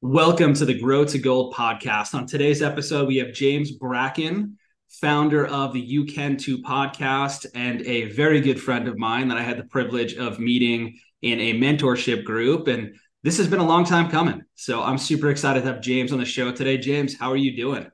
Welcome 0.00 0.54
to 0.54 0.64
the 0.64 0.78
Grow 0.78 1.04
to 1.06 1.18
Gold 1.18 1.54
podcast. 1.54 2.14
On 2.14 2.24
today's 2.24 2.62
episode, 2.62 3.08
we 3.08 3.16
have 3.16 3.32
James 3.32 3.76
Brackinn, 3.76 4.52
founder 4.88 5.44
of 5.44 5.72
the 5.72 5.80
You 5.80 6.04
Can 6.04 6.36
Too 6.36 6.62
podcast, 6.62 7.46
and 7.52 7.82
a 7.82 8.04
very 8.12 8.40
good 8.40 8.60
friend 8.62 8.86
of 8.86 8.96
mine 8.96 9.26
that 9.26 9.38
I 9.38 9.42
had 9.42 9.58
the 9.58 9.64
privilege 9.64 10.14
of 10.14 10.38
meeting 10.38 11.00
in 11.22 11.40
a 11.40 11.54
mentorship 11.54 12.22
group. 12.22 12.68
And 12.68 12.94
this 13.24 13.38
has 13.38 13.48
been 13.48 13.58
a 13.58 13.66
long 13.66 13.84
time 13.84 14.08
coming. 14.08 14.42
So 14.54 14.84
I'm 14.84 14.98
super 14.98 15.30
excited 15.30 15.64
to 15.64 15.66
have 15.66 15.80
James 15.80 16.12
on 16.12 16.20
the 16.20 16.24
show 16.24 16.52
today. 16.52 16.78
James, 16.78 17.18
how 17.18 17.32
are 17.32 17.36
you 17.36 17.56
doing? 17.56 17.90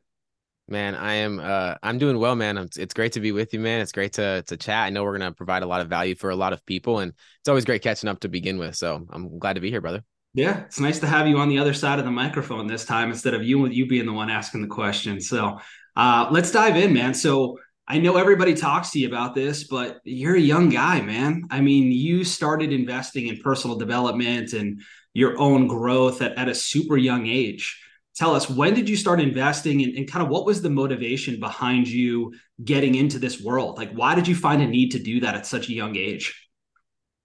Man, 0.69 0.95
I 0.95 1.15
am 1.15 1.41
uh 1.41 1.77
I'm 1.83 1.97
doing 1.97 2.19
well, 2.19 2.37
man. 2.37 2.59
It's, 2.59 2.93
great 2.93 3.13
to 3.13 3.21
be 3.21 3.33
with 3.33 3.55
you, 3.55 3.61
man. 3.61 3.81
It's 3.81 3.93
great 3.93 4.13
to 4.15 4.43
to 4.43 4.59
chat. 4.59 4.85
I 4.85 4.91
know 4.91 5.05
we're 5.05 5.17
to 5.17 5.33
provide 5.33 5.63
a 5.63 5.67
lot 5.67 5.81
of 5.81 5.89
value 5.89 6.17
for 6.17 6.29
a 6.29 6.37
lot 6.37 6.53
of 6.53 6.67
people 6.67 6.99
and 6.99 7.13
it's 7.41 7.49
always 7.49 7.65
great 7.65 7.81
catching 7.81 8.11
up 8.11 8.21
to 8.21 8.29
begin 8.29 8.59
with. 8.59 8.77
So, 8.77 9.07
I'm 9.11 9.39
glad 9.39 9.55
to 9.55 9.61
be 9.63 9.71
here, 9.71 9.81
brother. 9.81 10.05
Yeah, 10.35 10.65
it's 10.65 10.81
nice 10.81 10.99
to 10.99 11.07
have 11.07 11.29
you 11.29 11.39
on 11.39 11.49
the 11.49 11.59
other 11.59 11.73
side 11.73 12.01
of 12.01 12.05
the 12.05 12.11
microphone 12.11 12.67
this 12.67 12.85
time 12.85 13.11
instead 13.11 13.35
of 13.35 13.45
you 13.45 13.67
you 13.69 13.87
being 13.87 14.05
the 14.05 14.13
one 14.13 14.31
asking 14.31 14.63
the 14.63 14.69
question. 14.69 15.21
So 15.21 15.61
uh, 15.97 16.29
let's 16.33 16.51
dive 16.51 16.77
in, 16.77 16.93
man. 16.93 17.15
So 17.15 17.61
I 17.87 17.99
know 17.99 18.17
everybody 18.17 18.55
talks 18.55 18.91
to 18.91 18.99
you 18.99 19.07
about 19.07 19.37
this, 19.37 19.65
but 19.65 20.01
you're 20.05 20.35
a 20.35 20.41
young 20.41 20.71
guy, 20.71 21.01
man. 21.03 21.45
I 21.51 21.61
mean, 21.61 21.93
you 21.93 22.25
started 22.25 22.73
investing 22.73 23.29
in 23.29 23.39
personal 23.39 23.77
development 23.77 24.55
and 24.55 24.83
your 25.13 25.39
own 25.39 25.69
growth 25.69 26.21
at, 26.21 26.37
at 26.37 26.49
a 26.49 26.55
super 26.55 26.97
young 26.97 27.27
age. 27.29 27.81
Tell 28.17 28.35
us, 28.35 28.51
when 28.51 28.75
did 28.75 28.89
you 28.89 28.97
start 28.97 29.21
investing 29.21 29.83
and, 29.83 29.97
and 29.97 30.11
kind 30.11 30.25
of 30.25 30.31
what 30.31 30.47
was 30.47 30.63
the 30.63 30.71
motivation 30.71 31.39
behind 31.39 31.87
you 31.87 32.33
getting 32.65 32.97
into 32.97 33.21
this 33.21 33.41
world? 33.41 33.77
Like, 33.77 33.93
why 33.93 34.17
did 34.17 34.27
you 34.27 34.35
find 34.35 34.63
a 34.63 34.67
need 34.67 34.91
to 34.93 34.99
do 34.99 35.21
that 35.21 35.37
at 35.37 35.47
such 35.47 35.69
a 35.69 35.75
young 35.75 35.95
age? 35.97 36.44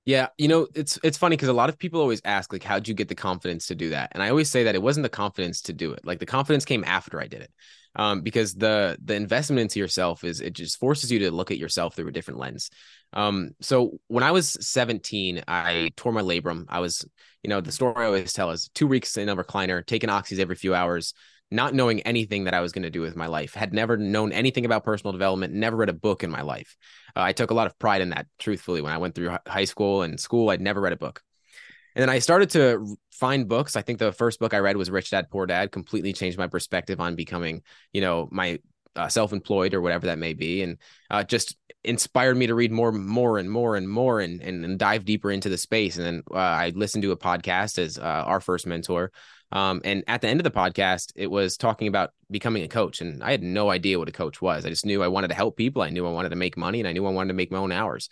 Yeah, 0.05 0.27
you 0.37 0.47
know, 0.47 0.67
it's 0.73 0.97
it's 1.03 1.17
funny 1.17 1.35
because 1.35 1.49
a 1.49 1.53
lot 1.53 1.69
of 1.69 1.77
people 1.77 2.01
always 2.01 2.21
ask 2.25 2.51
like 2.51 2.63
how'd 2.63 2.87
you 2.87 2.93
get 2.95 3.09
the 3.09 3.15
confidence 3.15 3.67
to 3.67 3.75
do 3.75 3.89
that? 3.91 4.11
And 4.13 4.23
I 4.23 4.29
always 4.29 4.49
say 4.49 4.63
that 4.63 4.73
it 4.75 4.81
wasn't 4.81 5.03
the 5.03 5.09
confidence 5.09 5.61
to 5.63 5.73
do 5.73 5.91
it. 5.91 5.99
Like 6.03 6.19
the 6.19 6.25
confidence 6.25 6.65
came 6.65 6.83
after 6.83 7.21
I 7.21 7.27
did 7.27 7.41
it. 7.41 7.51
Um, 7.95 8.21
because 8.21 8.53
the 8.55 8.97
the 9.03 9.15
investment 9.15 9.61
into 9.61 9.79
yourself 9.79 10.23
is 10.23 10.41
it 10.41 10.53
just 10.53 10.79
forces 10.79 11.11
you 11.11 11.19
to 11.19 11.31
look 11.31 11.51
at 11.51 11.57
yourself 11.57 11.95
through 11.95 12.07
a 12.07 12.11
different 12.11 12.39
lens. 12.39 12.69
Um, 13.13 13.51
so 13.61 13.99
when 14.07 14.23
I 14.23 14.31
was 14.31 14.57
17, 14.61 15.43
I 15.47 15.89
tore 15.95 16.11
my 16.11 16.21
labrum. 16.21 16.65
I 16.69 16.79
was, 16.79 17.05
you 17.43 17.49
know, 17.49 17.61
the 17.61 17.71
story 17.71 17.93
I 17.97 18.05
always 18.05 18.33
tell 18.33 18.51
is 18.51 18.69
two 18.73 18.87
weeks 18.87 19.17
in 19.17 19.27
a 19.29 19.35
recliner, 19.35 19.85
taking 19.85 20.09
oxys 20.09 20.39
every 20.39 20.55
few 20.55 20.73
hours, 20.73 21.13
not 21.51 21.73
knowing 21.73 22.01
anything 22.01 22.43
that 22.43 22.53
I 22.53 22.61
was 22.61 22.71
going 22.71 22.83
to 22.83 22.89
do 22.89 23.01
with 23.01 23.15
my 23.15 23.27
life, 23.27 23.53
had 23.53 23.73
never 23.73 23.97
known 23.97 24.31
anything 24.31 24.65
about 24.65 24.83
personal 24.83 25.11
development, 25.11 25.53
never 25.53 25.77
read 25.77 25.89
a 25.89 25.93
book 25.93 26.23
in 26.23 26.29
my 26.29 26.41
life. 26.41 26.77
Uh, 27.15 27.21
I 27.21 27.33
took 27.33 27.51
a 27.51 27.55
lot 27.55 27.67
of 27.67 27.77
pride 27.79 28.01
in 28.01 28.09
that, 28.09 28.27
truthfully. 28.37 28.81
When 28.81 28.93
I 28.93 28.97
went 28.97 29.15
through 29.15 29.35
high 29.47 29.65
school 29.65 30.03
and 30.03 30.19
school, 30.19 30.49
I'd 30.49 30.61
never 30.61 30.81
read 30.81 30.93
a 30.93 30.97
book. 30.97 31.23
And 31.95 32.03
then 32.03 32.09
I 32.09 32.19
started 32.19 32.51
to 32.51 32.95
find 33.11 33.47
books. 33.47 33.75
I 33.75 33.81
think 33.81 33.99
the 33.99 34.11
first 34.11 34.39
book 34.39 34.53
I 34.53 34.59
read 34.59 34.77
was 34.77 34.91
Rich 34.91 35.09
Dad 35.09 35.29
Poor 35.29 35.45
Dad, 35.45 35.71
completely 35.71 36.13
changed 36.13 36.37
my 36.37 36.47
perspective 36.47 37.01
on 37.01 37.15
becoming, 37.15 37.63
you 37.93 38.01
know, 38.01 38.29
my 38.31 38.59
uh, 38.95 39.07
self-employed 39.07 39.73
or 39.73 39.81
whatever 39.81 40.07
that 40.07 40.17
may 40.17 40.33
be 40.33 40.61
and 40.61 40.77
uh, 41.09 41.23
just 41.23 41.55
inspired 41.83 42.35
me 42.35 42.47
to 42.47 42.55
read 42.55 42.71
more 42.71 42.91
more 42.91 43.37
and 43.37 43.49
more 43.49 43.75
and 43.75 43.87
more 43.87 44.19
and, 44.19 44.41
and, 44.41 44.65
and 44.65 44.77
dive 44.77 45.05
deeper 45.05 45.31
into 45.31 45.47
the 45.47 45.57
space 45.57 45.97
and 45.97 46.05
then 46.05 46.23
uh, 46.31 46.37
i 46.37 46.73
listened 46.75 47.01
to 47.01 47.11
a 47.11 47.17
podcast 47.17 47.79
as 47.79 47.97
uh, 47.97 48.01
our 48.01 48.41
first 48.41 48.67
mentor 48.67 49.11
um, 49.51 49.81
and 49.83 50.03
at 50.07 50.21
the 50.21 50.27
end 50.27 50.39
of 50.39 50.43
the 50.43 50.51
podcast, 50.51 51.11
it 51.15 51.27
was 51.27 51.57
talking 51.57 51.87
about 51.87 52.11
becoming 52.29 52.63
a 52.63 52.67
coach. 52.67 53.01
And 53.01 53.23
I 53.23 53.31
had 53.31 53.41
no 53.41 53.69
idea 53.69 53.97
what 53.97 54.09
a 54.09 54.13
coach 54.13 54.41
was. 54.41 54.65
I 54.65 54.69
just 54.69 54.85
knew 54.85 55.01
I 55.01 55.07
wanted 55.07 55.29
to 55.29 55.35
help 55.35 55.57
people. 55.57 55.81
I 55.81 55.89
knew 55.89 56.05
I 56.05 56.11
wanted 56.11 56.29
to 56.29 56.35
make 56.35 56.57
money 56.57 56.79
and 56.79 56.87
I 56.87 56.93
knew 56.93 57.05
I 57.05 57.11
wanted 57.11 57.29
to 57.29 57.33
make 57.33 57.51
my 57.51 57.57
own 57.57 57.71
hours. 57.71 58.09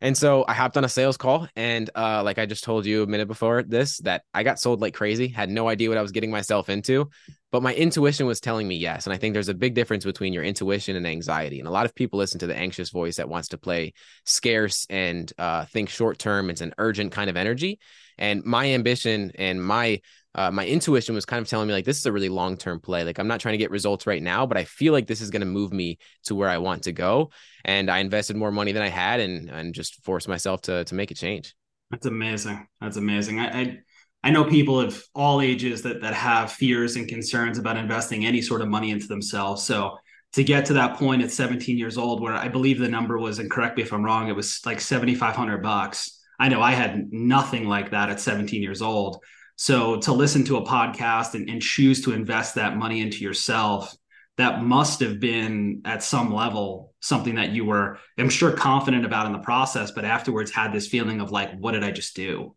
And 0.00 0.18
so 0.18 0.44
I 0.46 0.52
hopped 0.52 0.76
on 0.76 0.84
a 0.84 0.88
sales 0.88 1.16
call. 1.16 1.48
And 1.56 1.88
uh, 1.94 2.22
like 2.22 2.38
I 2.38 2.44
just 2.44 2.64
told 2.64 2.84
you 2.84 3.02
a 3.02 3.06
minute 3.06 3.26
before 3.26 3.62
this, 3.62 3.98
that 4.00 4.22
I 4.34 4.42
got 4.42 4.58
sold 4.58 4.82
like 4.82 4.92
crazy, 4.92 5.28
had 5.28 5.48
no 5.48 5.66
idea 5.66 5.88
what 5.88 5.96
I 5.96 6.02
was 6.02 6.12
getting 6.12 6.30
myself 6.30 6.68
into. 6.68 7.08
But 7.50 7.62
my 7.62 7.72
intuition 7.72 8.26
was 8.26 8.40
telling 8.40 8.68
me 8.68 8.74
yes. 8.74 9.06
And 9.06 9.14
I 9.14 9.16
think 9.16 9.32
there's 9.32 9.48
a 9.48 9.54
big 9.54 9.72
difference 9.74 10.04
between 10.04 10.34
your 10.34 10.44
intuition 10.44 10.96
and 10.96 11.06
anxiety. 11.06 11.58
And 11.58 11.68
a 11.68 11.70
lot 11.70 11.86
of 11.86 11.94
people 11.94 12.18
listen 12.18 12.40
to 12.40 12.46
the 12.46 12.56
anxious 12.56 12.90
voice 12.90 13.16
that 13.16 13.30
wants 13.30 13.48
to 13.50 13.58
play 13.58 13.94
scarce 14.26 14.86
and 14.90 15.32
uh, 15.38 15.64
think 15.64 15.88
short 15.88 16.18
term. 16.18 16.50
It's 16.50 16.60
an 16.60 16.74
urgent 16.76 17.12
kind 17.12 17.30
of 17.30 17.36
energy. 17.38 17.78
And 18.18 18.44
my 18.44 18.72
ambition 18.72 19.32
and 19.36 19.64
my 19.64 20.00
uh, 20.34 20.50
my 20.50 20.66
intuition 20.66 21.14
was 21.14 21.24
kind 21.24 21.40
of 21.40 21.48
telling 21.48 21.68
me 21.68 21.72
like 21.74 21.84
this 21.84 21.98
is 21.98 22.06
a 22.06 22.12
really 22.12 22.28
long 22.28 22.56
term 22.56 22.80
play. 22.80 23.04
Like 23.04 23.18
I'm 23.18 23.28
not 23.28 23.40
trying 23.40 23.54
to 23.54 23.58
get 23.58 23.70
results 23.70 24.06
right 24.06 24.22
now, 24.22 24.46
but 24.46 24.56
I 24.56 24.64
feel 24.64 24.92
like 24.92 25.06
this 25.06 25.20
is 25.20 25.30
going 25.30 25.40
to 25.40 25.46
move 25.46 25.72
me 25.72 25.98
to 26.24 26.34
where 26.34 26.48
I 26.48 26.58
want 26.58 26.84
to 26.84 26.92
go. 26.92 27.30
And 27.64 27.90
I 27.90 27.98
invested 27.98 28.36
more 28.36 28.50
money 28.50 28.72
than 28.72 28.82
I 28.82 28.88
had, 28.88 29.20
and 29.20 29.48
and 29.48 29.74
just 29.74 30.02
forced 30.04 30.28
myself 30.28 30.62
to 30.62 30.84
to 30.84 30.94
make 30.94 31.10
a 31.10 31.14
change. 31.14 31.54
That's 31.90 32.06
amazing. 32.06 32.66
That's 32.80 32.96
amazing. 32.96 33.40
I, 33.40 33.60
I 33.60 33.78
I 34.24 34.30
know 34.30 34.44
people 34.44 34.80
of 34.80 35.04
all 35.14 35.40
ages 35.40 35.82
that 35.82 36.00
that 36.02 36.14
have 36.14 36.50
fears 36.50 36.96
and 36.96 37.06
concerns 37.06 37.58
about 37.58 37.76
investing 37.76 38.26
any 38.26 38.42
sort 38.42 38.60
of 38.62 38.68
money 38.68 38.90
into 38.90 39.06
themselves. 39.06 39.64
So 39.64 39.98
to 40.32 40.42
get 40.42 40.66
to 40.66 40.72
that 40.72 40.96
point 40.96 41.22
at 41.22 41.30
17 41.30 41.78
years 41.78 41.96
old, 41.96 42.20
where 42.20 42.34
I 42.34 42.48
believe 42.48 42.80
the 42.80 42.88
number 42.88 43.18
was, 43.18 43.38
and 43.38 43.48
correct 43.48 43.76
me 43.76 43.84
if 43.84 43.92
I'm 43.92 44.04
wrong, 44.04 44.28
it 44.28 44.34
was 44.34 44.60
like 44.66 44.80
7,500 44.80 45.62
bucks. 45.62 46.20
I 46.40 46.48
know 46.48 46.60
I 46.60 46.72
had 46.72 47.12
nothing 47.12 47.68
like 47.68 47.92
that 47.92 48.10
at 48.10 48.18
17 48.18 48.60
years 48.60 48.82
old. 48.82 49.22
So 49.56 50.00
to 50.00 50.12
listen 50.12 50.44
to 50.44 50.56
a 50.56 50.66
podcast 50.66 51.34
and, 51.34 51.48
and 51.48 51.62
choose 51.62 52.02
to 52.04 52.12
invest 52.12 52.56
that 52.56 52.76
money 52.76 53.00
into 53.00 53.18
yourself, 53.18 53.94
that 54.36 54.62
must 54.62 55.00
have 55.00 55.20
been 55.20 55.82
at 55.84 56.02
some 56.02 56.34
level 56.34 56.92
something 57.00 57.36
that 57.36 57.50
you 57.50 57.64
were, 57.64 57.98
I'm 58.18 58.30
sure, 58.30 58.50
confident 58.50 59.04
about 59.04 59.26
in 59.26 59.32
the 59.32 59.38
process, 59.38 59.92
but 59.92 60.04
afterwards 60.04 60.50
had 60.50 60.72
this 60.72 60.88
feeling 60.88 61.20
of 61.20 61.30
like, 61.30 61.56
what 61.58 61.72
did 61.72 61.84
I 61.84 61.92
just 61.92 62.16
do? 62.16 62.56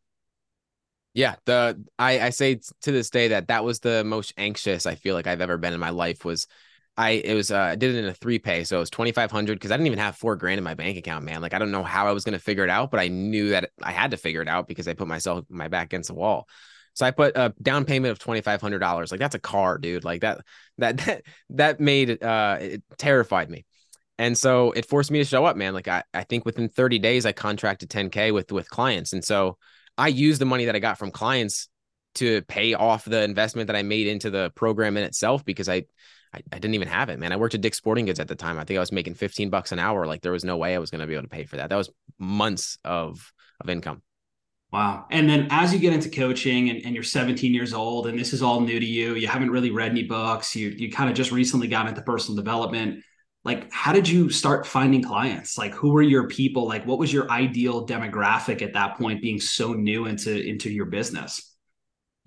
Yeah, 1.14 1.36
the 1.46 1.84
I, 1.98 2.20
I 2.20 2.30
say 2.30 2.60
to 2.82 2.92
this 2.92 3.10
day 3.10 3.30
that 3.30 3.48
that 3.48 3.64
was 3.64 3.80
the 3.80 4.04
most 4.04 4.34
anxious 4.38 4.86
I 4.86 4.94
feel 4.96 5.16
like 5.16 5.26
I've 5.26 5.42
ever 5.42 5.58
been 5.58 5.74
in 5.74 5.80
my 5.80 5.90
life 5.90 6.24
was 6.24 6.46
I 6.96 7.12
it 7.12 7.34
was 7.34 7.50
uh, 7.50 7.58
I 7.58 7.76
did 7.76 7.96
it 7.96 8.04
in 8.04 8.06
a 8.06 8.14
three 8.14 8.38
pay, 8.38 8.64
so 8.64 8.78
it 8.78 8.82
was 8.82 8.92
twenty 8.92 9.12
five 9.12 9.32
hundred 9.32 9.56
because 9.56 9.72
I 9.72 9.78
didn't 9.78 9.88
even 9.88 10.00
have 10.00 10.16
four 10.16 10.36
grand 10.36 10.60
in 10.60 10.64
my 10.64 10.76
bank 10.76 10.96
account, 10.96 11.26
man. 11.26 11.42
Like 11.42 11.56
I 11.56 11.60
don't 11.60 11.72
know 11.72 11.82
how 11.84 12.08
I 12.08 12.12
was 12.12 12.24
gonna 12.24 12.38
figure 12.38 12.64
it 12.64 12.70
out, 12.70 12.92
but 12.92 13.00
I 13.00 13.08
knew 13.08 13.50
that 13.50 13.72
I 13.82 13.92
had 13.92 14.12
to 14.12 14.18
figure 14.18 14.44
it 14.44 14.48
out 14.48 14.68
because 14.68 14.88
I 14.88 14.94
put 14.94 15.08
myself 15.08 15.46
my 15.50 15.68
back 15.68 15.86
against 15.88 16.10
the 16.10 16.14
wall. 16.14 16.48
So 16.98 17.06
I 17.06 17.12
put 17.12 17.38
a 17.38 17.54
down 17.62 17.86
payment 17.86 18.12
of 18.12 18.18
twenty 18.18 18.42
five 18.42 18.60
hundred 18.60 18.80
dollars. 18.80 19.12
Like 19.12 19.20
that's 19.20 19.36
a 19.36 19.40
car, 19.40 19.78
dude. 19.78 20.04
Like 20.04 20.22
that 20.22 20.42
that 20.80 20.98
that 20.98 21.24
that 21.52 21.80
made 21.80 22.24
uh 22.24 22.58
it 22.60 22.84
terrified 22.98 23.52
me. 23.52 23.68
And 24.18 24.36
so 24.36 24.72
it 24.72 24.88
forced 24.88 25.12
me 25.12 25.20
to 25.20 25.26
show 25.26 25.46
up, 25.46 25.56
man. 25.56 25.76
Like 25.76 25.88
I, 25.88 26.04
I 26.12 26.24
think 26.24 26.44
within 26.44 26.70
30 26.70 26.98
days 26.98 27.28
I 27.28 27.34
contracted 27.34 27.92
10K 27.92 28.34
with 28.34 28.52
with 28.52 28.68
clients. 28.68 29.14
And 29.14 29.24
so 29.24 29.60
I 29.96 30.08
used 30.08 30.42
the 30.42 30.46
money 30.46 30.66
that 30.66 30.76
I 30.76 30.80
got 30.80 30.98
from 30.98 31.12
clients 31.12 31.70
to 32.16 32.42
pay 32.42 32.74
off 32.74 33.06
the 33.06 33.22
investment 33.22 33.68
that 33.68 33.76
I 33.76 33.84
made 33.84 34.08
into 34.08 34.32
the 34.32 34.50
program 34.56 34.98
in 34.98 35.04
itself 35.04 35.46
because 35.46 35.70
I 35.70 35.84
I, 36.34 36.42
I, 36.52 36.60
didn't 36.60 36.74
even 36.74 36.88
have 36.88 37.10
it, 37.10 37.20
man. 37.20 37.32
I 37.32 37.38
worked 37.38 37.54
at 37.54 37.62
Dick's 37.62 37.78
Sporting 37.78 38.06
Goods 38.06 38.20
at 38.20 38.28
the 38.28 38.36
time. 38.36 38.58
I 38.58 38.64
think 38.64 38.78
I 38.78 38.82
was 38.82 38.92
making 38.92 39.14
15 39.14 39.52
bucks 39.52 39.72
an 39.72 39.78
hour. 39.78 40.08
Like 40.08 40.22
there 40.22 40.32
was 40.32 40.44
no 40.44 40.58
way 40.58 40.76
I 40.76 40.80
was 40.80 40.90
going 40.90 41.02
to 41.02 41.08
be 41.08 41.14
able 41.14 41.24
to 41.24 41.30
pay 41.30 41.46
for 41.46 41.58
that. 41.58 41.70
That 41.70 41.78
was 41.78 41.92
months 42.18 42.80
of 42.84 43.32
of 43.62 43.70
income. 43.70 44.02
Wow. 44.72 45.06
And 45.12 45.30
then 45.30 45.48
as 45.50 45.74
you 45.74 45.80
get 45.80 45.94
into 45.94 46.10
coaching 46.10 46.70
and, 46.70 46.86
and, 46.86 46.94
you're 46.94 47.04
17 47.04 47.54
years 47.54 47.74
old 47.74 48.08
and 48.08 48.20
this 48.20 48.34
is 48.34 48.42
all 48.42 48.60
new 48.60 48.80
to 48.80 48.86
you, 48.86 49.16
you 49.16 49.26
haven't 49.26 49.50
really 49.50 49.72
read 49.72 49.92
any 49.92 50.04
books, 50.04 50.56
you 50.56 50.70
you 50.70 50.92
kind 50.92 51.10
of 51.10 51.16
just 51.16 51.32
recently 51.32 51.68
got 51.68 51.88
into 51.88 52.02
personal 52.02 52.36
development. 52.36 53.02
Like 53.46 53.72
how 53.72 53.94
did 53.94 54.10
you 54.10 54.30
start 54.30 54.68
finding 54.68 55.02
clients? 55.02 55.58
Like 55.58 55.74
who 55.74 55.94
were 55.94 56.02
your 56.02 56.28
people? 56.28 56.68
Like 56.68 56.86
what 56.86 57.00
was 57.00 57.14
your 57.14 57.32
ideal 57.32 57.88
demographic 57.88 58.62
at 58.62 58.74
that 58.74 58.98
point 58.98 59.22
being 59.22 59.40
so 59.40 59.72
new 59.72 60.06
into 60.06 60.38
into 60.38 60.70
your 60.70 60.86
business? 60.86 61.56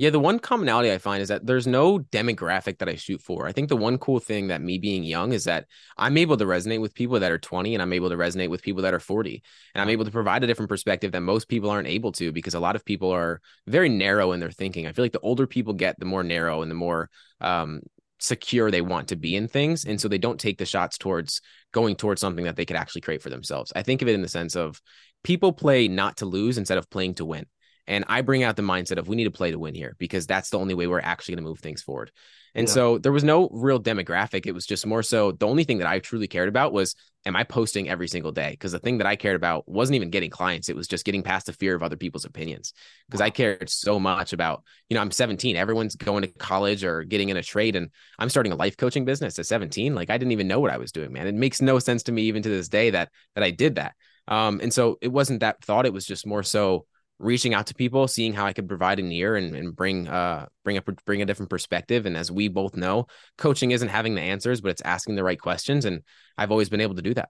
Yeah, 0.01 0.09
the 0.09 0.19
one 0.19 0.39
commonality 0.39 0.91
I 0.91 0.97
find 0.97 1.21
is 1.21 1.29
that 1.29 1.45
there's 1.45 1.67
no 1.67 1.99
demographic 1.99 2.79
that 2.79 2.89
I 2.89 2.95
shoot 2.95 3.21
for. 3.21 3.47
I 3.47 3.53
think 3.53 3.69
the 3.69 3.77
one 3.77 3.99
cool 3.99 4.19
thing 4.19 4.49
that 4.49 4.63
me 4.63 4.79
being 4.79 5.05
young 5.05 5.35
is 5.35 5.45
that 5.45 5.67
I'm 5.99 6.17
able 6.17 6.39
to 6.39 6.47
resonate 6.47 6.81
with 6.81 6.95
people 6.95 7.21
that 7.21 7.31
are 7.31 7.37
20 7.37 7.75
and 7.75 7.83
I'm 7.83 7.93
able 7.93 8.09
to 8.09 8.17
resonate 8.17 8.49
with 8.49 8.63
people 8.63 8.81
that 8.85 8.95
are 8.95 8.99
40. 8.99 9.43
And 9.75 9.83
I'm 9.83 9.91
able 9.91 10.07
to 10.07 10.11
provide 10.11 10.43
a 10.43 10.47
different 10.47 10.71
perspective 10.71 11.13
that 11.13 11.21
most 11.21 11.51
people 11.51 11.69
aren't 11.69 11.87
able 11.87 12.13
to 12.13 12.33
because 12.33 12.55
a 12.55 12.61
lot 12.61 12.77
of 12.77 12.85
people 12.87 13.11
are 13.11 13.43
very 13.67 13.91
narrow 13.91 14.33
in 14.33 14.41
their 14.41 14.51
thinking. 14.51 14.87
I 14.87 14.93
feel 14.93 15.05
like 15.05 15.13
the 15.13 15.21
older 15.21 15.47
people 15.47 15.75
get, 15.75 15.99
the 15.99 16.07
more 16.07 16.25
narrow 16.25 16.63
and 16.63 16.71
the 16.71 16.75
more 16.75 17.11
um, 17.43 17.83
secure 18.21 18.71
they 18.71 18.81
want 18.81 19.09
to 19.09 19.17
be 19.17 19.37
in 19.37 19.49
things. 19.49 19.85
And 19.85 20.01
so 20.01 20.09
they 20.09 20.17
don't 20.17 20.41
take 20.41 20.57
the 20.57 20.65
shots 20.65 20.97
towards 20.97 21.43
going 21.73 21.95
towards 21.95 22.23
something 22.23 22.47
that 22.47 22.57
they 22.57 22.65
could 22.65 22.77
actually 22.77 23.03
create 23.03 23.21
for 23.21 23.29
themselves. 23.29 23.71
I 23.77 23.83
think 23.83 24.01
of 24.01 24.09
it 24.09 24.15
in 24.15 24.23
the 24.23 24.29
sense 24.29 24.57
of 24.57 24.81
people 25.25 25.53
play 25.53 25.89
not 25.89 26.17
to 26.17 26.25
lose 26.25 26.57
instead 26.57 26.79
of 26.79 26.89
playing 26.89 27.17
to 27.17 27.27
win. 27.27 27.45
And 27.87 28.05
I 28.09 28.23
bring 28.23 28.43
out 28.43 28.57
the 28.57 28.63
mindset 28.63 28.99
of 28.99 29.09
we 29.09 29.17
need 29.17 29.25
to 29.25 29.31
play 29.31 29.51
to 29.51 29.59
win 29.59 29.75
here 29.75 29.97
because 29.99 30.27
that's 30.27 30.51
the 30.51 30.59
only 30.59 30.75
way 30.75 30.87
we're 30.87 31.01
actually 31.01 31.35
going 31.35 31.45
to 31.45 31.49
move 31.49 31.61
things 31.61 31.83
forward. 31.83 32.11
And 32.55 32.67
yeah. 32.67 32.75
so 32.75 32.99
there 32.99 33.13
was 33.13 33.25
no 33.25 33.49
real 33.53 33.81
demographic. 33.81 34.47
It 34.47 34.53
was 34.53 34.67
just 34.67 34.87
more 34.87 35.03
so 35.03 35.33
the 35.33 35.47
only 35.47 35.65
thing 35.65 35.79
that 35.79 35.87
I 35.87 35.99
truly 36.01 36.27
cared 36.27 36.49
about 36.49 36.73
was 36.73 36.95
am 37.27 37.37
I 37.37 37.45
posting 37.45 37.89
every 37.89 38.09
single 38.09 38.33
day? 38.33 38.51
Because 38.51 38.73
the 38.73 38.79
thing 38.79 38.99
that 38.99 39.07
I 39.07 39.15
cared 39.15 39.37
about 39.37 39.69
wasn't 39.69 39.97
even 39.97 40.11
getting 40.11 40.31
clients. 40.31 40.69
It 40.69 40.77
was 40.77 40.89
just 40.89 41.05
getting 41.05 41.23
past 41.23 41.47
the 41.47 41.53
fear 41.53 41.75
of 41.75 41.83
other 41.83 41.97
people's 41.97 42.25
opinions. 42.25 42.73
Because 43.07 43.21
wow. 43.21 43.27
I 43.27 43.31
cared 43.31 43.69
so 43.69 44.01
much 44.01 44.33
about, 44.33 44.65
you 44.89 44.95
know, 44.95 45.01
I'm 45.01 45.11
17. 45.11 45.57
Everyone's 45.57 45.97
going 45.97 46.23
to 46.23 46.29
college 46.29 46.83
or 46.83 47.05
getting 47.05 47.29
in 47.29 47.37
a 47.37 47.43
trade. 47.43 47.77
And 47.77 47.91
I'm 48.19 48.31
starting 48.31 48.53
a 48.53 48.57
life 48.57 48.77
coaching 48.77 49.05
business 49.05 49.39
at 49.39 49.47
17. 49.47 49.95
Like 49.95 50.11
I 50.11 50.19
didn't 50.19 50.33
even 50.33 50.49
know 50.49 50.61
what 50.61 50.73
I 50.73 50.79
was 50.79 50.93
doing, 50.93 51.13
man. 51.13 51.27
It 51.27 51.35
makes 51.35 51.61
no 51.61 51.79
sense 51.79 52.05
to 52.05 52.13
me 52.13 52.23
even 52.23 52.43
to 52.43 52.49
this 52.49 52.69
day 52.69 52.91
that 52.91 53.11
that 53.35 53.45
I 53.45 53.51
did 53.51 53.77
that. 53.77 53.95
Um, 54.27 54.61
and 54.61 54.73
so 54.73 54.99
it 55.01 55.09
wasn't 55.09 55.41
that 55.41 55.63
thought. 55.63 55.87
It 55.87 55.93
was 55.93 56.07
just 56.07 56.27
more 56.27 56.43
so 56.43 56.87
reaching 57.21 57.55
out 57.55 57.67
to 57.67 57.75
people, 57.75 58.09
seeing 58.09 58.33
how 58.33 58.47
I 58.47 58.53
could 58.53 58.67
provide 58.67 58.99
an 58.99 59.13
ear 59.13 59.37
and, 59.37 59.55
and 59.55 59.77
bring 59.77 60.09
uh 60.09 60.47
bring 60.65 60.79
a 60.79 60.83
bring 61.05 61.23
a 61.23 61.27
different 61.27 61.51
perspective. 61.51 62.07
And 62.07 62.17
as 62.17 62.31
we 62.31 62.49
both 62.49 62.77
know, 62.77 63.07
coaching 63.39 63.71
isn't 63.71 63.89
having 63.89 64.15
the 64.15 64.23
answers, 64.23 64.61
but 64.61 64.71
it's 64.71 64.83
asking 64.83 65.17
the 65.17 65.25
right 65.25 65.41
questions. 65.41 65.85
And 65.85 66.03
I've 66.37 66.51
always 66.51 66.69
been 66.69 66.81
able 66.81 66.97
to 66.97 67.03
do 67.03 67.15
that. 67.15 67.29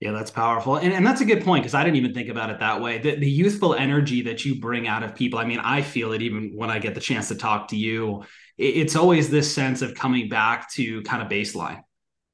Yeah, 0.00 0.12
that's 0.12 0.30
powerful. 0.30 0.76
And, 0.76 0.92
and 0.92 1.06
that's 1.06 1.22
a 1.22 1.24
good 1.24 1.44
point 1.44 1.62
because 1.62 1.74
I 1.74 1.82
didn't 1.82 1.96
even 1.96 2.12
think 2.12 2.28
about 2.28 2.50
it 2.50 2.58
that 2.58 2.82
way. 2.82 2.98
The, 2.98 3.14
the 3.14 3.30
youthful 3.30 3.74
energy 3.74 4.22
that 4.22 4.44
you 4.44 4.60
bring 4.60 4.86
out 4.86 5.02
of 5.02 5.14
people, 5.14 5.38
I 5.38 5.44
mean, 5.44 5.60
I 5.60 5.80
feel 5.80 6.12
it 6.12 6.20
even 6.20 6.52
when 6.54 6.68
I 6.68 6.78
get 6.78 6.94
the 6.94 7.00
chance 7.00 7.28
to 7.28 7.36
talk 7.36 7.68
to 7.68 7.76
you. 7.76 8.24
It, 8.58 8.76
it's 8.76 8.96
always 8.96 9.30
this 9.30 9.54
sense 9.54 9.80
of 9.80 9.94
coming 9.94 10.28
back 10.28 10.70
to 10.72 11.00
kind 11.02 11.22
of 11.22 11.28
baseline, 11.28 11.80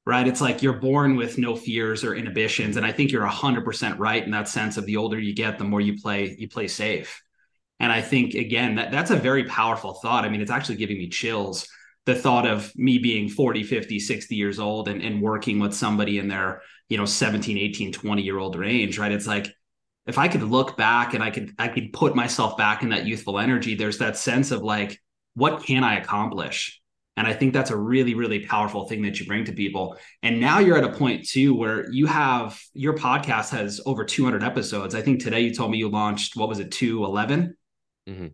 right? 0.05 0.27
It's 0.27 0.41
like 0.41 0.61
you're 0.61 0.73
born 0.73 1.15
with 1.15 1.37
no 1.37 1.55
fears 1.55 2.03
or 2.03 2.15
inhibitions. 2.15 2.77
And 2.77 2.85
I 2.85 2.91
think 2.91 3.11
you're 3.11 3.27
100% 3.27 3.99
right 3.99 4.23
in 4.23 4.31
that 4.31 4.47
sense 4.47 4.77
of 4.77 4.85
the 4.85 4.97
older 4.97 5.19
you 5.19 5.33
get, 5.33 5.57
the 5.57 5.63
more 5.63 5.81
you 5.81 5.99
play, 6.01 6.35
you 6.37 6.49
play 6.49 6.67
safe. 6.67 7.21
And 7.79 7.91
I 7.91 8.01
think, 8.01 8.33
again, 8.33 8.75
that 8.75 8.91
that's 8.91 9.11
a 9.11 9.15
very 9.15 9.45
powerful 9.45 9.93
thought. 9.93 10.23
I 10.23 10.29
mean, 10.29 10.41
it's 10.41 10.51
actually 10.51 10.75
giving 10.75 10.97
me 10.97 11.09
chills 11.09 11.67
the 12.05 12.15
thought 12.15 12.47
of 12.47 12.71
me 12.75 12.97
being 12.97 13.29
40 13.29 13.63
50 13.63 13.99
60 13.99 14.35
years 14.35 14.59
old 14.59 14.87
and, 14.87 15.01
and 15.01 15.21
working 15.21 15.59
with 15.59 15.73
somebody 15.73 16.17
in 16.17 16.27
their 16.27 16.61
you 16.89 16.97
know 16.97 17.05
17 17.05 17.57
18 17.57 17.91
20 17.91 18.21
year 18.21 18.37
old 18.37 18.55
range 18.55 18.97
right 18.97 19.11
it's 19.11 19.27
like 19.27 19.47
if 20.07 20.17
i 20.17 20.27
could 20.27 20.43
look 20.43 20.77
back 20.77 21.13
and 21.13 21.23
i 21.23 21.29
could 21.29 21.53
i 21.59 21.67
could 21.67 21.93
put 21.93 22.15
myself 22.15 22.57
back 22.57 22.83
in 22.83 22.89
that 22.89 23.05
youthful 23.05 23.39
energy 23.39 23.75
there's 23.75 23.99
that 23.99 24.17
sense 24.17 24.51
of 24.51 24.61
like 24.61 24.99
what 25.35 25.63
can 25.63 25.83
i 25.83 25.99
accomplish 25.99 26.80
and 27.17 27.27
i 27.27 27.33
think 27.33 27.53
that's 27.53 27.71
a 27.71 27.77
really 27.77 28.13
really 28.13 28.45
powerful 28.45 28.87
thing 28.87 29.01
that 29.01 29.19
you 29.19 29.25
bring 29.25 29.45
to 29.45 29.51
people 29.51 29.97
and 30.23 30.39
now 30.39 30.59
you're 30.59 30.77
at 30.77 30.83
a 30.83 30.93
point 30.93 31.27
too 31.27 31.53
where 31.53 31.91
you 31.91 32.05
have 32.05 32.59
your 32.73 32.93
podcast 32.93 33.49
has 33.49 33.81
over 33.85 34.03
200 34.03 34.43
episodes 34.43 34.95
i 34.95 35.01
think 35.01 35.21
today 35.21 35.41
you 35.41 35.53
told 35.53 35.71
me 35.71 35.77
you 35.77 35.89
launched 35.89 36.35
what 36.35 36.49
was 36.49 36.59
it 36.59 36.71
211 36.71 37.55
mm-hmm. 38.09 38.27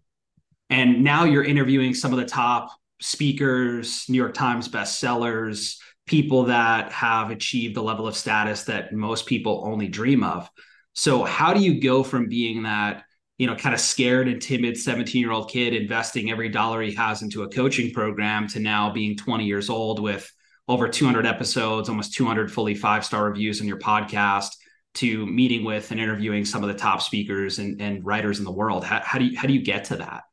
and 0.70 1.04
now 1.04 1.24
you're 1.24 1.44
interviewing 1.44 1.94
some 1.94 2.12
of 2.12 2.20
the 2.20 2.26
top 2.26 2.70
speakers, 3.00 4.06
New 4.10 4.18
York 4.18 4.34
Times 4.34 4.70
bestsellers, 4.70 5.78
people 6.06 6.46
that 6.46 6.92
have 6.92 7.32
achieved 7.32 7.76
the 7.76 7.84
level 7.84 8.08
of 8.08 8.16
status 8.16 8.64
that 8.64 8.94
most 8.94 9.26
people 9.26 9.64
only 9.66 9.88
dream 9.88 10.24
of. 10.24 10.50
So, 10.94 11.24
how 11.24 11.54
do 11.54 11.62
you 11.62 11.82
go 11.82 12.04
from 12.04 12.28
being 12.28 12.64
that, 12.64 13.04
you 13.38 13.48
know, 13.48 13.56
kind 13.56 13.76
of 13.76 13.82
scared 13.82 14.28
and 14.28 14.42
timid 14.42 14.78
17 14.78 15.22
year 15.22 15.32
old 15.32 15.50
kid 15.50 15.74
investing 15.74 16.32
every 16.32 16.50
dollar 16.50 16.82
he 16.82 16.94
has 16.96 17.22
into 17.22 17.44
a 17.44 17.50
coaching 17.50 17.92
program 17.94 18.48
to 18.50 18.60
now 18.60 18.92
being 18.92 19.16
20 19.16 19.46
years 19.46 19.70
old 19.70 20.00
with 20.00 20.32
over 20.68 20.88
200 20.90 21.26
episodes, 21.26 21.88
almost 21.90 22.14
200 22.14 22.52
fully 22.52 22.76
five 22.76 23.06
star 23.06 23.30
reviews 23.30 23.62
on 23.62 23.68
your 23.68 23.80
podcast? 23.80 24.56
To 24.96 25.28
meeting 25.28 25.64
with 25.64 25.92
and 25.92 26.00
interviewing 26.00 26.44
some 26.44 26.64
of 26.64 26.70
the 26.70 26.74
top 26.74 27.04
speakers 27.04 27.60
and, 27.60 27.80
and 27.80 28.04
writers 28.04 28.40
in 28.40 28.46
the 28.46 28.52
world. 28.52 28.84
How, 28.84 29.00
how 29.04 29.20
do 29.20 29.26
you 29.26 29.38
how 29.38 29.46
do 29.48 29.54
you 29.54 29.62
get 29.62 29.84
to 29.86 29.98
that? 29.98 30.24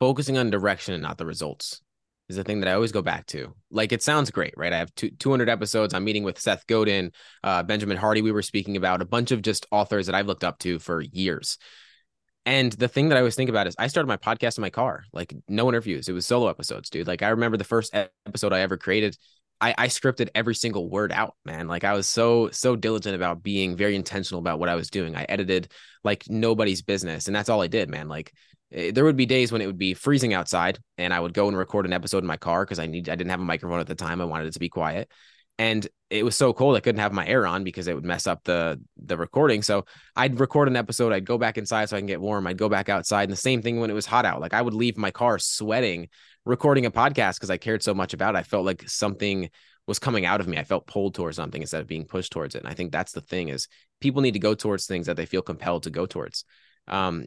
focusing 0.00 0.38
on 0.38 0.50
direction 0.50 0.94
and 0.94 1.02
not 1.02 1.18
the 1.18 1.26
results 1.26 1.82
is 2.28 2.36
the 2.36 2.44
thing 2.44 2.60
that 2.60 2.68
I 2.68 2.74
always 2.74 2.92
go 2.92 3.02
back 3.02 3.26
to. 3.26 3.54
Like 3.70 3.92
it 3.92 4.02
sounds 4.02 4.30
great, 4.30 4.54
right? 4.56 4.72
I 4.72 4.78
have 4.78 4.94
two, 4.94 5.10
200 5.10 5.48
episodes. 5.48 5.94
I'm 5.94 6.04
meeting 6.04 6.24
with 6.24 6.40
Seth 6.40 6.66
Godin, 6.66 7.12
uh, 7.44 7.62
Benjamin 7.64 7.96
Hardy. 7.96 8.22
We 8.22 8.32
were 8.32 8.42
speaking 8.42 8.76
about 8.76 9.02
a 9.02 9.06
bunch 9.06 9.30
of 9.30 9.42
just 9.42 9.66
authors 9.70 10.06
that 10.06 10.14
I've 10.14 10.26
looked 10.26 10.44
up 10.44 10.58
to 10.60 10.78
for 10.78 11.00
years. 11.00 11.58
And 12.50 12.72
the 12.72 12.88
thing 12.88 13.08
that 13.08 13.16
I 13.16 13.20
always 13.20 13.36
think 13.36 13.48
about 13.48 13.66
is 13.66 13.76
I 13.78 13.86
started 13.86 14.08
my 14.08 14.16
podcast 14.16 14.58
in 14.58 14.62
my 14.62 14.70
car, 14.70 15.04
like 15.12 15.32
no 15.48 15.68
interviews. 15.68 16.08
It 16.08 16.12
was 16.12 16.26
solo 16.26 16.48
episodes, 16.48 16.90
dude. 16.90 17.06
Like 17.06 17.22
I 17.22 17.28
remember 17.28 17.56
the 17.56 17.64
first 17.64 17.94
episode 17.94 18.52
I 18.52 18.60
ever 18.60 18.76
created. 18.76 19.16
I, 19.60 19.74
I 19.76 19.88
scripted 19.88 20.30
every 20.34 20.54
single 20.54 20.88
word 20.88 21.12
out, 21.12 21.36
man. 21.44 21.68
Like 21.68 21.84
I 21.84 21.92
was 21.92 22.08
so, 22.08 22.50
so 22.50 22.76
diligent 22.76 23.14
about 23.14 23.42
being 23.42 23.76
very 23.76 23.94
intentional 23.94 24.40
about 24.40 24.58
what 24.58 24.68
I 24.68 24.74
was 24.74 24.90
doing. 24.90 25.14
I 25.14 25.26
edited 25.28 25.70
like 26.02 26.24
nobody's 26.28 26.82
business. 26.82 27.26
And 27.26 27.36
that's 27.36 27.48
all 27.48 27.62
I 27.62 27.66
did, 27.66 27.88
man. 27.88 28.08
Like 28.08 28.32
Eh, 28.72 28.92
there 28.92 29.04
would 29.04 29.16
be 29.16 29.26
days 29.26 29.50
when 29.50 29.60
it 29.60 29.66
would 29.66 29.78
be 29.78 29.94
freezing 29.94 30.34
outside 30.34 30.78
and 30.98 31.12
I 31.12 31.20
would 31.20 31.34
go 31.34 31.48
and 31.48 31.56
record 31.56 31.86
an 31.86 31.92
episode 31.92 32.18
in 32.18 32.26
my 32.26 32.36
car 32.36 32.64
because 32.64 32.78
I 32.78 32.86
need 32.86 33.08
I 33.08 33.16
didn't 33.16 33.30
have 33.30 33.40
a 33.40 33.44
microphone 33.44 33.80
at 33.80 33.86
the 33.86 33.94
time. 33.94 34.20
I 34.20 34.24
wanted 34.24 34.46
it 34.46 34.52
to 34.52 34.60
be 34.60 34.68
quiet. 34.68 35.10
And 35.60 35.86
it 36.08 36.24
was 36.24 36.36
so 36.36 36.54
cold 36.54 36.74
I 36.74 36.80
couldn't 36.80 37.02
have 37.02 37.12
my 37.12 37.26
air 37.26 37.46
on 37.46 37.64
because 37.64 37.86
it 37.86 37.94
would 37.94 38.04
mess 38.04 38.26
up 38.26 38.44
the 38.44 38.80
the 38.96 39.18
recording. 39.18 39.60
So 39.60 39.84
I'd 40.16 40.40
record 40.40 40.68
an 40.68 40.74
episode, 40.74 41.12
I'd 41.12 41.26
go 41.26 41.36
back 41.36 41.58
inside 41.58 41.90
so 41.90 41.98
I 41.98 42.00
can 42.00 42.06
get 42.06 42.18
warm. 42.18 42.46
I'd 42.46 42.56
go 42.56 42.70
back 42.70 42.88
outside. 42.88 43.24
And 43.24 43.32
the 43.32 43.36
same 43.36 43.60
thing 43.60 43.78
when 43.78 43.90
it 43.90 43.94
was 43.94 44.06
hot 44.06 44.24
out. 44.24 44.40
Like 44.40 44.54
I 44.54 44.62
would 44.62 44.72
leave 44.72 44.96
my 44.96 45.10
car 45.10 45.38
sweating 45.38 46.08
recording 46.46 46.86
a 46.86 46.90
podcast 46.90 47.34
because 47.34 47.50
I 47.50 47.58
cared 47.58 47.82
so 47.82 47.92
much 47.92 48.14
about 48.14 48.36
it. 48.36 48.38
I 48.38 48.42
felt 48.42 48.64
like 48.64 48.88
something 48.88 49.50
was 49.86 49.98
coming 49.98 50.24
out 50.24 50.40
of 50.40 50.48
me. 50.48 50.56
I 50.56 50.64
felt 50.64 50.86
pulled 50.86 51.14
towards 51.14 51.36
something 51.36 51.60
instead 51.60 51.82
of 51.82 51.86
being 51.86 52.06
pushed 52.06 52.32
towards 52.32 52.54
it. 52.54 52.62
And 52.62 52.68
I 52.68 52.72
think 52.72 52.90
that's 52.90 53.12
the 53.12 53.20
thing 53.20 53.50
is 53.50 53.68
people 54.00 54.22
need 54.22 54.32
to 54.32 54.38
go 54.38 54.54
towards 54.54 54.86
things 54.86 55.08
that 55.08 55.18
they 55.18 55.26
feel 55.26 55.42
compelled 55.42 55.82
to 55.82 55.90
go 55.90 56.06
towards. 56.06 56.46
Um, 56.88 57.26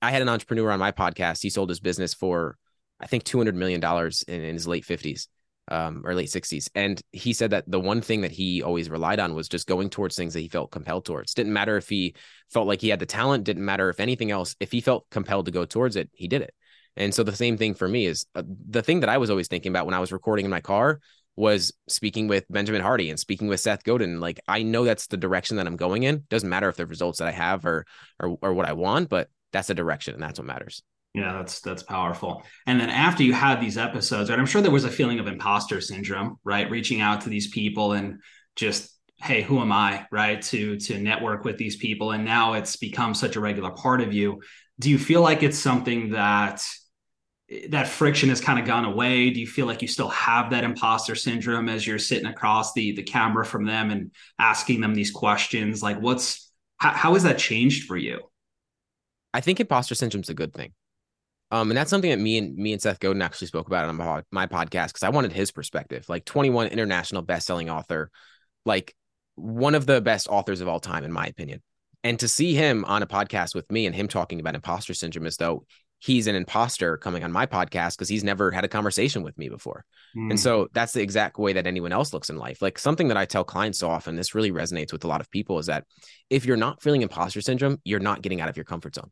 I 0.00 0.10
had 0.10 0.22
an 0.22 0.30
entrepreneur 0.30 0.70
on 0.70 0.80
my 0.80 0.92
podcast. 0.92 1.42
He 1.42 1.50
sold 1.50 1.68
his 1.68 1.80
business 1.80 2.14
for, 2.14 2.56
I 2.98 3.08
think, 3.08 3.24
two 3.24 3.36
hundred 3.36 3.56
million 3.56 3.80
dollars 3.80 4.22
in, 4.26 4.40
in, 4.40 4.54
his 4.54 4.66
late 4.66 4.86
fifties 4.86 5.28
um, 5.68 6.02
or 6.04 6.14
late 6.14 6.30
sixties, 6.30 6.70
and 6.74 7.00
he 7.12 7.32
said 7.32 7.50
that 7.50 7.70
the 7.70 7.80
one 7.80 8.00
thing 8.00 8.20
that 8.22 8.30
he 8.30 8.62
always 8.62 8.90
relied 8.90 9.20
on 9.20 9.34
was 9.34 9.48
just 9.48 9.66
going 9.66 9.90
towards 9.90 10.16
things 10.16 10.34
that 10.34 10.40
he 10.40 10.48
felt 10.48 10.70
compelled 10.70 11.04
towards. 11.04 11.34
Didn't 11.34 11.52
matter 11.52 11.76
if 11.76 11.88
he 11.88 12.14
felt 12.50 12.66
like 12.66 12.80
he 12.80 12.88
had 12.88 12.98
the 12.98 13.06
talent. 13.06 13.44
Didn't 13.44 13.64
matter 13.64 13.88
if 13.88 14.00
anything 14.00 14.30
else. 14.30 14.56
If 14.60 14.72
he 14.72 14.80
felt 14.80 15.08
compelled 15.10 15.46
to 15.46 15.52
go 15.52 15.64
towards 15.64 15.96
it, 15.96 16.10
he 16.12 16.28
did 16.28 16.42
it. 16.42 16.54
And 16.96 17.14
so 17.14 17.22
the 17.22 17.34
same 17.34 17.56
thing 17.56 17.74
for 17.74 17.88
me 17.88 18.06
is 18.06 18.26
uh, 18.34 18.42
the 18.46 18.82
thing 18.82 19.00
that 19.00 19.08
I 19.08 19.18
was 19.18 19.30
always 19.30 19.48
thinking 19.48 19.70
about 19.70 19.86
when 19.86 19.94
I 19.94 20.00
was 20.00 20.12
recording 20.12 20.44
in 20.44 20.50
my 20.50 20.60
car 20.60 21.00
was 21.36 21.72
speaking 21.88 22.28
with 22.28 22.44
Benjamin 22.48 22.82
Hardy 22.82 23.10
and 23.10 23.18
speaking 23.18 23.48
with 23.48 23.58
Seth 23.58 23.82
Godin. 23.82 24.20
Like 24.20 24.38
I 24.46 24.62
know 24.62 24.84
that's 24.84 25.08
the 25.08 25.16
direction 25.16 25.56
that 25.56 25.66
I'm 25.66 25.76
going 25.76 26.04
in. 26.04 26.24
Doesn't 26.28 26.48
matter 26.48 26.68
if 26.68 26.76
the 26.76 26.86
results 26.86 27.18
that 27.18 27.28
I 27.28 27.32
have 27.32 27.64
are 27.66 27.84
or 28.20 28.38
or 28.40 28.54
what 28.54 28.68
I 28.68 28.74
want, 28.74 29.08
but 29.08 29.28
that's 29.52 29.68
the 29.68 29.74
direction 29.74 30.14
and 30.14 30.22
that's 30.22 30.38
what 30.38 30.46
matters 30.46 30.82
yeah 31.14 31.32
that's 31.32 31.60
that's 31.60 31.82
powerful. 31.82 32.42
And 32.66 32.80
then 32.80 32.90
after 32.90 33.22
you 33.22 33.32
had 33.32 33.60
these 33.60 33.78
episodes 33.78 34.30
right 34.30 34.38
i'm 34.38 34.46
sure 34.46 34.60
there 34.60 34.70
was 34.70 34.84
a 34.84 34.90
feeling 34.90 35.20
of 35.20 35.26
imposter 35.26 35.80
syndrome 35.80 36.38
right 36.44 36.70
reaching 36.70 37.00
out 37.00 37.22
to 37.22 37.28
these 37.28 37.48
people 37.48 37.92
and 37.92 38.20
just 38.56 38.90
hey 39.16 39.42
who 39.42 39.60
am 39.60 39.72
i? 39.72 40.06
right 40.10 40.42
to 40.42 40.76
to 40.78 40.98
network 40.98 41.44
with 41.44 41.56
these 41.56 41.76
people 41.76 42.10
and 42.10 42.24
now 42.24 42.54
it's 42.54 42.76
become 42.76 43.14
such 43.14 43.36
a 43.36 43.40
regular 43.40 43.70
part 43.70 44.00
of 44.00 44.12
you. 44.12 44.42
Do 44.80 44.90
you 44.90 44.98
feel 44.98 45.20
like 45.20 45.42
it's 45.42 45.58
something 45.58 46.10
that 46.10 46.66
that 47.68 47.86
friction 47.86 48.30
has 48.30 48.40
kind 48.40 48.58
of 48.58 48.64
gone 48.64 48.84
away? 48.84 49.30
Do 49.30 49.38
you 49.38 49.46
feel 49.46 49.66
like 49.66 49.82
you 49.82 49.88
still 49.88 50.08
have 50.08 50.50
that 50.50 50.64
imposter 50.64 51.14
syndrome 51.14 51.68
as 51.68 51.86
you're 51.86 51.98
sitting 51.98 52.26
across 52.26 52.72
the 52.72 52.92
the 52.92 53.02
camera 53.04 53.44
from 53.44 53.66
them 53.66 53.90
and 53.90 54.10
asking 54.38 54.80
them 54.80 54.94
these 54.94 55.12
questions? 55.12 55.82
Like 55.82 56.00
what's 56.00 56.50
how, 56.78 56.90
how 56.90 57.14
has 57.14 57.22
that 57.22 57.38
changed 57.38 57.84
for 57.86 57.96
you? 57.96 58.20
I 59.32 59.40
think 59.40 59.60
imposter 59.60 59.94
syndrome 59.94 60.22
is 60.22 60.28
a 60.28 60.34
good 60.34 60.52
thing. 60.52 60.72
Um, 61.50 61.70
and 61.70 61.76
that's 61.76 61.90
something 61.90 62.10
that 62.10 62.18
me 62.18 62.38
and 62.38 62.56
me 62.56 62.72
and 62.72 62.82
Seth 62.82 63.00
Godin 63.00 63.22
actually 63.22 63.46
spoke 63.46 63.68
about 63.68 63.88
on 63.88 63.96
my, 63.96 64.22
my 64.32 64.46
podcast 64.46 64.88
because 64.88 65.02
I 65.02 65.10
wanted 65.10 65.32
his 65.32 65.52
perspective. 65.52 66.08
Like 66.08 66.24
21 66.24 66.68
international 66.68 67.22
best-selling 67.22 67.70
author, 67.70 68.10
like 68.64 68.94
one 69.36 69.74
of 69.74 69.86
the 69.86 70.00
best 70.00 70.26
authors 70.28 70.60
of 70.60 70.68
all 70.68 70.80
time, 70.80 71.04
in 71.04 71.12
my 71.12 71.26
opinion. 71.26 71.62
And 72.02 72.18
to 72.20 72.28
see 72.28 72.54
him 72.54 72.84
on 72.86 73.02
a 73.02 73.06
podcast 73.06 73.54
with 73.54 73.70
me 73.70 73.86
and 73.86 73.94
him 73.94 74.08
talking 74.08 74.40
about 74.40 74.54
imposter 74.54 74.94
syndrome 74.94 75.26
as 75.26 75.36
though 75.36 75.64
he's 76.00 76.26
an 76.26 76.34
imposter 76.34 76.98
coming 76.98 77.24
on 77.24 77.32
my 77.32 77.46
podcast 77.46 77.96
because 77.96 78.10
he's 78.10 78.24
never 78.24 78.50
had 78.50 78.64
a 78.64 78.68
conversation 78.68 79.22
with 79.22 79.38
me 79.38 79.48
before. 79.48 79.84
Mm. 80.14 80.30
And 80.30 80.40
so 80.40 80.68
that's 80.74 80.92
the 80.92 81.00
exact 81.00 81.38
way 81.38 81.54
that 81.54 81.66
anyone 81.66 81.92
else 81.92 82.12
looks 82.12 82.28
in 82.28 82.36
life. 82.36 82.60
Like 82.60 82.78
something 82.78 83.08
that 83.08 83.16
I 83.16 83.24
tell 83.24 83.44
clients 83.44 83.78
so 83.78 83.88
often, 83.88 84.16
this 84.16 84.34
really 84.34 84.52
resonates 84.52 84.92
with 84.92 85.04
a 85.04 85.08
lot 85.08 85.22
of 85.22 85.30
people 85.30 85.58
is 85.58 85.66
that 85.66 85.84
if 86.28 86.44
you're 86.44 86.58
not 86.58 86.82
feeling 86.82 87.00
imposter 87.00 87.40
syndrome, 87.40 87.80
you're 87.84 88.00
not 88.00 88.20
getting 88.20 88.42
out 88.42 88.50
of 88.50 88.56
your 88.56 88.64
comfort 88.64 88.96
zone 88.96 89.10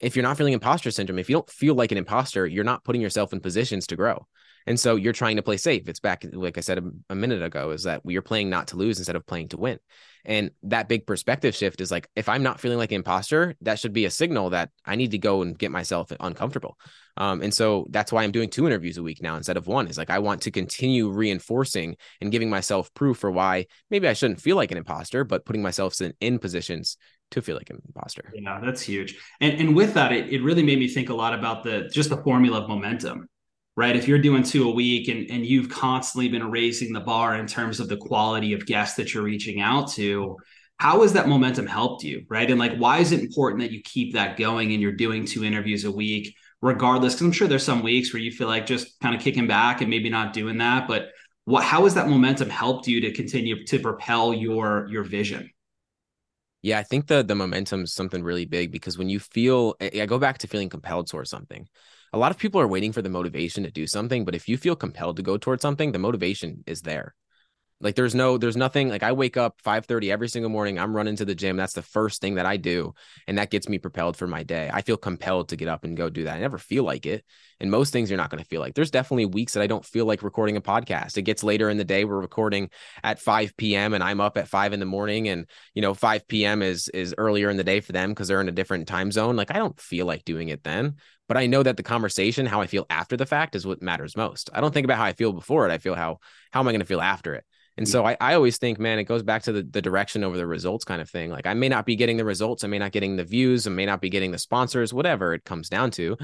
if 0.00 0.14
you're 0.14 0.22
not 0.22 0.36
feeling 0.36 0.52
imposter 0.52 0.90
syndrome, 0.90 1.18
if 1.18 1.28
you 1.28 1.36
don't 1.36 1.50
feel 1.50 1.74
like 1.74 1.92
an 1.92 1.98
imposter, 1.98 2.46
you're 2.46 2.64
not 2.64 2.84
putting 2.84 3.00
yourself 3.00 3.32
in 3.32 3.40
positions 3.40 3.86
to 3.88 3.96
grow. 3.96 4.26
And 4.66 4.78
so 4.78 4.96
you're 4.96 5.12
trying 5.12 5.36
to 5.36 5.42
play 5.42 5.56
safe. 5.56 5.88
It's 5.88 6.00
back, 6.00 6.24
like 6.32 6.58
I 6.58 6.60
said 6.60 6.78
a, 6.78 6.82
a 7.10 7.14
minute 7.14 7.42
ago, 7.42 7.70
is 7.70 7.84
that 7.84 8.02
you're 8.04 8.20
playing 8.20 8.50
not 8.50 8.68
to 8.68 8.76
lose 8.76 8.98
instead 8.98 9.14
of 9.14 9.24
playing 9.24 9.48
to 9.48 9.56
win. 9.56 9.78
And 10.24 10.50
that 10.64 10.88
big 10.88 11.06
perspective 11.06 11.54
shift 11.54 11.80
is 11.80 11.92
like, 11.92 12.08
if 12.16 12.28
I'm 12.28 12.42
not 12.42 12.58
feeling 12.58 12.78
like 12.78 12.90
an 12.90 12.96
imposter, 12.96 13.54
that 13.60 13.78
should 13.78 13.92
be 13.92 14.06
a 14.06 14.10
signal 14.10 14.50
that 14.50 14.70
I 14.84 14.96
need 14.96 15.12
to 15.12 15.18
go 15.18 15.42
and 15.42 15.56
get 15.56 15.70
myself 15.70 16.10
uncomfortable. 16.18 16.76
Um, 17.16 17.42
and 17.42 17.54
so 17.54 17.86
that's 17.90 18.10
why 18.10 18.24
I'm 18.24 18.32
doing 18.32 18.50
two 18.50 18.66
interviews 18.66 18.98
a 18.98 19.04
week 19.04 19.22
now 19.22 19.36
instead 19.36 19.56
of 19.56 19.68
one. 19.68 19.86
Is 19.86 19.96
like 19.96 20.10
I 20.10 20.18
want 20.18 20.42
to 20.42 20.50
continue 20.50 21.10
reinforcing 21.10 21.96
and 22.20 22.32
giving 22.32 22.50
myself 22.50 22.92
proof 22.92 23.18
for 23.18 23.30
why 23.30 23.66
maybe 23.88 24.08
I 24.08 24.14
shouldn't 24.14 24.40
feel 24.40 24.56
like 24.56 24.72
an 24.72 24.78
imposter, 24.78 25.22
but 25.22 25.46
putting 25.46 25.62
myself 25.62 26.00
in, 26.00 26.12
in 26.20 26.40
positions 26.40 26.96
to 27.32 27.42
feel 27.42 27.56
like 27.56 27.70
an 27.70 27.82
imposter. 27.86 28.32
Yeah, 28.34 28.60
that's 28.62 28.82
huge. 28.82 29.16
And 29.40 29.60
and 29.60 29.76
with 29.76 29.94
that, 29.94 30.12
it, 30.12 30.32
it 30.32 30.42
really 30.42 30.62
made 30.62 30.78
me 30.78 30.88
think 30.88 31.08
a 31.08 31.14
lot 31.14 31.34
about 31.34 31.64
the 31.64 31.88
just 31.92 32.10
the 32.10 32.16
formula 32.18 32.62
of 32.62 32.68
momentum, 32.68 33.28
right? 33.76 33.96
If 33.96 34.08
you're 34.08 34.18
doing 34.18 34.42
two 34.42 34.68
a 34.68 34.72
week 34.72 35.08
and, 35.08 35.30
and 35.30 35.44
you've 35.44 35.68
constantly 35.68 36.28
been 36.28 36.50
raising 36.50 36.92
the 36.92 37.00
bar 37.00 37.36
in 37.36 37.46
terms 37.46 37.80
of 37.80 37.88
the 37.88 37.96
quality 37.96 38.52
of 38.52 38.66
guests 38.66 38.96
that 38.96 39.12
you're 39.12 39.24
reaching 39.24 39.60
out 39.60 39.90
to, 39.92 40.36
how 40.78 41.02
has 41.02 41.14
that 41.14 41.28
momentum 41.28 41.66
helped 41.66 42.04
you, 42.04 42.24
right? 42.28 42.50
And 42.50 42.60
like, 42.60 42.76
why 42.76 42.98
is 42.98 43.12
it 43.12 43.20
important 43.20 43.62
that 43.62 43.72
you 43.72 43.80
keep 43.82 44.14
that 44.14 44.36
going 44.36 44.72
and 44.72 44.80
you're 44.80 44.92
doing 44.92 45.24
two 45.24 45.44
interviews 45.44 45.84
a 45.84 45.90
week, 45.90 46.34
regardless? 46.60 47.14
Because 47.14 47.26
I'm 47.26 47.32
sure 47.32 47.48
there's 47.48 47.64
some 47.64 47.82
weeks 47.82 48.12
where 48.12 48.22
you 48.22 48.30
feel 48.30 48.48
like 48.48 48.66
just 48.66 48.98
kind 49.00 49.14
of 49.14 49.20
kicking 49.20 49.46
back 49.46 49.80
and 49.80 49.90
maybe 49.90 50.10
not 50.10 50.32
doing 50.32 50.58
that, 50.58 50.86
but 50.86 51.08
what 51.44 51.64
how 51.64 51.84
has 51.84 51.94
that 51.94 52.08
momentum 52.08 52.50
helped 52.50 52.88
you 52.88 53.00
to 53.00 53.12
continue 53.12 53.64
to 53.64 53.78
propel 53.78 54.34
your 54.34 54.86
your 54.90 55.04
vision? 55.04 55.48
Yeah, 56.66 56.80
I 56.80 56.82
think 56.82 57.06
the 57.06 57.22
the 57.22 57.36
momentum 57.36 57.84
is 57.84 57.92
something 57.92 58.24
really 58.24 58.44
big 58.44 58.72
because 58.72 58.98
when 58.98 59.08
you 59.08 59.20
feel, 59.20 59.76
I 59.80 60.04
go 60.04 60.18
back 60.18 60.38
to 60.38 60.48
feeling 60.48 60.68
compelled 60.68 61.06
towards 61.08 61.30
something. 61.30 61.68
A 62.12 62.18
lot 62.18 62.32
of 62.32 62.38
people 62.38 62.60
are 62.60 62.66
waiting 62.66 62.90
for 62.90 63.02
the 63.02 63.08
motivation 63.08 63.62
to 63.62 63.70
do 63.70 63.86
something, 63.86 64.24
but 64.24 64.34
if 64.34 64.48
you 64.48 64.56
feel 64.56 64.74
compelled 64.74 65.16
to 65.18 65.22
go 65.22 65.36
towards 65.38 65.62
something, 65.62 65.92
the 65.92 66.00
motivation 66.00 66.64
is 66.66 66.82
there. 66.82 67.14
Like 67.80 67.94
there's 67.94 68.14
no, 68.14 68.38
there's 68.38 68.56
nothing 68.56 68.88
like 68.88 69.02
I 69.02 69.12
wake 69.12 69.36
up 69.36 69.60
5:30 69.62 70.10
every 70.10 70.28
single 70.28 70.50
morning. 70.50 70.78
I'm 70.78 70.96
running 70.96 71.16
to 71.16 71.26
the 71.26 71.34
gym. 71.34 71.58
That's 71.58 71.74
the 71.74 71.82
first 71.82 72.22
thing 72.22 72.36
that 72.36 72.46
I 72.46 72.56
do. 72.56 72.94
And 73.26 73.36
that 73.36 73.50
gets 73.50 73.68
me 73.68 73.78
propelled 73.78 74.16
for 74.16 74.26
my 74.26 74.44
day. 74.44 74.70
I 74.72 74.80
feel 74.80 74.96
compelled 74.96 75.50
to 75.50 75.56
get 75.56 75.68
up 75.68 75.84
and 75.84 75.96
go 75.96 76.08
do 76.08 76.24
that. 76.24 76.36
I 76.36 76.40
never 76.40 76.56
feel 76.56 76.84
like 76.84 77.04
it. 77.04 77.22
And 77.60 77.70
most 77.70 77.92
things 77.92 78.10
you're 78.10 78.16
not 78.16 78.30
going 78.30 78.42
to 78.42 78.48
feel 78.48 78.60
like. 78.60 78.74
There's 78.74 78.90
definitely 78.90 79.26
weeks 79.26 79.52
that 79.54 79.62
I 79.62 79.66
don't 79.66 79.84
feel 79.84 80.06
like 80.06 80.22
recording 80.22 80.56
a 80.56 80.62
podcast. 80.62 81.18
It 81.18 81.22
gets 81.22 81.44
later 81.44 81.68
in 81.68 81.76
the 81.76 81.84
day. 81.84 82.04
We're 82.04 82.18
recording 82.18 82.70
at 83.04 83.18
5 83.18 83.56
p.m. 83.58 83.92
and 83.92 84.02
I'm 84.02 84.20
up 84.22 84.38
at 84.38 84.48
five 84.48 84.72
in 84.72 84.80
the 84.80 84.86
morning. 84.86 85.28
And 85.28 85.46
you 85.74 85.82
know, 85.82 85.92
5 85.92 86.26
p.m. 86.28 86.62
is 86.62 86.88
is 86.88 87.14
earlier 87.18 87.50
in 87.50 87.58
the 87.58 87.64
day 87.64 87.80
for 87.80 87.92
them 87.92 88.10
because 88.10 88.28
they're 88.28 88.40
in 88.40 88.48
a 88.48 88.52
different 88.52 88.88
time 88.88 89.12
zone. 89.12 89.36
Like 89.36 89.50
I 89.50 89.58
don't 89.58 89.78
feel 89.78 90.06
like 90.06 90.24
doing 90.24 90.48
it 90.48 90.64
then. 90.64 90.94
But 91.28 91.36
I 91.36 91.46
know 91.46 91.62
that 91.62 91.76
the 91.76 91.82
conversation, 91.82 92.46
how 92.46 92.60
I 92.60 92.68
feel 92.68 92.86
after 92.88 93.16
the 93.16 93.26
fact, 93.26 93.54
is 93.54 93.66
what 93.66 93.82
matters 93.82 94.16
most. 94.16 94.48
I 94.54 94.60
don't 94.60 94.72
think 94.72 94.84
about 94.84 94.98
how 94.98 95.04
I 95.04 95.12
feel 95.12 95.32
before 95.32 95.68
it. 95.68 95.72
I 95.72 95.78
feel 95.78 95.94
how 95.94 96.20
how 96.52 96.60
am 96.60 96.68
I 96.68 96.72
going 96.72 96.80
to 96.80 96.86
feel 96.86 97.00
after 97.02 97.34
it? 97.34 97.44
And 97.78 97.88
so 97.88 98.06
I, 98.06 98.16
I 98.20 98.34
always 98.34 98.56
think, 98.58 98.78
man, 98.78 98.98
it 98.98 99.04
goes 99.04 99.22
back 99.22 99.42
to 99.42 99.52
the, 99.52 99.62
the 99.62 99.82
direction 99.82 100.24
over 100.24 100.36
the 100.36 100.46
results 100.46 100.84
kind 100.84 101.02
of 101.02 101.10
thing. 101.10 101.30
Like 101.30 101.46
I 101.46 101.54
may 101.54 101.68
not 101.68 101.84
be 101.84 101.96
getting 101.96 102.16
the 102.16 102.24
results, 102.24 102.64
I 102.64 102.68
may 102.68 102.78
not 102.78 102.92
getting 102.92 103.16
the 103.16 103.24
views, 103.24 103.66
I 103.66 103.70
may 103.70 103.86
not 103.86 104.00
be 104.00 104.08
getting 104.08 104.30
the 104.30 104.38
sponsors, 104.38 104.94
whatever 104.94 105.34
it 105.34 105.44
comes 105.44 105.68
down 105.68 105.90
to. 105.92 106.16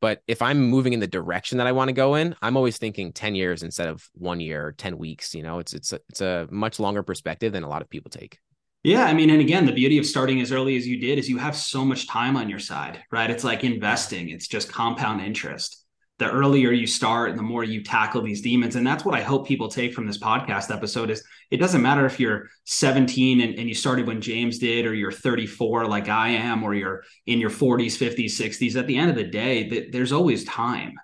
But 0.00 0.22
if 0.26 0.42
I'm 0.42 0.60
moving 0.68 0.92
in 0.92 1.00
the 1.00 1.06
direction 1.06 1.58
that 1.58 1.66
I 1.66 1.72
want 1.72 1.88
to 1.88 1.94
go 1.94 2.16
in, 2.16 2.34
I'm 2.42 2.56
always 2.56 2.76
thinking 2.76 3.12
10 3.12 3.34
years 3.34 3.62
instead 3.62 3.88
of 3.88 4.06
one 4.14 4.40
year 4.40 4.66
or 4.66 4.72
10 4.72 4.98
weeks. 4.98 5.34
You 5.34 5.42
know, 5.42 5.58
it's 5.58 5.72
it's 5.72 5.92
a, 5.92 6.00
it's 6.10 6.20
a 6.20 6.48
much 6.50 6.78
longer 6.78 7.02
perspective 7.02 7.52
than 7.52 7.62
a 7.62 7.68
lot 7.68 7.82
of 7.82 7.88
people 7.88 8.10
take. 8.10 8.38
Yeah, 8.82 9.04
I 9.04 9.14
mean, 9.14 9.30
and 9.30 9.40
again, 9.40 9.66
the 9.66 9.72
beauty 9.72 9.98
of 9.98 10.06
starting 10.06 10.40
as 10.40 10.52
early 10.52 10.76
as 10.76 10.86
you 10.86 11.00
did 11.00 11.18
is 11.18 11.28
you 11.28 11.38
have 11.38 11.56
so 11.56 11.84
much 11.84 12.06
time 12.06 12.36
on 12.36 12.48
your 12.48 12.60
side, 12.60 13.02
right? 13.10 13.30
It's 13.30 13.42
like 13.42 13.64
investing, 13.64 14.28
it's 14.28 14.46
just 14.46 14.70
compound 14.70 15.22
interest 15.22 15.85
the 16.18 16.30
earlier 16.30 16.72
you 16.72 16.86
start 16.86 17.30
and 17.30 17.38
the 17.38 17.42
more 17.42 17.62
you 17.62 17.82
tackle 17.82 18.22
these 18.22 18.40
demons. 18.40 18.76
And 18.76 18.86
that's 18.86 19.04
what 19.04 19.14
i 19.14 19.22
hope 19.22 19.46
people 19.46 19.68
take 19.68 19.92
from 19.92 20.06
this 20.06 20.18
podcast 20.18 20.74
episode 20.74 21.10
is 21.10 21.22
it 21.50 21.58
doesn't 21.58 21.82
matter 21.82 22.06
if 22.06 22.18
you're 22.18 22.48
17 22.64 23.40
and, 23.40 23.58
and 23.58 23.68
you 23.68 23.74
started 23.74 24.06
when 24.06 24.20
james 24.20 24.58
did 24.58 24.86
or 24.86 24.94
you're 24.94 25.12
34 25.12 25.86
like 25.86 26.08
i 26.08 26.28
am 26.28 26.62
or 26.62 26.74
you're 26.74 27.02
in 27.26 27.38
your 27.38 27.50
40s 27.50 27.96
50s 27.96 28.32
60s 28.32 28.76
at 28.76 28.86
the 28.86 28.96
end 28.96 29.10
of 29.10 29.16
the 29.16 29.24
day 29.24 29.68
th- 29.68 29.92
there's 29.92 30.12
always 30.12 30.44
time. 30.44 30.94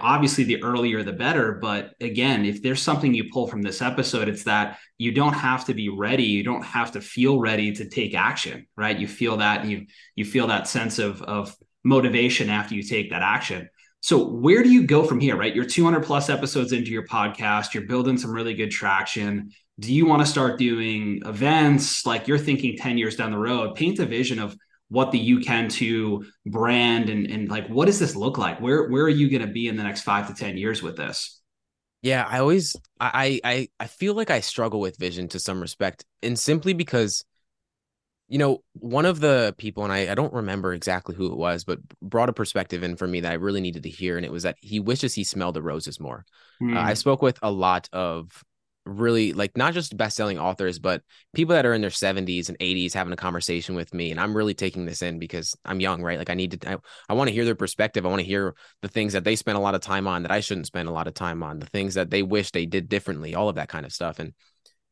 Obviously 0.00 0.42
the 0.42 0.62
earlier 0.64 1.04
the 1.04 1.12
better 1.12 1.52
but 1.52 1.94
again 2.00 2.44
if 2.44 2.60
there's 2.60 2.82
something 2.82 3.14
you 3.14 3.30
pull 3.32 3.46
from 3.46 3.62
this 3.62 3.80
episode 3.80 4.28
it's 4.28 4.42
that 4.44 4.78
you 4.98 5.12
don't 5.12 5.34
have 5.34 5.64
to 5.66 5.74
be 5.74 5.88
ready. 5.88 6.24
You 6.24 6.42
don't 6.42 6.64
have 6.64 6.92
to 6.92 7.00
feel 7.00 7.38
ready 7.38 7.72
to 7.72 7.88
take 7.88 8.14
action 8.14 8.66
right? 8.76 8.98
You 8.98 9.06
feel 9.06 9.36
that 9.36 9.64
you 9.64 9.86
you 10.16 10.24
feel 10.24 10.48
that 10.48 10.66
sense 10.66 10.98
of 10.98 11.22
of 11.22 11.54
motivation 11.84 12.50
after 12.50 12.74
you 12.74 12.82
take 12.82 13.10
that 13.10 13.22
action 13.22 13.68
so 14.00 14.24
where 14.28 14.62
do 14.62 14.70
you 14.70 14.86
go 14.86 15.04
from 15.04 15.20
here, 15.20 15.36
right? 15.36 15.54
You're 15.54 15.64
200 15.64 16.04
plus 16.04 16.28
episodes 16.28 16.72
into 16.72 16.90
your 16.90 17.06
podcast, 17.06 17.74
you're 17.74 17.86
building 17.86 18.16
some 18.18 18.30
really 18.30 18.54
good 18.54 18.70
traction. 18.70 19.50
Do 19.78 19.92
you 19.92 20.06
want 20.06 20.22
to 20.22 20.26
start 20.26 20.58
doing 20.58 21.20
events 21.26 22.06
like 22.06 22.28
you're 22.28 22.38
thinking 22.38 22.76
10 22.76 22.98
years 22.98 23.16
down 23.16 23.30
the 23.30 23.38
road? 23.38 23.74
Paint 23.74 23.98
a 23.98 24.06
vision 24.06 24.38
of 24.38 24.56
what 24.88 25.10
the 25.10 25.18
You 25.18 25.40
Can 25.40 25.68
Too 25.68 26.24
brand 26.46 27.10
and, 27.10 27.26
and 27.26 27.48
like 27.48 27.68
what 27.68 27.86
does 27.86 27.98
this 27.98 28.14
look 28.14 28.38
like? 28.38 28.60
Where 28.60 28.88
where 28.88 29.04
are 29.04 29.08
you 29.08 29.28
going 29.28 29.46
to 29.46 29.52
be 29.52 29.68
in 29.68 29.76
the 29.76 29.82
next 29.82 30.02
five 30.02 30.28
to 30.28 30.34
10 30.34 30.56
years 30.56 30.82
with 30.82 30.96
this? 30.96 31.40
Yeah, 32.02 32.24
I 32.28 32.38
always 32.38 32.76
I 33.00 33.40
I 33.42 33.68
I 33.80 33.86
feel 33.86 34.14
like 34.14 34.30
I 34.30 34.40
struggle 34.40 34.80
with 34.80 34.96
vision 34.96 35.28
to 35.28 35.40
some 35.40 35.60
respect, 35.60 36.04
and 36.22 36.38
simply 36.38 36.72
because 36.72 37.24
you 38.28 38.38
know, 38.38 38.62
one 38.72 39.06
of 39.06 39.20
the 39.20 39.54
people, 39.56 39.84
and 39.84 39.92
I, 39.92 40.10
I 40.10 40.14
don't 40.14 40.32
remember 40.32 40.74
exactly 40.74 41.14
who 41.14 41.26
it 41.26 41.36
was, 41.36 41.64
but 41.64 41.78
brought 42.02 42.28
a 42.28 42.32
perspective 42.32 42.82
in 42.82 42.96
for 42.96 43.06
me 43.06 43.20
that 43.20 43.32
I 43.32 43.36
really 43.36 43.60
needed 43.60 43.84
to 43.84 43.88
hear. 43.88 44.16
And 44.16 44.26
it 44.26 44.32
was 44.32 44.42
that 44.42 44.56
he 44.60 44.80
wishes 44.80 45.14
he 45.14 45.24
smelled 45.24 45.54
the 45.54 45.62
roses 45.62 46.00
more. 46.00 46.24
Mm. 46.60 46.76
Uh, 46.76 46.80
I 46.80 46.88
hmm. 46.88 46.94
spoke 46.94 47.22
with 47.22 47.38
a 47.42 47.50
lot 47.50 47.88
of 47.92 48.44
really 48.86 49.32
like 49.32 49.56
not 49.56 49.74
just 49.74 49.96
best-selling 49.96 50.38
authors 50.38 50.78
but 50.78 51.02
people 51.34 51.54
that 51.54 51.66
are 51.66 51.74
in 51.74 51.80
their 51.80 51.90
70s 51.90 52.48
and 52.48 52.58
80s 52.58 52.94
having 52.94 53.12
a 53.12 53.16
conversation 53.16 53.74
with 53.74 53.92
me 53.92 54.12
and 54.12 54.20
i'm 54.20 54.36
really 54.36 54.54
taking 54.54 54.86
this 54.86 55.02
in 55.02 55.18
because 55.18 55.56
i'm 55.64 55.80
young 55.80 56.02
right 56.02 56.18
like 56.18 56.30
i 56.30 56.34
need 56.34 56.60
to 56.60 56.70
i, 56.70 56.76
I 57.08 57.14
want 57.14 57.26
to 57.28 57.34
hear 57.34 57.44
their 57.44 57.56
perspective 57.56 58.06
i 58.06 58.08
want 58.08 58.20
to 58.20 58.26
hear 58.26 58.54
the 58.82 58.88
things 58.88 59.12
that 59.14 59.24
they 59.24 59.34
spend 59.34 59.58
a 59.58 59.60
lot 59.60 59.74
of 59.74 59.80
time 59.80 60.06
on 60.06 60.22
that 60.22 60.30
i 60.30 60.38
shouldn't 60.38 60.68
spend 60.68 60.88
a 60.88 60.92
lot 60.92 61.08
of 61.08 61.14
time 61.14 61.42
on 61.42 61.58
the 61.58 61.66
things 61.66 61.94
that 61.94 62.10
they 62.10 62.22
wish 62.22 62.52
they 62.52 62.64
did 62.64 62.88
differently 62.88 63.34
all 63.34 63.48
of 63.48 63.56
that 63.56 63.68
kind 63.68 63.84
of 63.84 63.92
stuff 63.92 64.20
and 64.20 64.34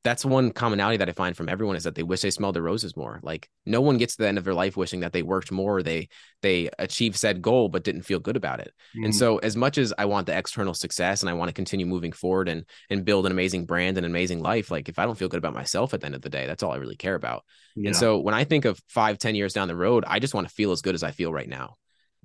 that's 0.04 0.25
one 0.25 0.50
commonality 0.50 0.99
that 0.99 1.08
I 1.08 1.12
find 1.12 1.34
from 1.34 1.49
everyone 1.49 1.76
is 1.76 1.84
that 1.84 1.94
they 1.94 2.02
wish 2.02 2.20
they 2.20 2.30
smelled 2.30 2.54
their 2.54 2.62
roses 2.62 2.94
more. 2.94 3.20
Like 3.23 3.49
no 3.64 3.80
one 3.80 3.96
gets 3.96 4.16
to 4.16 4.23
the 4.23 4.28
end 4.28 4.37
of 4.37 4.44
their 4.44 4.54
life 4.54 4.76
wishing 4.76 5.00
that 5.00 5.14
they 5.14 5.23
worked 5.23 5.50
more, 5.50 5.82
they 5.82 6.11
they 6.42 6.68
achieved 6.78 7.16
said 7.16 7.40
goal 7.40 7.70
but 7.70 7.84
didn't 7.84 8.02
feel 8.02 8.20
good 8.20 8.37
about 8.37 8.61
it. 8.61 8.73
Mm. 8.96 9.06
And 9.06 9.14
so 9.14 9.38
as 9.38 9.56
much 9.56 9.78
as 9.78 9.94
I 9.96 10.04
want 10.04 10.26
the 10.26 10.37
external 10.37 10.75
success 10.75 11.23
and 11.23 11.30
I 11.30 11.32
want 11.32 11.49
to 11.49 11.54
continue 11.54 11.87
moving 11.87 12.12
forward 12.12 12.49
and 12.49 12.64
and 12.90 13.04
build 13.04 13.25
an 13.25 13.32
amazing 13.32 13.64
brand 13.64 13.96
and 13.96 14.04
an 14.04 14.12
amazing 14.12 14.42
life, 14.42 14.70
like 14.70 14.90
if 14.90 14.99
I 14.99 15.06
don't 15.06 15.18
feel 15.18 15.28
good 15.28 15.38
about 15.38 15.54
myself 15.54 15.94
at 15.94 16.00
the 16.00 16.06
end 16.06 16.14
of 16.14 16.23
the 16.23 16.30
day, 16.30 16.46
that's 16.46 16.62
all 16.62 16.73
I 16.73 16.76
really 16.76 16.96
care 16.96 17.14
about. 17.14 17.44
Yeah. 17.75 17.88
And 17.88 17.96
so 17.96 18.18
when 18.18 18.34
I 18.34 18.44
think 18.44 18.66
of 18.66 18.78
five, 18.88 19.18
ten 19.18 19.34
years 19.34 19.54
down 19.54 19.68
the 19.68 19.76
road, 19.76 20.04
I 20.06 20.18
just 20.18 20.34
want 20.34 20.46
to 20.46 20.54
feel 20.54 20.70
as 20.73 20.82
good 20.82 20.94
as 20.94 21.02
I 21.02 21.12
feel 21.12 21.32
right 21.32 21.49
now. 21.49 21.76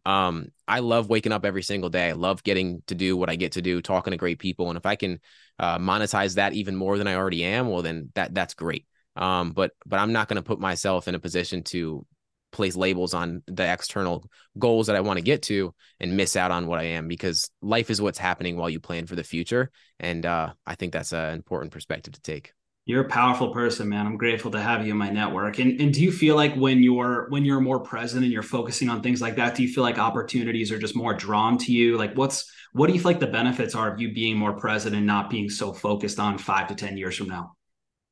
Um, 0.05 0.49
I 0.67 0.79
love 0.79 1.09
waking 1.09 1.31
up 1.31 1.45
every 1.45 1.63
single 1.63 1.89
day. 1.89 2.09
I 2.09 2.13
love 2.13 2.43
getting 2.43 2.81
to 2.87 2.95
do 2.95 3.17
what 3.17 3.29
I 3.29 3.35
get 3.35 3.53
to 3.53 3.61
do, 3.61 3.81
talking 3.81 4.11
to 4.11 4.17
great 4.17 4.39
people. 4.39 4.69
And 4.69 4.77
if 4.77 4.85
I 4.85 4.95
can 4.95 5.19
uh, 5.57 5.77
monetize 5.77 6.35
that 6.35 6.53
even 6.53 6.75
more 6.75 6.97
than 6.97 7.07
I 7.07 7.15
already 7.15 7.43
am, 7.43 7.69
well, 7.69 7.81
then 7.81 8.11
that 8.15 8.33
that's 8.33 8.53
great. 8.53 8.85
Um, 9.15 9.51
but 9.51 9.71
but 9.85 9.99
I'm 9.99 10.13
not 10.13 10.27
going 10.27 10.37
to 10.37 10.41
put 10.41 10.59
myself 10.59 11.07
in 11.07 11.15
a 11.15 11.19
position 11.19 11.63
to 11.65 12.05
place 12.51 12.75
labels 12.75 13.13
on 13.13 13.43
the 13.47 13.71
external 13.71 14.25
goals 14.57 14.87
that 14.87 14.95
I 14.95 15.01
want 15.01 15.17
to 15.17 15.23
get 15.23 15.43
to 15.43 15.73
and 15.99 16.17
miss 16.17 16.35
out 16.35 16.51
on 16.51 16.65
what 16.65 16.79
I 16.79 16.83
am 16.83 17.07
because 17.07 17.49
life 17.61 17.89
is 17.89 18.01
what's 18.01 18.17
happening 18.17 18.57
while 18.57 18.69
you 18.69 18.79
plan 18.79 19.05
for 19.05 19.15
the 19.15 19.23
future. 19.23 19.69
And 19.99 20.25
uh, 20.25 20.53
I 20.65 20.75
think 20.75 20.93
that's 20.93 21.13
an 21.13 21.33
important 21.35 21.71
perspective 21.71 22.13
to 22.13 22.21
take 22.21 22.53
you're 22.89 23.01
a 23.01 23.07
powerful 23.07 23.49
person 23.49 23.87
man. 23.87 24.07
I'm 24.07 24.17
grateful 24.17 24.49
to 24.49 24.59
have 24.59 24.83
you 24.83 24.93
in 24.93 24.97
my 24.97 25.11
network. 25.11 25.59
And, 25.59 25.79
and 25.79 25.93
do 25.93 26.01
you 26.01 26.11
feel 26.11 26.35
like 26.35 26.55
when 26.55 26.81
you're 26.81 27.27
when 27.29 27.45
you're 27.45 27.61
more 27.61 27.79
present 27.79 28.23
and 28.23 28.33
you're 28.33 28.41
focusing 28.41 28.89
on 28.89 29.03
things 29.03 29.21
like 29.21 29.35
that 29.35 29.53
do 29.53 29.61
you 29.61 29.71
feel 29.71 29.83
like 29.83 29.99
opportunities 29.99 30.71
are 30.71 30.79
just 30.79 30.95
more 30.95 31.13
drawn 31.13 31.59
to 31.59 31.71
you? 31.71 31.99
Like 31.99 32.17
what's 32.17 32.51
what 32.73 32.87
do 32.87 32.93
you 32.93 32.99
feel 32.99 33.11
like 33.11 33.19
the 33.19 33.27
benefits 33.27 33.75
are 33.75 33.93
of 33.93 34.01
you 34.01 34.11
being 34.11 34.35
more 34.37 34.53
present 34.53 34.95
and 34.95 35.05
not 35.05 35.29
being 35.29 35.51
so 35.51 35.71
focused 35.71 36.19
on 36.19 36.39
five 36.39 36.67
to 36.69 36.75
ten 36.75 36.97
years 36.97 37.15
from 37.15 37.27
now? 37.27 37.55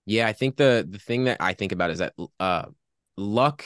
Yeah 0.06 0.28
i 0.28 0.34
think 0.34 0.58
the 0.58 0.88
the 0.88 1.00
thing 1.00 1.24
that 1.24 1.38
i 1.40 1.54
think 1.54 1.72
about 1.72 1.90
is 1.90 1.98
that 1.98 2.14
uh 2.40 2.66
luck 3.18 3.66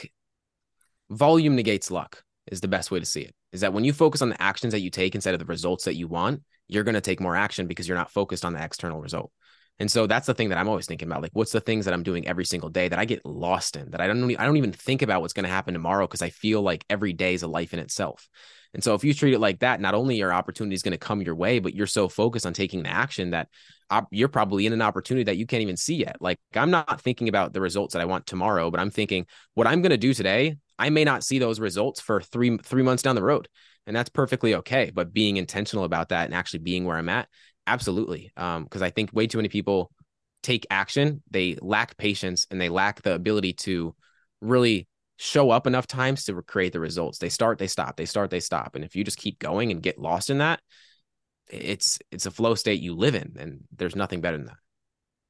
volume 1.09 1.57
negates 1.57 1.91
luck 1.91 2.23
is 2.49 2.61
the 2.61 2.69
best 2.69 2.89
way 2.89 2.99
to 2.99 3.05
see 3.05 3.21
it 3.21 3.35
is 3.51 3.61
that 3.61 3.73
when 3.73 3.83
you 3.83 3.91
focus 3.91 4.21
on 4.21 4.29
the 4.29 4.41
actions 4.41 4.71
that 4.71 4.79
you 4.79 4.89
take 4.89 5.13
instead 5.13 5.33
of 5.33 5.39
the 5.39 5.45
results 5.45 5.83
that 5.83 5.95
you 5.95 6.07
want 6.07 6.41
you're 6.69 6.85
going 6.85 6.95
to 6.95 7.01
take 7.01 7.19
more 7.19 7.35
action 7.35 7.67
because 7.67 7.85
you're 7.85 7.97
not 7.97 8.09
focused 8.09 8.45
on 8.45 8.53
the 8.53 8.63
external 8.63 9.01
result 9.01 9.29
and 9.79 9.89
so 9.89 10.05
that's 10.05 10.27
the 10.27 10.33
thing 10.33 10.49
that 10.49 10.57
I'm 10.57 10.67
always 10.67 10.85
thinking 10.85 11.07
about. 11.07 11.23
Like, 11.23 11.31
what's 11.33 11.51
the 11.51 11.59
things 11.59 11.85
that 11.85 11.93
I'm 11.93 12.03
doing 12.03 12.27
every 12.27 12.45
single 12.45 12.69
day 12.69 12.87
that 12.87 12.99
I 12.99 13.05
get 13.05 13.25
lost 13.25 13.75
in, 13.75 13.89
that 13.91 14.01
I 14.01 14.07
don't 14.07 14.39
I 14.39 14.45
don't 14.45 14.57
even 14.57 14.71
think 14.71 15.01
about 15.01 15.21
what's 15.21 15.33
going 15.33 15.45
to 15.45 15.49
happen 15.49 15.73
tomorrow 15.73 16.05
because 16.05 16.21
I 16.21 16.29
feel 16.29 16.61
like 16.61 16.85
every 16.89 17.13
day 17.13 17.33
is 17.33 17.43
a 17.43 17.47
life 17.47 17.73
in 17.73 17.79
itself. 17.79 18.29
And 18.73 18.83
so 18.83 18.93
if 18.93 19.03
you 19.03 19.13
treat 19.13 19.33
it 19.33 19.39
like 19.39 19.59
that, 19.59 19.81
not 19.81 19.93
only 19.93 20.21
are 20.21 20.31
opportunities 20.31 20.81
going 20.81 20.93
to 20.93 20.97
come 20.97 21.21
your 21.21 21.35
way, 21.35 21.59
but 21.59 21.73
you're 21.73 21.87
so 21.87 22.07
focused 22.07 22.45
on 22.45 22.53
taking 22.53 22.83
the 22.83 22.89
action 22.89 23.31
that 23.31 23.49
op- 23.89 24.07
you're 24.11 24.29
probably 24.29 24.65
in 24.65 24.73
an 24.73 24.81
opportunity 24.81 25.25
that 25.25 25.37
you 25.37 25.45
can't 25.45 25.61
even 25.61 25.77
see 25.77 25.95
yet. 25.95 26.17
Like 26.21 26.39
I'm 26.55 26.71
not 26.71 27.01
thinking 27.01 27.27
about 27.27 27.51
the 27.53 27.61
results 27.61 27.93
that 27.93 28.01
I 28.01 28.05
want 28.05 28.25
tomorrow, 28.25 28.71
but 28.71 28.79
I'm 28.79 28.91
thinking 28.91 29.25
what 29.55 29.67
I'm 29.67 29.81
going 29.81 29.91
to 29.91 29.97
do 29.97 30.13
today. 30.13 30.57
I 30.79 30.89
may 30.89 31.03
not 31.03 31.23
see 31.23 31.39
those 31.39 31.59
results 31.59 32.01
for 32.01 32.21
three 32.21 32.57
three 32.57 32.83
months 32.83 33.03
down 33.03 33.15
the 33.15 33.23
road, 33.23 33.47
and 33.85 33.95
that's 33.95 34.09
perfectly 34.09 34.55
okay. 34.55 34.91
But 34.93 35.13
being 35.13 35.37
intentional 35.37 35.83
about 35.83 36.09
that 36.09 36.25
and 36.25 36.33
actually 36.33 36.59
being 36.59 36.85
where 36.85 36.97
I'm 36.97 37.09
at 37.09 37.27
Absolutely. 37.71 38.33
Um, 38.35 38.65
because 38.65 38.81
I 38.81 38.89
think 38.89 39.13
way 39.13 39.27
too 39.27 39.37
many 39.37 39.47
people 39.47 39.91
take 40.43 40.67
action, 40.69 41.23
they 41.31 41.55
lack 41.61 41.95
patience 41.95 42.45
and 42.51 42.59
they 42.59 42.67
lack 42.67 43.01
the 43.01 43.15
ability 43.15 43.53
to 43.53 43.95
really 44.41 44.89
show 45.15 45.51
up 45.51 45.67
enough 45.67 45.87
times 45.87 46.25
to 46.25 46.41
create 46.41 46.73
the 46.73 46.81
results. 46.81 47.17
They 47.19 47.29
start, 47.29 47.59
they 47.59 47.67
stop, 47.67 47.95
they 47.95 48.05
start, 48.05 48.29
they 48.29 48.41
stop. 48.41 48.75
And 48.75 48.83
if 48.83 48.93
you 48.93 49.05
just 49.05 49.17
keep 49.17 49.39
going 49.39 49.71
and 49.71 49.81
get 49.81 49.97
lost 49.97 50.29
in 50.29 50.39
that, 50.39 50.59
it's 51.49 51.97
it's 52.11 52.25
a 52.25 52.31
flow 52.31 52.55
state 52.55 52.81
you 52.81 52.93
live 52.93 53.15
in, 53.15 53.37
and 53.39 53.61
there's 53.77 53.95
nothing 53.95 54.19
better 54.19 54.37
than 54.37 54.47
that. 54.47 54.57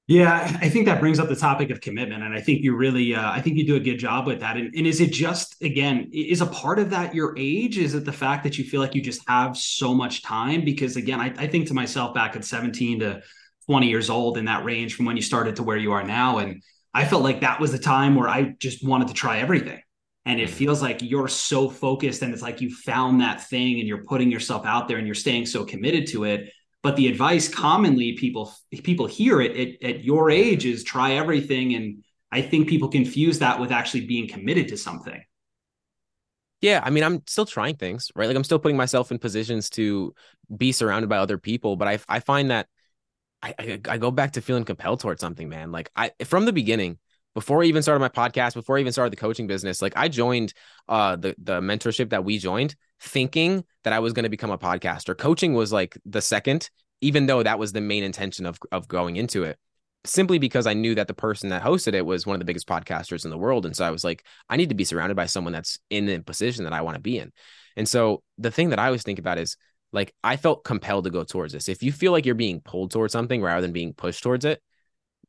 Yeah, 0.07 0.57
I 0.61 0.67
think 0.67 0.87
that 0.87 0.99
brings 0.99 1.19
up 1.19 1.29
the 1.29 1.35
topic 1.35 1.69
of 1.69 1.79
commitment, 1.79 2.23
and 2.23 2.33
I 2.33 2.41
think 2.41 2.63
you 2.63 2.75
really, 2.75 3.15
uh, 3.15 3.31
I 3.31 3.39
think 3.39 3.55
you 3.57 3.65
do 3.65 3.75
a 3.75 3.79
good 3.79 3.97
job 3.97 4.25
with 4.27 4.39
that. 4.41 4.57
And, 4.57 4.73
and, 4.75 4.87
is 4.87 4.99
it 4.99 5.13
just 5.13 5.61
again, 5.61 6.09
is 6.11 6.41
a 6.41 6.47
part 6.47 6.79
of 6.79 6.89
that 6.89 7.13
your 7.13 7.33
age? 7.37 7.77
Is 7.77 7.93
it 7.93 8.03
the 8.03 8.11
fact 8.11 8.43
that 8.43 8.57
you 8.57 8.65
feel 8.65 8.81
like 8.81 8.95
you 8.95 9.01
just 9.01 9.21
have 9.29 9.55
so 9.55 9.93
much 9.93 10.23
time? 10.23 10.65
Because 10.65 10.97
again, 10.97 11.21
I, 11.21 11.27
I 11.37 11.47
think 11.47 11.67
to 11.67 11.73
myself 11.73 12.13
back 12.13 12.35
at 12.35 12.43
17 12.43 12.99
to 13.01 13.21
20 13.67 13.87
years 13.87 14.09
old 14.09 14.37
in 14.37 14.45
that 14.45 14.65
range 14.65 14.95
from 14.95 15.05
when 15.05 15.15
you 15.15 15.21
started 15.21 15.55
to 15.57 15.63
where 15.63 15.77
you 15.77 15.93
are 15.93 16.03
now, 16.03 16.39
and 16.39 16.61
I 16.93 17.05
felt 17.05 17.21
like 17.21 17.41
that 17.41 17.59
was 17.59 17.71
the 17.71 17.79
time 17.79 18.15
where 18.15 18.27
I 18.27 18.55
just 18.59 18.85
wanted 18.85 19.07
to 19.09 19.13
try 19.13 19.39
everything. 19.39 19.79
And 20.25 20.41
it 20.41 20.49
mm-hmm. 20.49 20.55
feels 20.57 20.81
like 20.81 21.01
you're 21.01 21.29
so 21.29 21.69
focused, 21.69 22.21
and 22.21 22.33
it's 22.33 22.43
like 22.43 22.59
you 22.59 22.75
found 22.75 23.21
that 23.21 23.47
thing, 23.47 23.79
and 23.79 23.87
you're 23.87 24.03
putting 24.03 24.31
yourself 24.31 24.65
out 24.65 24.87
there, 24.87 24.97
and 24.97 25.07
you're 25.07 25.15
staying 25.15 25.45
so 25.45 25.63
committed 25.63 26.07
to 26.07 26.25
it 26.25 26.51
but 26.83 26.95
the 26.95 27.07
advice 27.07 27.47
commonly 27.47 28.13
people 28.13 28.53
people 28.83 29.07
hear 29.07 29.41
it 29.41 29.55
at, 29.55 29.89
at 29.89 30.03
your 30.03 30.29
age 30.29 30.65
is 30.65 30.83
try 30.83 31.13
everything 31.13 31.75
and 31.75 32.03
I 32.31 32.41
think 32.41 32.69
people 32.69 32.87
confuse 32.87 33.39
that 33.39 33.59
with 33.59 33.71
actually 33.71 34.05
being 34.05 34.27
committed 34.27 34.69
to 34.69 34.77
something. 34.77 35.21
Yeah, 36.61 36.79
I 36.83 36.91
mean, 36.91 37.03
I'm 37.03 37.23
still 37.27 37.45
trying 37.45 37.75
things, 37.75 38.11
right? 38.15 38.27
Like 38.27 38.37
I'm 38.37 38.43
still 38.43 38.59
putting 38.59 38.77
myself 38.77 39.11
in 39.11 39.17
positions 39.17 39.69
to 39.71 40.13
be 40.55 40.71
surrounded 40.71 41.09
by 41.09 41.17
other 41.17 41.37
people, 41.37 41.75
but 41.75 41.87
I 41.87 41.99
I 42.07 42.19
find 42.19 42.51
that 42.51 42.67
I, 43.41 43.55
I, 43.57 43.79
I 43.89 43.97
go 43.97 44.11
back 44.11 44.33
to 44.33 44.41
feeling 44.41 44.63
compelled 44.63 44.99
towards 44.99 45.21
something, 45.21 45.49
man. 45.49 45.71
Like 45.71 45.89
I 45.95 46.11
from 46.23 46.45
the 46.45 46.53
beginning, 46.53 46.99
before 47.33 47.63
I 47.63 47.65
even 47.65 47.81
started 47.81 47.99
my 47.99 48.09
podcast, 48.09 48.53
before 48.53 48.77
I 48.77 48.81
even 48.81 48.93
started 48.93 49.11
the 49.11 49.17
coaching 49.17 49.47
business, 49.47 49.81
like 49.81 49.93
I 49.95 50.07
joined 50.07 50.53
uh 50.87 51.15
the 51.15 51.35
the 51.41 51.61
mentorship 51.61 52.11
that 52.11 52.23
we 52.23 52.37
joined 52.37 52.75
thinking 53.01 53.65
that 53.83 53.93
I 53.93 53.99
was 53.99 54.13
going 54.13 54.23
to 54.23 54.29
become 54.29 54.51
a 54.51 54.57
podcaster. 54.57 55.17
Coaching 55.17 55.53
was 55.53 55.73
like 55.73 55.97
the 56.05 56.21
second, 56.21 56.69
even 57.01 57.25
though 57.25 57.43
that 57.43 57.59
was 57.59 57.71
the 57.71 57.81
main 57.81 58.03
intention 58.03 58.45
of 58.45 58.59
of 58.71 58.87
going 58.87 59.15
into 59.15 59.43
it 59.43 59.57
simply 60.05 60.39
because 60.39 60.65
I 60.65 60.73
knew 60.73 60.95
that 60.95 61.07
the 61.07 61.13
person 61.13 61.49
that 61.49 61.61
hosted 61.61 61.93
it 61.93 62.05
was 62.05 62.25
one 62.25 62.35
of 62.35 62.39
the 62.39 62.45
biggest 62.45 62.67
podcasters 62.67 63.23
in 63.23 63.31
the 63.31 63.37
world. 63.37 63.65
And 63.65 63.75
so 63.75 63.85
I 63.85 63.91
was 63.91 64.03
like, 64.03 64.25
I 64.49 64.57
need 64.57 64.69
to 64.69 64.75
be 64.75 64.83
surrounded 64.83 65.15
by 65.15 65.27
someone 65.27 65.53
that's 65.53 65.79
in 65.89 66.05
the 66.05 66.19
position 66.19 66.63
that 66.63 66.73
I 66.73 66.81
want 66.81 66.95
to 66.95 67.01
be 67.01 67.19
in. 67.19 67.31
And 67.77 67.87
so 67.87 68.23
the 68.37 68.51
thing 68.51 68.69
that 68.69 68.79
I 68.79 68.87
always 68.87 69.03
think 69.03 69.19
about 69.19 69.37
is 69.37 69.57
like, 69.91 70.13
I 70.23 70.37
felt 70.37 70.63
compelled 70.63 71.03
to 71.03 71.09
go 71.09 71.23
towards 71.23 71.53
this. 71.53 71.69
If 71.69 71.83
you 71.83 71.91
feel 71.91 72.11
like 72.11 72.25
you're 72.25 72.35
being 72.35 72.61
pulled 72.61 72.91
towards 72.91 73.13
something 73.13 73.41
rather 73.41 73.61
than 73.61 73.73
being 73.73 73.93
pushed 73.93 74.23
towards 74.23 74.45
it, 74.45 74.61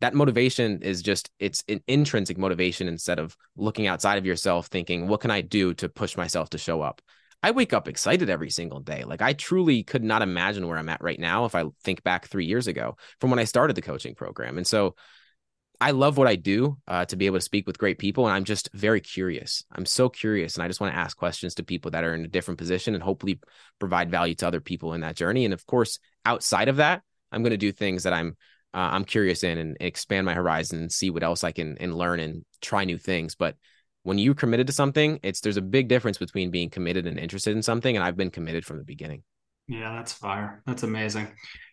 that 0.01 0.15
motivation 0.15 0.83
is 0.83 1.01
just 1.01 1.31
it's 1.39 1.63
an 1.69 1.81
intrinsic 1.87 2.37
motivation 2.37 2.89
instead 2.89 3.21
of 3.21 3.37
looking 3.57 3.87
outside 3.87 4.19
of 4.19 4.27
yourself 4.27 4.67
thinking 4.67 5.07
what 5.07 5.21
can 5.21 5.31
i 5.31 5.41
do 5.41 5.73
to 5.75 5.89
push 5.89 6.17
myself 6.17 6.51
to 6.51 6.59
show 6.59 6.83
up 6.83 7.01
I 7.43 7.51
wake 7.51 7.73
up 7.73 7.89
excited 7.89 8.31
every 8.31 8.51
single 8.51 8.81
day. 8.81 9.05
Like 9.05 9.21
I 9.21 9.33
truly 9.33 9.83
could 9.83 10.05
not 10.05 10.23
imagine 10.23 10.67
where 10.67 10.79
I'm 10.79 10.89
at 10.89 11.03
right 11.03 11.19
now 11.19 11.45
if 11.45 11.55
I 11.55 11.65
think 11.83 12.03
back 12.03 12.27
three 12.27 12.47
years 12.47 12.69
ago 12.69 12.97
from 13.21 13.31
when 13.31 13.39
I 13.39 13.45
started 13.45 13.75
the 13.75 13.83
coaching 13.83 14.15
program. 14.15 14.59
And 14.59 14.67
so 14.67 14.95
I 15.81 15.91
love 15.91 16.17
what 16.17 16.29
I 16.29 16.37
do 16.37 16.79
uh, 16.87 17.05
to 17.07 17.17
be 17.17 17.27
able 17.27 17.39
to 17.39 17.45
speak 17.45 17.67
with 17.67 17.79
great 17.79 17.99
people. 17.99 18.27
And 18.27 18.33
I'm 18.33 18.45
just 18.45 18.71
very 18.73 19.01
curious. 19.01 19.65
I'm 19.73 19.85
so 19.85 20.09
curious. 20.09 20.55
And 20.55 20.63
I 20.63 20.69
just 20.69 20.81
want 20.81 20.95
to 20.95 20.99
ask 20.99 21.17
questions 21.17 21.57
to 21.57 21.65
people 21.65 21.91
that 21.91 22.05
are 22.05 22.15
in 22.15 22.25
a 22.25 22.29
different 22.29 22.59
position 22.59 22.95
and 22.95 23.03
hopefully 23.03 23.41
provide 23.81 24.09
value 24.09 24.37
to 24.37 24.47
other 24.47 24.61
people 24.61 24.95
in 24.95 25.01
that 25.01 25.17
journey. 25.17 25.45
And 25.45 25.53
of 25.53 25.67
course, 25.67 25.99
outside 26.25 26.69
of 26.69 26.77
that, 26.77 27.03
I'm 27.33 27.43
going 27.43 27.51
to 27.51 27.57
do 27.57 27.73
things 27.73 28.05
that 28.05 28.13
I'm 28.13 28.37
uh, 28.75 28.91
I'm 28.93 29.05
curious 29.05 29.43
in 29.43 29.59
and 29.59 29.77
expand 29.81 30.25
my 30.25 30.35
horizon 30.35 30.81
and 30.81 30.93
see 30.93 31.11
what 31.11 31.23
else 31.23 31.45
I 31.45 31.53
can 31.53 31.77
and 31.79 31.95
learn 31.95 32.21
and 32.21 32.45
try 32.63 32.85
new 32.85 32.97
things. 32.97 33.35
But 33.35 33.57
when 34.03 34.19
you're 34.19 34.35
committed 34.35 34.67
to 34.67 34.73
something, 34.73 35.21
it's 35.23 35.41
there's 35.41 35.57
a 35.57 35.63
big 35.63 35.89
difference 35.89 36.19
between 36.19 36.51
being 36.51 36.71
committed 36.71 37.07
and 37.07 37.19
interested 37.19 37.57
in 37.57 37.63
something. 37.63 37.97
And 37.97 38.05
I've 38.05 38.17
been 38.17 38.31
committed 38.31 38.65
from 38.65 38.79
the 38.79 38.85
beginning. 38.85 39.23
Yeah, 39.69 39.95
that's 39.95 40.13
fire. 40.13 40.63
That's 40.67 40.83
amazing. 40.83 41.29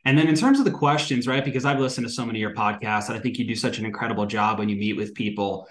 And 0.06 0.18
then 0.18 0.28
in 0.28 0.36
terms 0.36 0.60
of 0.60 0.66
the 0.66 0.72
questions, 0.72 1.28
right? 1.28 1.44
Because 1.44 1.66
I've 1.66 1.80
listened 1.80 2.08
to 2.08 2.14
so 2.14 2.26
many 2.26 2.40
of 2.40 2.42
your 2.42 2.56
podcasts, 2.56 3.10
and 3.10 3.18
I 3.18 3.22
think 3.22 3.38
you 3.38 3.48
do 3.48 3.56
such 3.56 3.80
an 3.80 3.86
incredible 3.86 4.26
job 4.26 4.60
when 4.60 4.70
you 4.70 4.76
meet 4.76 4.96
with 4.96 5.16
people. 5.16 5.68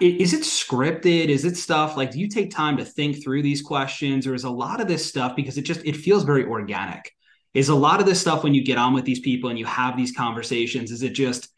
Is 0.00 0.32
it 0.32 0.42
scripted? 0.42 1.26
Is 1.28 1.44
it 1.44 1.56
stuff 1.56 1.96
like 1.96 2.12
do 2.12 2.20
you 2.20 2.28
take 2.28 2.50
time 2.50 2.76
to 2.76 2.84
think 2.84 3.22
through 3.22 3.42
these 3.42 3.60
questions, 3.60 4.26
or 4.26 4.34
is 4.34 4.44
a 4.44 4.50
lot 4.50 4.80
of 4.80 4.88
this 4.88 5.06
stuff 5.06 5.34
because 5.36 5.58
it 5.58 5.62
just 5.62 5.84
it 5.84 5.96
feels 5.96 6.22
very 6.22 6.44
organic? 6.44 7.12
Is 7.54 7.68
a 7.68 7.74
lot 7.74 8.00
of 8.00 8.06
this 8.06 8.20
stuff 8.20 8.44
when 8.44 8.54
you 8.54 8.64
get 8.64 8.78
on 8.78 8.94
with 8.94 9.04
these 9.04 9.20
people 9.20 9.50
and 9.50 9.58
you 9.58 9.66
have 9.66 9.96
these 9.96 10.12
conversations, 10.12 10.90
is 10.90 11.02
it 11.02 11.14
just 11.14 11.48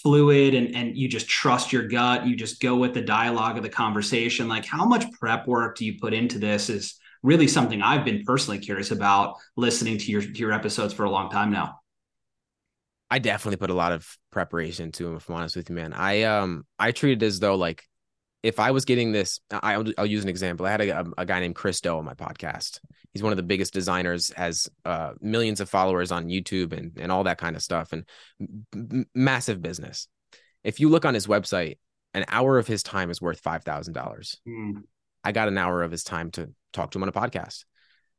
fluid 0.00 0.54
and 0.54 0.74
and 0.74 0.96
you 0.96 1.08
just 1.08 1.28
trust 1.28 1.72
your 1.72 1.86
gut 1.88 2.26
you 2.26 2.36
just 2.36 2.60
go 2.60 2.76
with 2.76 2.94
the 2.94 3.02
dialogue 3.02 3.56
of 3.56 3.62
the 3.62 3.68
conversation. 3.68 4.48
Like 4.48 4.64
how 4.64 4.84
much 4.84 5.10
prep 5.12 5.46
work 5.46 5.76
do 5.76 5.84
you 5.84 5.98
put 5.98 6.14
into 6.14 6.38
this 6.38 6.70
is 6.70 6.98
really 7.22 7.48
something 7.48 7.82
i've 7.82 8.04
been 8.04 8.22
personally 8.24 8.58
curious 8.58 8.92
about 8.92 9.34
listening 9.56 9.98
to 9.98 10.12
your 10.12 10.22
to 10.22 10.38
your 10.38 10.52
episodes 10.52 10.94
for 10.94 11.04
a 11.04 11.10
long 11.10 11.30
time 11.30 11.50
now. 11.50 11.80
I 13.10 13.18
definitely 13.18 13.56
put 13.56 13.70
a 13.70 13.74
lot 13.74 13.92
of 13.92 14.06
preparation 14.30 14.92
to 14.92 15.04
them 15.04 15.16
if 15.16 15.28
i'm 15.28 15.36
honest 15.36 15.56
with 15.56 15.68
you 15.68 15.76
man. 15.76 15.92
I 15.92 16.22
um 16.22 16.66
i 16.78 16.92
treat 16.92 17.22
it 17.22 17.26
as 17.26 17.40
though 17.40 17.56
like 17.56 17.84
if 18.42 18.60
I 18.60 18.70
was 18.70 18.84
getting 18.84 19.12
this, 19.12 19.40
I'll, 19.50 19.84
I'll 19.98 20.06
use 20.06 20.22
an 20.22 20.28
example. 20.28 20.66
I 20.66 20.70
had 20.70 20.80
a, 20.80 21.06
a, 21.18 21.26
guy 21.26 21.40
named 21.40 21.56
Chris 21.56 21.80
Do 21.80 21.98
on 21.98 22.04
my 22.04 22.14
podcast. 22.14 22.78
He's 23.12 23.22
one 23.22 23.32
of 23.32 23.36
the 23.36 23.42
biggest 23.42 23.72
designers, 23.72 24.32
has 24.36 24.68
uh, 24.84 25.12
millions 25.20 25.60
of 25.60 25.68
followers 25.68 26.12
on 26.12 26.28
YouTube 26.28 26.72
and, 26.72 26.92
and 27.00 27.10
all 27.10 27.24
that 27.24 27.38
kind 27.38 27.56
of 27.56 27.62
stuff, 27.62 27.92
and 27.92 28.04
m- 28.74 29.06
massive 29.14 29.60
business. 29.60 30.08
If 30.62 30.78
you 30.78 30.88
look 30.88 31.04
on 31.04 31.14
his 31.14 31.26
website, 31.26 31.78
an 32.14 32.24
hour 32.28 32.58
of 32.58 32.66
his 32.66 32.82
time 32.82 33.10
is 33.10 33.20
worth 33.20 33.40
five 33.40 33.64
thousand 33.64 33.94
dollars. 33.94 34.36
Mm. 34.46 34.82
I 35.24 35.32
got 35.32 35.48
an 35.48 35.58
hour 35.58 35.82
of 35.82 35.90
his 35.90 36.04
time 36.04 36.30
to 36.32 36.50
talk 36.72 36.92
to 36.92 36.98
him 36.98 37.02
on 37.02 37.08
a 37.08 37.12
podcast, 37.12 37.64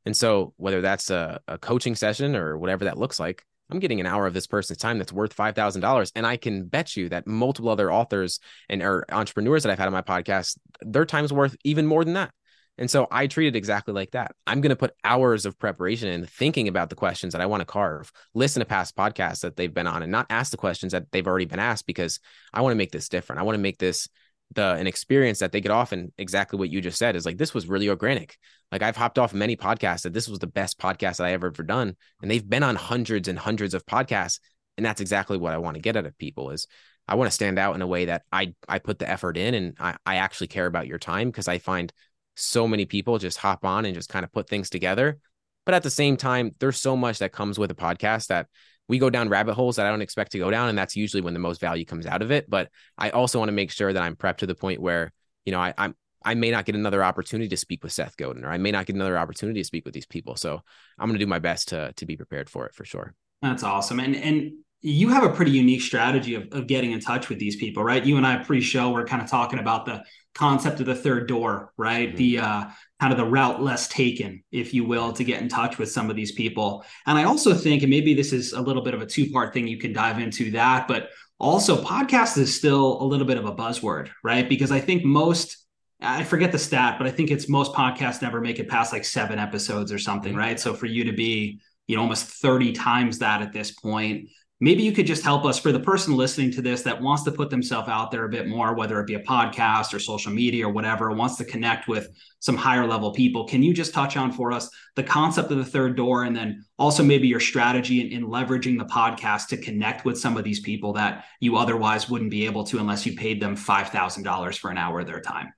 and 0.04 0.16
so 0.16 0.52
whether 0.56 0.80
that's 0.80 1.10
a, 1.10 1.40
a 1.48 1.58
coaching 1.58 1.94
session 1.94 2.36
or 2.36 2.58
whatever 2.58 2.84
that 2.84 2.98
looks 2.98 3.18
like, 3.18 3.44
I'm 3.70 3.78
getting 3.78 4.00
an 4.00 4.06
hour 4.06 4.26
of 4.26 4.34
this 4.34 4.46
person's 4.46 4.78
time 4.78 4.98
that's 4.98 5.12
worth 5.12 5.32
five 5.32 5.54
thousand 5.54 5.82
dollars, 5.82 6.12
and 6.14 6.26
I 6.26 6.36
can 6.36 6.64
bet 6.66 6.96
you 6.96 7.08
that 7.10 7.26
multiple 7.26 7.70
other 7.70 7.92
authors 7.92 8.40
and 8.68 8.82
or 8.82 9.04
entrepreneurs 9.10 9.62
that 9.62 9.70
I've 9.70 9.78
had 9.78 9.86
on 9.86 9.92
my 9.92 10.02
podcast, 10.02 10.58
their 10.80 11.04
time's 11.04 11.32
worth 11.32 11.56
even 11.64 11.86
more 11.86 12.04
than 12.04 12.14
that. 12.14 12.32
And 12.78 12.90
so 12.90 13.06
I 13.10 13.26
treat 13.26 13.48
it 13.48 13.56
exactly 13.56 13.92
like 13.92 14.12
that. 14.12 14.32
I'm 14.46 14.62
going 14.62 14.70
to 14.70 14.76
put 14.76 14.94
hours 15.04 15.44
of 15.44 15.58
preparation 15.58 16.08
in 16.08 16.24
thinking 16.24 16.66
about 16.66 16.88
the 16.88 16.96
questions 16.96 17.34
that 17.34 17.42
I 17.42 17.46
want 17.46 17.60
to 17.60 17.66
carve, 17.66 18.10
listen 18.32 18.60
to 18.60 18.66
past 18.66 18.96
podcasts 18.96 19.42
that 19.42 19.56
they've 19.56 19.72
been 19.72 19.86
on, 19.86 20.02
and 20.02 20.10
not 20.10 20.26
ask 20.30 20.50
the 20.50 20.56
questions 20.56 20.92
that 20.92 21.12
they've 21.12 21.26
already 21.26 21.44
been 21.44 21.58
asked 21.58 21.86
because 21.86 22.20
I 22.54 22.62
want 22.62 22.72
to 22.72 22.78
make 22.78 22.90
this 22.90 23.10
different. 23.10 23.40
I 23.40 23.42
want 23.42 23.56
to 23.56 23.62
make 23.62 23.78
this 23.78 24.08
the 24.54 24.74
an 24.74 24.86
experience 24.86 25.38
that 25.38 25.52
they 25.52 25.60
get 25.60 25.70
off 25.70 25.92
and 25.92 26.12
exactly 26.18 26.58
what 26.58 26.70
you 26.70 26.80
just 26.80 26.98
said 26.98 27.14
is 27.14 27.24
like 27.24 27.38
this 27.38 27.54
was 27.54 27.68
really 27.68 27.88
organic. 27.88 28.36
Like 28.72 28.82
i've 28.82 28.96
hopped 28.96 29.18
off 29.18 29.34
many 29.34 29.56
podcasts 29.56 30.02
that 30.02 30.12
this 30.12 30.28
was 30.28 30.38
the 30.38 30.46
best 30.46 30.78
podcast 30.78 31.16
that 31.16 31.26
i 31.26 31.32
ever 31.32 31.48
ever 31.48 31.62
done 31.62 31.96
and 32.22 32.30
they've 32.30 32.48
been 32.48 32.62
on 32.62 32.76
hundreds 32.76 33.26
and 33.26 33.38
hundreds 33.38 33.74
of 33.74 33.84
podcasts 33.84 34.38
and 34.76 34.86
that's 34.86 35.00
exactly 35.00 35.36
what 35.36 35.52
i 35.52 35.58
want 35.58 35.74
to 35.74 35.80
get 35.80 35.96
out 35.96 36.06
of 36.06 36.16
people 36.18 36.50
is 36.50 36.68
i 37.08 37.16
want 37.16 37.26
to 37.26 37.34
stand 37.34 37.58
out 37.58 37.74
in 37.74 37.82
a 37.82 37.86
way 37.86 38.04
that 38.04 38.22
i 38.30 38.54
i 38.68 38.78
put 38.78 39.00
the 39.00 39.10
effort 39.10 39.36
in 39.36 39.54
and 39.54 39.74
i, 39.80 39.96
I 40.06 40.16
actually 40.16 40.46
care 40.46 40.66
about 40.66 40.86
your 40.86 41.00
time 41.00 41.30
because 41.30 41.48
i 41.48 41.58
find 41.58 41.92
so 42.40 42.66
many 42.66 42.86
people 42.86 43.18
just 43.18 43.38
hop 43.38 43.64
on 43.64 43.84
and 43.84 43.94
just 43.94 44.08
kind 44.08 44.24
of 44.24 44.32
put 44.32 44.48
things 44.48 44.70
together. 44.70 45.18
But 45.66 45.74
at 45.74 45.82
the 45.82 45.90
same 45.90 46.16
time 46.16 46.54
there's 46.58 46.80
so 46.80 46.96
much 46.96 47.18
that 47.18 47.32
comes 47.32 47.58
with 47.58 47.70
a 47.70 47.74
podcast 47.74 48.28
that 48.28 48.46
we 48.90 48.98
go 48.98 49.08
down 49.08 49.28
rabbit 49.28 49.54
holes 49.54 49.76
that 49.76 49.86
I 49.86 49.90
don't 49.90 50.02
expect 50.02 50.32
to 50.32 50.38
go 50.38 50.50
down. 50.50 50.68
And 50.68 50.76
that's 50.76 50.96
usually 50.96 51.20
when 51.20 51.32
the 51.32 51.38
most 51.38 51.60
value 51.60 51.84
comes 51.84 52.06
out 52.06 52.22
of 52.22 52.32
it. 52.32 52.50
But 52.50 52.70
I 52.98 53.10
also 53.10 53.38
want 53.38 53.48
to 53.48 53.52
make 53.52 53.70
sure 53.70 53.92
that 53.92 54.02
I'm 54.02 54.16
prepped 54.16 54.38
to 54.38 54.46
the 54.46 54.54
point 54.56 54.80
where, 54.80 55.12
you 55.44 55.52
know, 55.52 55.60
I, 55.60 55.72
I'm, 55.78 55.94
I 56.24 56.34
may 56.34 56.50
not 56.50 56.64
get 56.64 56.74
another 56.74 57.04
opportunity 57.04 57.48
to 57.50 57.56
speak 57.56 57.84
with 57.84 57.92
Seth 57.92 58.16
Godin, 58.16 58.44
or 58.44 58.50
I 58.50 58.58
may 58.58 58.72
not 58.72 58.86
get 58.86 58.96
another 58.96 59.16
opportunity 59.16 59.60
to 59.60 59.64
speak 59.64 59.84
with 59.84 59.94
these 59.94 60.06
people. 60.06 60.34
So 60.34 60.60
I'm 60.98 61.08
going 61.08 61.18
to 61.18 61.24
do 61.24 61.28
my 61.28 61.38
best 61.38 61.68
to 61.68 61.92
to 61.94 62.04
be 62.04 62.16
prepared 62.16 62.50
for 62.50 62.66
it 62.66 62.74
for 62.74 62.84
sure. 62.84 63.14
That's 63.42 63.62
awesome. 63.62 64.00
And 64.00 64.16
and 64.16 64.52
you 64.82 65.08
have 65.10 65.24
a 65.24 65.28
pretty 65.30 65.50
unique 65.50 65.82
strategy 65.82 66.34
of, 66.34 66.48
of 66.52 66.66
getting 66.66 66.92
in 66.92 67.00
touch 67.00 67.28
with 67.28 67.38
these 67.38 67.56
people, 67.56 67.84
right? 67.84 68.04
You 68.04 68.16
and 68.16 68.26
I 68.26 68.42
pre-show 68.42 68.90
we're 68.90 69.04
kind 69.04 69.20
of 69.20 69.28
talking 69.28 69.58
about 69.58 69.84
the 69.84 70.02
concept 70.34 70.80
of 70.80 70.86
the 70.86 70.94
third 70.94 71.28
door, 71.28 71.72
right? 71.76 72.08
Mm-hmm. 72.08 72.16
The 72.16 72.38
uh, 72.38 72.64
kind 72.98 73.12
of 73.12 73.18
the 73.18 73.26
route 73.26 73.62
less 73.62 73.88
taken, 73.88 74.42
if 74.52 74.72
you 74.72 74.84
will, 74.84 75.12
to 75.12 75.24
get 75.24 75.42
in 75.42 75.48
touch 75.48 75.78
with 75.78 75.90
some 75.90 76.08
of 76.08 76.16
these 76.16 76.32
people. 76.32 76.84
And 77.06 77.18
I 77.18 77.24
also 77.24 77.52
think, 77.52 77.82
and 77.82 77.90
maybe 77.90 78.14
this 78.14 78.32
is 78.32 78.52
a 78.52 78.60
little 78.60 78.82
bit 78.82 78.94
of 78.94 79.02
a 79.02 79.06
two 79.06 79.30
part 79.30 79.52
thing 79.52 79.66
you 79.66 79.78
can 79.78 79.92
dive 79.92 80.18
into 80.18 80.50
that, 80.52 80.88
but 80.88 81.10
also 81.38 81.82
podcast 81.82 82.38
is 82.38 82.56
still 82.56 83.02
a 83.02 83.04
little 83.04 83.26
bit 83.26 83.38
of 83.38 83.44
a 83.44 83.54
buzzword, 83.54 84.10
right? 84.24 84.48
Because 84.48 84.70
I 84.70 84.80
think 84.80 85.04
most, 85.04 85.58
I 86.00 86.24
forget 86.24 86.52
the 86.52 86.58
stat, 86.58 86.96
but 86.96 87.06
I 87.06 87.10
think 87.10 87.30
it's 87.30 87.48
most 87.48 87.74
podcasts 87.74 88.22
never 88.22 88.40
make 88.40 88.58
it 88.58 88.68
past 88.68 88.92
like 88.92 89.04
seven 89.04 89.38
episodes 89.38 89.92
or 89.92 89.98
something, 89.98 90.32
mm-hmm. 90.32 90.40
right? 90.40 90.60
So 90.60 90.72
for 90.72 90.86
you 90.86 91.04
to 91.04 91.12
be, 91.12 91.60
you 91.86 91.96
know, 91.96 92.02
almost 92.02 92.26
30 92.26 92.72
times 92.72 93.18
that 93.18 93.42
at 93.42 93.52
this 93.52 93.72
point, 93.72 94.28
maybe 94.60 94.82
you 94.82 94.92
could 94.92 95.06
just 95.06 95.24
help 95.24 95.44
us 95.44 95.58
for 95.58 95.72
the 95.72 95.80
person 95.80 96.16
listening 96.16 96.50
to 96.52 96.62
this 96.62 96.82
that 96.82 97.00
wants 97.00 97.22
to 97.22 97.32
put 97.32 97.50
themselves 97.50 97.88
out 97.88 98.10
there 98.10 98.24
a 98.24 98.28
bit 98.28 98.46
more 98.46 98.74
whether 98.74 99.00
it 99.00 99.06
be 99.06 99.14
a 99.14 99.22
podcast 99.22 99.94
or 99.94 99.98
social 99.98 100.30
media 100.30 100.66
or 100.66 100.72
whatever 100.72 101.10
wants 101.10 101.36
to 101.36 101.44
connect 101.44 101.88
with 101.88 102.08
some 102.38 102.56
higher 102.56 102.86
level 102.86 103.12
people 103.12 103.46
can 103.46 103.62
you 103.62 103.72
just 103.72 103.94
touch 103.94 104.16
on 104.16 104.30
for 104.30 104.52
us 104.52 104.70
the 104.96 105.02
concept 105.02 105.50
of 105.50 105.58
the 105.58 105.64
third 105.64 105.96
door 105.96 106.24
and 106.24 106.36
then 106.36 106.64
also 106.78 107.02
maybe 107.02 107.26
your 107.26 107.40
strategy 107.40 108.00
in, 108.00 108.22
in 108.22 108.30
leveraging 108.30 108.78
the 108.78 108.84
podcast 108.84 109.48
to 109.48 109.56
connect 109.56 110.04
with 110.04 110.18
some 110.18 110.36
of 110.36 110.44
these 110.44 110.60
people 110.60 110.92
that 110.92 111.24
you 111.40 111.56
otherwise 111.56 112.08
wouldn't 112.08 112.30
be 112.30 112.46
able 112.46 112.64
to 112.64 112.78
unless 112.78 113.06
you 113.06 113.16
paid 113.16 113.40
them 113.40 113.56
$5000 113.56 114.58
for 114.58 114.70
an 114.70 114.78
hour 114.78 115.00
of 115.00 115.06
their 115.06 115.20
time 115.20 115.52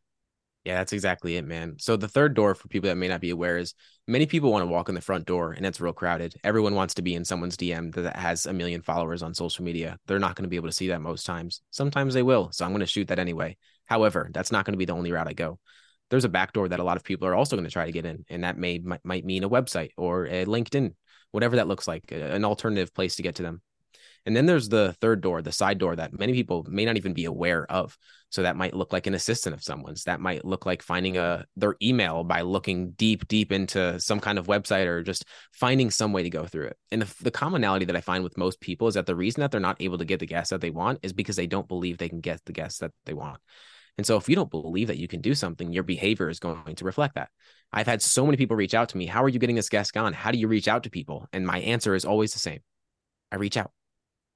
yeah, 0.64 0.76
that's 0.76 0.92
exactly 0.92 1.36
it, 1.36 1.44
man. 1.44 1.76
So 1.78 1.96
the 1.96 2.08
third 2.08 2.34
door 2.34 2.54
for 2.54 2.68
people 2.68 2.88
that 2.88 2.96
may 2.96 3.08
not 3.08 3.20
be 3.20 3.30
aware 3.30 3.58
is 3.58 3.74
many 4.06 4.26
people 4.26 4.52
want 4.52 4.62
to 4.62 4.70
walk 4.70 4.88
in 4.88 4.94
the 4.94 5.00
front 5.00 5.26
door 5.26 5.52
and 5.52 5.66
it's 5.66 5.80
real 5.80 5.92
crowded. 5.92 6.34
Everyone 6.44 6.74
wants 6.74 6.94
to 6.94 7.02
be 7.02 7.14
in 7.14 7.24
someone's 7.24 7.56
DM 7.56 7.92
that 7.96 8.16
has 8.16 8.46
a 8.46 8.52
million 8.52 8.80
followers 8.80 9.22
on 9.22 9.34
social 9.34 9.64
media. 9.64 9.98
They're 10.06 10.20
not 10.20 10.36
going 10.36 10.44
to 10.44 10.48
be 10.48 10.56
able 10.56 10.68
to 10.68 10.74
see 10.74 10.88
that 10.88 11.00
most 11.00 11.26
times. 11.26 11.62
Sometimes 11.70 12.14
they 12.14 12.22
will. 12.22 12.52
So 12.52 12.64
I'm 12.64 12.70
going 12.70 12.80
to 12.80 12.86
shoot 12.86 13.08
that 13.08 13.18
anyway. 13.18 13.56
However, 13.86 14.30
that's 14.32 14.52
not 14.52 14.64
going 14.64 14.74
to 14.74 14.78
be 14.78 14.84
the 14.84 14.94
only 14.94 15.10
route 15.10 15.28
I 15.28 15.32
go. 15.32 15.58
There's 16.10 16.24
a 16.24 16.28
back 16.28 16.52
door 16.52 16.68
that 16.68 16.80
a 16.80 16.84
lot 16.84 16.96
of 16.96 17.04
people 17.04 17.26
are 17.26 17.34
also 17.34 17.56
going 17.56 17.64
to 17.64 17.72
try 17.72 17.86
to 17.86 17.92
get 17.92 18.06
in, 18.06 18.24
and 18.28 18.44
that 18.44 18.58
may 18.58 18.78
might, 18.78 19.04
might 19.04 19.24
mean 19.24 19.44
a 19.44 19.50
website 19.50 19.90
or 19.96 20.26
a 20.26 20.44
LinkedIn, 20.44 20.94
whatever 21.30 21.56
that 21.56 21.68
looks 21.68 21.88
like, 21.88 22.12
an 22.12 22.44
alternative 22.44 22.94
place 22.94 23.16
to 23.16 23.22
get 23.22 23.36
to 23.36 23.42
them. 23.42 23.62
And 24.24 24.36
then 24.36 24.46
there's 24.46 24.68
the 24.68 24.94
third 25.00 25.20
door, 25.20 25.42
the 25.42 25.52
side 25.52 25.78
door 25.78 25.96
that 25.96 26.16
many 26.16 26.32
people 26.32 26.64
may 26.68 26.84
not 26.84 26.96
even 26.96 27.12
be 27.12 27.24
aware 27.24 27.70
of. 27.70 27.96
So 28.32 28.42
that 28.42 28.56
might 28.56 28.72
look 28.72 28.94
like 28.94 29.06
an 29.06 29.12
assistant 29.12 29.54
of 29.54 29.62
someone's. 29.62 30.04
That 30.04 30.18
might 30.18 30.42
look 30.42 30.64
like 30.64 30.82
finding 30.82 31.18
a 31.18 31.44
their 31.54 31.76
email 31.82 32.24
by 32.24 32.40
looking 32.40 32.92
deep, 32.92 33.28
deep 33.28 33.52
into 33.52 34.00
some 34.00 34.20
kind 34.20 34.38
of 34.38 34.46
website 34.46 34.86
or 34.86 35.02
just 35.02 35.26
finding 35.52 35.90
some 35.90 36.14
way 36.14 36.22
to 36.22 36.30
go 36.30 36.46
through 36.46 36.68
it. 36.68 36.78
And 36.90 37.02
the, 37.02 37.24
the 37.24 37.30
commonality 37.30 37.84
that 37.84 37.96
I 37.96 38.00
find 38.00 38.24
with 38.24 38.38
most 38.38 38.58
people 38.58 38.88
is 38.88 38.94
that 38.94 39.04
the 39.04 39.14
reason 39.14 39.42
that 39.42 39.50
they're 39.50 39.60
not 39.60 39.82
able 39.82 39.98
to 39.98 40.06
get 40.06 40.18
the 40.18 40.26
guests 40.26 40.48
that 40.48 40.62
they 40.62 40.70
want 40.70 41.00
is 41.02 41.12
because 41.12 41.36
they 41.36 41.46
don't 41.46 41.68
believe 41.68 41.98
they 41.98 42.08
can 42.08 42.22
get 42.22 42.40
the 42.46 42.54
guests 42.54 42.78
that 42.78 42.92
they 43.04 43.12
want. 43.12 43.38
And 43.98 44.06
so 44.06 44.16
if 44.16 44.30
you 44.30 44.34
don't 44.34 44.50
believe 44.50 44.88
that 44.88 44.96
you 44.96 45.08
can 45.08 45.20
do 45.20 45.34
something, 45.34 45.70
your 45.70 45.82
behavior 45.82 46.30
is 46.30 46.38
going 46.38 46.76
to 46.76 46.84
reflect 46.86 47.16
that. 47.16 47.28
I've 47.70 47.86
had 47.86 48.00
so 48.00 48.24
many 48.24 48.38
people 48.38 48.56
reach 48.56 48.72
out 48.72 48.88
to 48.88 48.96
me. 48.96 49.04
How 49.04 49.22
are 49.22 49.28
you 49.28 49.38
getting 49.38 49.56
this 49.56 49.68
guest 49.68 49.94
on? 49.98 50.14
How 50.14 50.30
do 50.30 50.38
you 50.38 50.48
reach 50.48 50.68
out 50.68 50.84
to 50.84 50.90
people? 50.90 51.28
And 51.34 51.46
my 51.46 51.58
answer 51.58 51.94
is 51.94 52.06
always 52.06 52.32
the 52.32 52.38
same. 52.38 52.60
I 53.30 53.36
reach 53.36 53.58
out. 53.58 53.72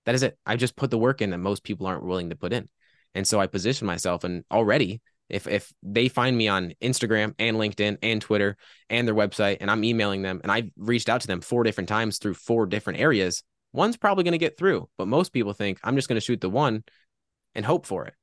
That 0.04 0.14
is 0.14 0.22
it. 0.22 0.36
I 0.44 0.56
just 0.56 0.76
put 0.76 0.90
the 0.90 0.98
work 0.98 1.22
in 1.22 1.30
that 1.30 1.38
most 1.38 1.64
people 1.64 1.86
aren't 1.86 2.04
willing 2.04 2.28
to 2.28 2.36
put 2.36 2.52
in. 2.52 2.68
And 3.16 3.26
so 3.26 3.40
I 3.40 3.46
position 3.46 3.86
myself 3.86 4.24
and 4.24 4.44
already 4.50 5.00
if 5.28 5.48
if 5.48 5.72
they 5.82 6.08
find 6.08 6.36
me 6.36 6.48
on 6.48 6.74
Instagram 6.80 7.34
and 7.38 7.56
LinkedIn 7.56 7.98
and 8.02 8.22
Twitter 8.22 8.56
and 8.90 9.08
their 9.08 9.14
website 9.14 9.56
and 9.60 9.70
I'm 9.70 9.82
emailing 9.82 10.22
them 10.22 10.40
and 10.42 10.52
I've 10.52 10.70
reached 10.76 11.08
out 11.08 11.22
to 11.22 11.26
them 11.26 11.40
four 11.40 11.64
different 11.64 11.88
times 11.88 12.18
through 12.18 12.34
four 12.34 12.66
different 12.66 13.00
areas, 13.00 13.42
one's 13.72 13.96
probably 13.96 14.24
going 14.24 14.32
to 14.32 14.38
get 14.38 14.56
through. 14.56 14.88
But 14.98 15.08
most 15.08 15.32
people 15.32 15.52
think 15.52 15.78
I'm 15.82 15.96
just 15.96 16.08
going 16.08 16.16
to 16.16 16.24
shoot 16.24 16.40
the 16.40 16.50
one 16.50 16.84
and 17.54 17.64
hope 17.64 17.86
for 17.86 18.06
it. 18.06 18.14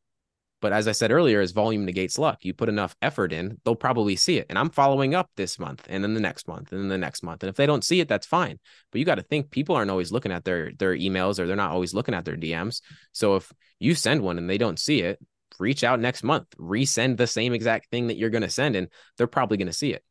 But 0.63 0.71
as 0.71 0.88
I 0.88 0.93
said 0.93 1.12
earlier, 1.12 1.41
as 1.41 1.52
volume 1.52 1.84
negates 1.84 2.17
luck, 2.17 2.45
you 2.45 2.54
put 2.54 2.69
enough 2.69 2.95
effort 3.02 3.34
in, 3.34 3.58
they'll 3.65 3.76
probably 3.76 4.15
see 4.15 4.38
it. 4.38 4.45
And 4.47 4.58
I'm 4.58 4.69
following 4.69 5.13
up 5.13 5.30
this 5.36 5.60
month 5.60 5.86
and 5.89 6.02
then 6.02 6.13
the 6.13 6.21
next 6.21 6.47
month 6.47 6.71
and 6.71 6.80
then 6.80 6.88
the 6.88 6.97
next 6.97 7.21
month. 7.21 7.43
And 7.43 7.49
if 7.49 7.58
they 7.58 7.65
don't 7.65 7.84
see 7.84 7.99
it, 7.99 8.08
that's 8.08 8.26
fine. 8.26 8.62
But 8.89 8.99
you 8.99 9.04
got 9.04 9.15
to 9.15 9.23
think 9.23 9.52
people 9.52 9.76
aren't 9.76 9.91
always 9.91 10.13
looking 10.13 10.32
at 10.32 10.45
their 10.45 10.71
their 10.71 10.95
emails 10.95 11.38
or 11.38 11.47
they're 11.47 11.58
not 11.58 11.71
always 11.71 11.93
looking 11.93 12.13
at 12.13 12.23
their 12.23 12.38
DMs. 12.38 12.80
So 13.12 13.36
if 13.36 13.52
you 13.82 13.93
send 13.93 14.21
one 14.21 14.38
and 14.38 14.49
they 14.49 14.58
don't 14.58 14.80
see 14.80 15.02
it, 15.02 15.19
reach 15.60 15.84
out 15.84 15.99
next 15.99 16.23
month, 16.23 16.47
resend 16.58 17.17
the 17.17 17.28
same 17.28 17.52
exact 17.54 17.89
thing 17.91 18.08
that 18.08 18.15
you're 18.15 18.30
going 18.30 18.43
to 18.43 18.49
send, 18.49 18.78
and 18.78 18.88
they're 19.17 19.28
probably 19.28 19.58
going 19.58 19.67
to 19.67 19.73
see 19.73 19.91
it. 19.91 20.02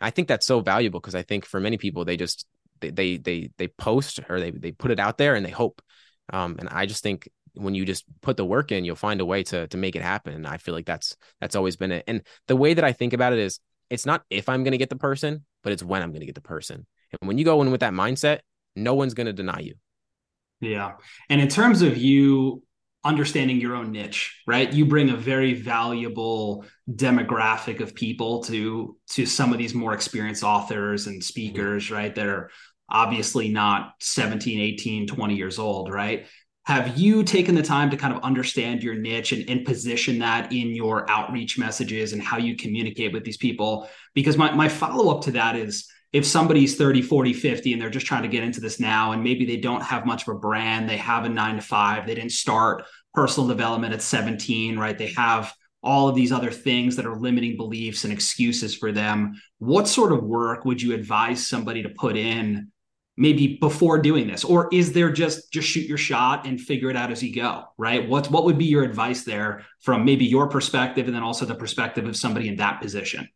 I 0.00 0.08
think 0.08 0.28
that's 0.28 0.46
so 0.46 0.60
valuable 0.60 0.98
because 0.98 1.14
I 1.14 1.20
think 1.20 1.44
for 1.44 1.60
many 1.60 1.76
people 1.76 2.06
they 2.06 2.16
just 2.16 2.46
they 2.80 2.88
they 2.88 3.18
they, 3.18 3.50
they 3.58 3.68
post 3.68 4.20
or 4.30 4.40
they 4.40 4.50
they 4.50 4.72
put 4.72 4.92
it 4.92 4.98
out 4.98 5.18
there 5.18 5.34
and 5.34 5.44
they 5.44 5.50
hope. 5.50 5.82
Um, 6.32 6.56
and 6.58 6.70
I 6.70 6.86
just 6.86 7.02
think 7.02 7.28
when 7.54 7.74
you 7.74 7.84
just 7.84 8.04
put 8.20 8.36
the 8.36 8.44
work 8.44 8.72
in, 8.72 8.84
you'll 8.84 8.96
find 8.96 9.20
a 9.20 9.26
way 9.26 9.42
to 9.44 9.66
to 9.68 9.76
make 9.76 9.96
it 9.96 10.02
happen. 10.02 10.34
And 10.34 10.46
I 10.46 10.56
feel 10.56 10.74
like 10.74 10.86
that's 10.86 11.16
that's 11.40 11.56
always 11.56 11.76
been 11.76 11.92
it. 11.92 12.04
And 12.06 12.22
the 12.48 12.56
way 12.56 12.74
that 12.74 12.84
I 12.84 12.92
think 12.92 13.12
about 13.12 13.32
it 13.32 13.38
is 13.38 13.60
it's 13.88 14.06
not 14.06 14.22
if 14.30 14.48
I'm 14.48 14.62
going 14.62 14.72
to 14.72 14.78
get 14.78 14.90
the 14.90 14.96
person, 14.96 15.44
but 15.62 15.72
it's 15.72 15.82
when 15.82 16.02
I'm 16.02 16.10
going 16.10 16.20
to 16.20 16.26
get 16.26 16.34
the 16.34 16.40
person. 16.40 16.86
And 17.12 17.28
when 17.28 17.38
you 17.38 17.44
go 17.44 17.60
in 17.62 17.70
with 17.70 17.80
that 17.80 17.92
mindset, 17.92 18.40
no 18.76 18.94
one's 18.94 19.14
going 19.14 19.26
to 19.26 19.32
deny 19.32 19.60
you. 19.60 19.74
Yeah. 20.60 20.92
And 21.28 21.40
in 21.40 21.48
terms 21.48 21.82
of 21.82 21.96
you 21.96 22.62
understanding 23.02 23.60
your 23.60 23.74
own 23.74 23.92
niche, 23.92 24.42
right? 24.46 24.72
You 24.72 24.84
bring 24.84 25.10
a 25.10 25.16
very 25.16 25.54
valuable 25.54 26.66
demographic 26.90 27.80
of 27.80 27.94
people 27.94 28.42
to 28.44 28.96
to 29.10 29.26
some 29.26 29.52
of 29.52 29.58
these 29.58 29.74
more 29.74 29.94
experienced 29.94 30.44
authors 30.44 31.06
and 31.06 31.24
speakers, 31.24 31.86
mm-hmm. 31.86 31.94
right? 31.94 32.14
That 32.14 32.26
are 32.26 32.50
obviously 32.90 33.48
not 33.48 33.94
17, 34.00 34.60
18, 34.60 35.06
20 35.06 35.34
years 35.34 35.58
old, 35.58 35.90
right? 35.90 36.26
Have 36.70 36.96
you 36.96 37.24
taken 37.24 37.56
the 37.56 37.62
time 37.62 37.90
to 37.90 37.96
kind 37.96 38.14
of 38.14 38.22
understand 38.22 38.80
your 38.80 38.94
niche 38.94 39.32
and, 39.32 39.48
and, 39.50 39.66
position 39.66 40.20
that 40.20 40.52
in 40.52 40.72
your 40.72 41.10
outreach 41.10 41.58
messages 41.58 42.12
and 42.12 42.22
how 42.22 42.38
you 42.38 42.54
communicate 42.54 43.12
with 43.12 43.24
these 43.24 43.36
people? 43.36 43.88
Because 44.14 44.36
my, 44.36 44.52
my 44.52 44.68
follow-up 44.68 45.22
to 45.24 45.32
that 45.32 45.56
is 45.56 45.90
if 46.12 46.24
somebody's 46.24 46.76
30 46.76 47.02
40 47.02 47.32
50 47.32 47.72
and 47.72 47.82
they're 47.82 47.90
just 47.90 48.06
trying 48.06 48.22
to 48.22 48.28
get 48.28 48.44
into 48.44 48.60
this 48.60 48.78
now 48.78 49.10
and 49.10 49.24
maybe 49.24 49.44
they 49.44 49.56
don't 49.56 49.82
have 49.82 50.06
much 50.06 50.26
of 50.26 50.36
a 50.36 50.38
brand 50.38 50.88
they 50.88 50.96
have 50.96 51.24
a 51.24 51.28
nine 51.28 51.56
to 51.56 51.62
five 51.62 52.06
they 52.06 52.16
didn't 52.16 52.32
start 52.32 52.84
personal 53.14 53.48
development 53.48 53.92
at 53.92 54.02
17 54.02 54.78
right? 54.78 54.96
They 54.96 55.12
have 55.16 55.52
all 55.82 56.08
of 56.08 56.14
these 56.14 56.30
other 56.30 56.50
things 56.50 56.94
that 56.96 57.06
are 57.06 57.18
limiting 57.18 57.56
beliefs 57.56 58.04
and 58.04 58.12
excuses 58.12 58.76
for 58.76 58.92
them. 58.92 59.40
What 59.58 59.88
sort 59.88 60.12
of 60.12 60.22
work 60.22 60.64
would 60.64 60.80
you 60.80 60.94
advise 60.94 61.46
somebody 61.46 61.82
to 61.82 61.88
put 61.88 62.16
in 62.16 62.70
maybe 63.20 63.58
before 63.60 63.98
doing 63.98 64.26
this? 64.26 64.44
Or 64.44 64.68
is 64.72 64.92
there 64.92 65.12
just 65.12 65.52
just 65.52 65.68
shoot 65.68 65.86
your 65.86 65.98
shot 65.98 66.46
and 66.46 66.58
figure 66.58 66.88
it 66.88 66.96
out 66.96 67.12
as 67.12 67.22
you 67.22 67.34
go 67.34 67.64
right? 67.76 68.08
What 68.08 68.30
what 68.30 68.44
would 68.44 68.58
be 68.58 68.64
your 68.64 68.82
advice 68.82 69.24
there 69.24 69.64
from 69.80 70.04
maybe 70.04 70.24
your 70.24 70.48
perspective 70.48 71.06
and 71.06 71.14
then 71.14 71.22
also 71.22 71.44
the 71.44 71.54
perspective 71.54 72.06
of 72.06 72.16
somebody 72.16 72.48
in 72.48 72.56
that 72.56 72.80
position? 72.80 73.28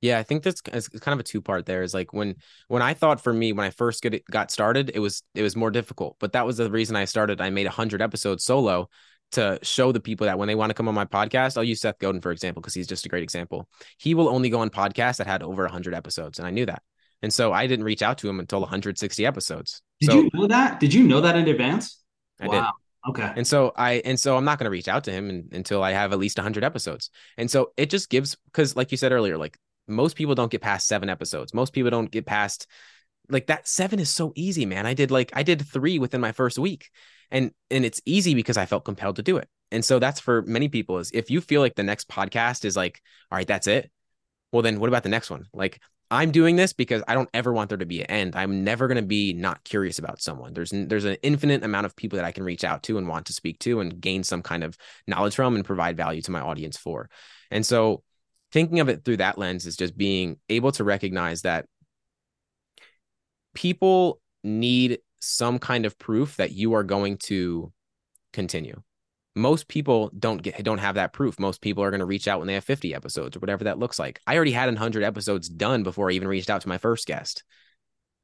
Yeah 0.00 0.18
i 0.18 0.22
think 0.22 0.42
that's 0.42 0.62
it's 0.72 0.88
kind 0.88 1.14
of 1.14 1.20
a 1.20 1.22
two 1.22 1.42
part 1.42 1.66
there. 1.66 1.82
Is 1.82 1.94
like 1.94 2.12
when 2.12 2.36
when 2.68 2.82
i 2.82 2.94
thought 2.94 3.20
for 3.20 3.32
me 3.32 3.52
when 3.52 3.66
i 3.66 3.70
first 3.70 4.02
get 4.02 4.24
got 4.30 4.50
started 4.50 4.90
it 4.94 4.98
was 4.98 5.22
it 5.34 5.42
was 5.42 5.54
more 5.54 5.70
difficult. 5.70 6.16
But 6.18 6.32
that 6.32 6.46
was 6.46 6.56
the 6.56 6.70
reason 6.70 6.96
i 6.96 7.04
started. 7.04 7.40
I 7.40 7.50
made 7.50 7.66
100 7.66 8.00
episodes 8.00 8.44
solo 8.44 8.88
to 9.32 9.58
show 9.62 9.92
the 9.92 10.00
people 10.00 10.26
that 10.26 10.38
when 10.38 10.48
they 10.48 10.54
want 10.54 10.70
to 10.70 10.74
come 10.74 10.88
on 10.88 10.94
my 10.94 11.04
podcast, 11.04 11.56
I'll 11.56 11.64
use 11.64 11.80
Seth 11.80 11.98
Godin 11.98 12.22
for 12.22 12.30
example 12.32 12.62
because 12.62 12.74
he's 12.74 12.86
just 12.86 13.04
a 13.04 13.10
great 13.10 13.24
example. 13.24 13.68
He 13.98 14.14
will 14.14 14.28
only 14.28 14.48
go 14.48 14.60
on 14.60 14.70
podcasts 14.70 15.18
that 15.18 15.26
had 15.26 15.42
over 15.42 15.64
100 15.64 15.92
episodes, 15.94 16.38
and 16.38 16.46
I 16.46 16.50
knew 16.50 16.64
that. 16.66 16.82
And 17.22 17.32
so 17.32 17.52
I 17.52 17.66
didn't 17.66 17.84
reach 17.84 18.02
out 18.02 18.18
to 18.18 18.28
him 18.28 18.40
until 18.40 18.60
160 18.60 19.26
episodes. 19.26 19.82
Did 20.00 20.10
so, 20.10 20.16
you 20.16 20.30
know 20.34 20.46
that? 20.46 20.80
Did 20.80 20.92
you 20.92 21.02
know 21.04 21.20
that 21.20 21.36
in 21.36 21.48
advance? 21.48 22.02
I 22.40 22.46
wow. 22.46 22.52
did. 22.52 22.64
Okay. 23.08 23.32
And 23.36 23.46
so 23.46 23.72
I 23.76 24.02
and 24.04 24.18
so 24.18 24.36
I'm 24.36 24.44
not 24.44 24.58
going 24.58 24.64
to 24.64 24.70
reach 24.70 24.88
out 24.88 25.04
to 25.04 25.12
him 25.12 25.30
in, 25.30 25.48
until 25.52 25.82
I 25.82 25.92
have 25.92 26.12
at 26.12 26.18
least 26.18 26.38
100 26.38 26.64
episodes. 26.64 27.10
And 27.36 27.50
so 27.50 27.72
it 27.76 27.88
just 27.88 28.10
gives 28.10 28.36
cuz 28.52 28.74
like 28.74 28.90
you 28.90 28.98
said 28.98 29.12
earlier 29.12 29.38
like 29.38 29.56
most 29.86 30.16
people 30.16 30.34
don't 30.34 30.50
get 30.50 30.60
past 30.60 30.88
7 30.88 31.08
episodes. 31.08 31.54
Most 31.54 31.72
people 31.72 31.90
don't 31.90 32.10
get 32.10 32.26
past 32.26 32.66
like 33.28 33.46
that 33.46 33.68
7 33.68 33.98
is 34.00 34.10
so 34.10 34.32
easy, 34.34 34.66
man. 34.66 34.86
I 34.86 34.94
did 34.94 35.10
like 35.10 35.30
I 35.34 35.44
did 35.44 35.62
3 35.62 35.98
within 35.98 36.20
my 36.20 36.32
first 36.32 36.58
week. 36.58 36.90
And 37.30 37.52
and 37.70 37.84
it's 37.84 38.00
easy 38.04 38.34
because 38.34 38.56
I 38.56 38.66
felt 38.66 38.84
compelled 38.84 39.16
to 39.16 39.22
do 39.22 39.36
it. 39.36 39.48
And 39.70 39.84
so 39.84 39.98
that's 39.98 40.20
for 40.20 40.42
many 40.42 40.68
people 40.68 40.98
is 40.98 41.10
if 41.12 41.30
you 41.30 41.40
feel 41.40 41.60
like 41.60 41.76
the 41.76 41.82
next 41.84 42.08
podcast 42.08 42.64
is 42.64 42.76
like 42.76 43.00
all 43.30 43.38
right, 43.38 43.46
that's 43.46 43.68
it. 43.68 43.90
Well 44.50 44.62
then 44.62 44.80
what 44.80 44.88
about 44.88 45.04
the 45.04 45.10
next 45.10 45.30
one? 45.30 45.46
Like 45.52 45.80
I'm 46.10 46.30
doing 46.30 46.54
this 46.56 46.72
because 46.72 47.02
I 47.08 47.14
don't 47.14 47.28
ever 47.34 47.52
want 47.52 47.68
there 47.68 47.78
to 47.78 47.86
be 47.86 48.00
an 48.00 48.06
end. 48.06 48.36
I'm 48.36 48.62
never 48.62 48.86
going 48.86 48.96
to 48.96 49.02
be 49.02 49.32
not 49.32 49.64
curious 49.64 49.98
about 49.98 50.22
someone. 50.22 50.54
There's 50.54 50.70
there's 50.70 51.04
an 51.04 51.16
infinite 51.22 51.64
amount 51.64 51.86
of 51.86 51.96
people 51.96 52.16
that 52.16 52.24
I 52.24 52.32
can 52.32 52.44
reach 52.44 52.62
out 52.62 52.84
to 52.84 52.98
and 52.98 53.08
want 53.08 53.26
to 53.26 53.32
speak 53.32 53.58
to 53.60 53.80
and 53.80 54.00
gain 54.00 54.22
some 54.22 54.42
kind 54.42 54.62
of 54.62 54.76
knowledge 55.06 55.34
from 55.34 55.56
and 55.56 55.64
provide 55.64 55.96
value 55.96 56.22
to 56.22 56.30
my 56.30 56.40
audience 56.40 56.76
for. 56.76 57.10
And 57.50 57.66
so 57.66 58.02
thinking 58.52 58.80
of 58.80 58.88
it 58.88 59.04
through 59.04 59.16
that 59.18 59.38
lens 59.38 59.66
is 59.66 59.76
just 59.76 59.96
being 59.96 60.38
able 60.48 60.70
to 60.72 60.84
recognize 60.84 61.42
that 61.42 61.66
people 63.54 64.20
need 64.44 64.98
some 65.20 65.58
kind 65.58 65.86
of 65.86 65.98
proof 65.98 66.36
that 66.36 66.52
you 66.52 66.74
are 66.74 66.84
going 66.84 67.16
to 67.18 67.72
continue 68.32 68.80
most 69.36 69.68
people 69.68 70.10
don't 70.18 70.42
get 70.42 70.64
don't 70.64 70.78
have 70.78 70.94
that 70.94 71.12
proof. 71.12 71.38
Most 71.38 71.60
people 71.60 71.84
are 71.84 71.90
going 71.90 72.00
to 72.00 72.06
reach 72.06 72.26
out 72.26 72.38
when 72.38 72.48
they 72.48 72.54
have 72.54 72.64
50 72.64 72.94
episodes 72.94 73.36
or 73.36 73.40
whatever 73.40 73.64
that 73.64 73.78
looks 73.78 73.98
like. 73.98 74.18
I 74.26 74.34
already 74.34 74.52
had 74.52 74.66
100 74.66 75.04
episodes 75.04 75.48
done 75.48 75.82
before 75.82 76.10
I 76.10 76.14
even 76.14 76.26
reached 76.26 76.48
out 76.48 76.62
to 76.62 76.68
my 76.68 76.78
first 76.78 77.06
guest. 77.06 77.44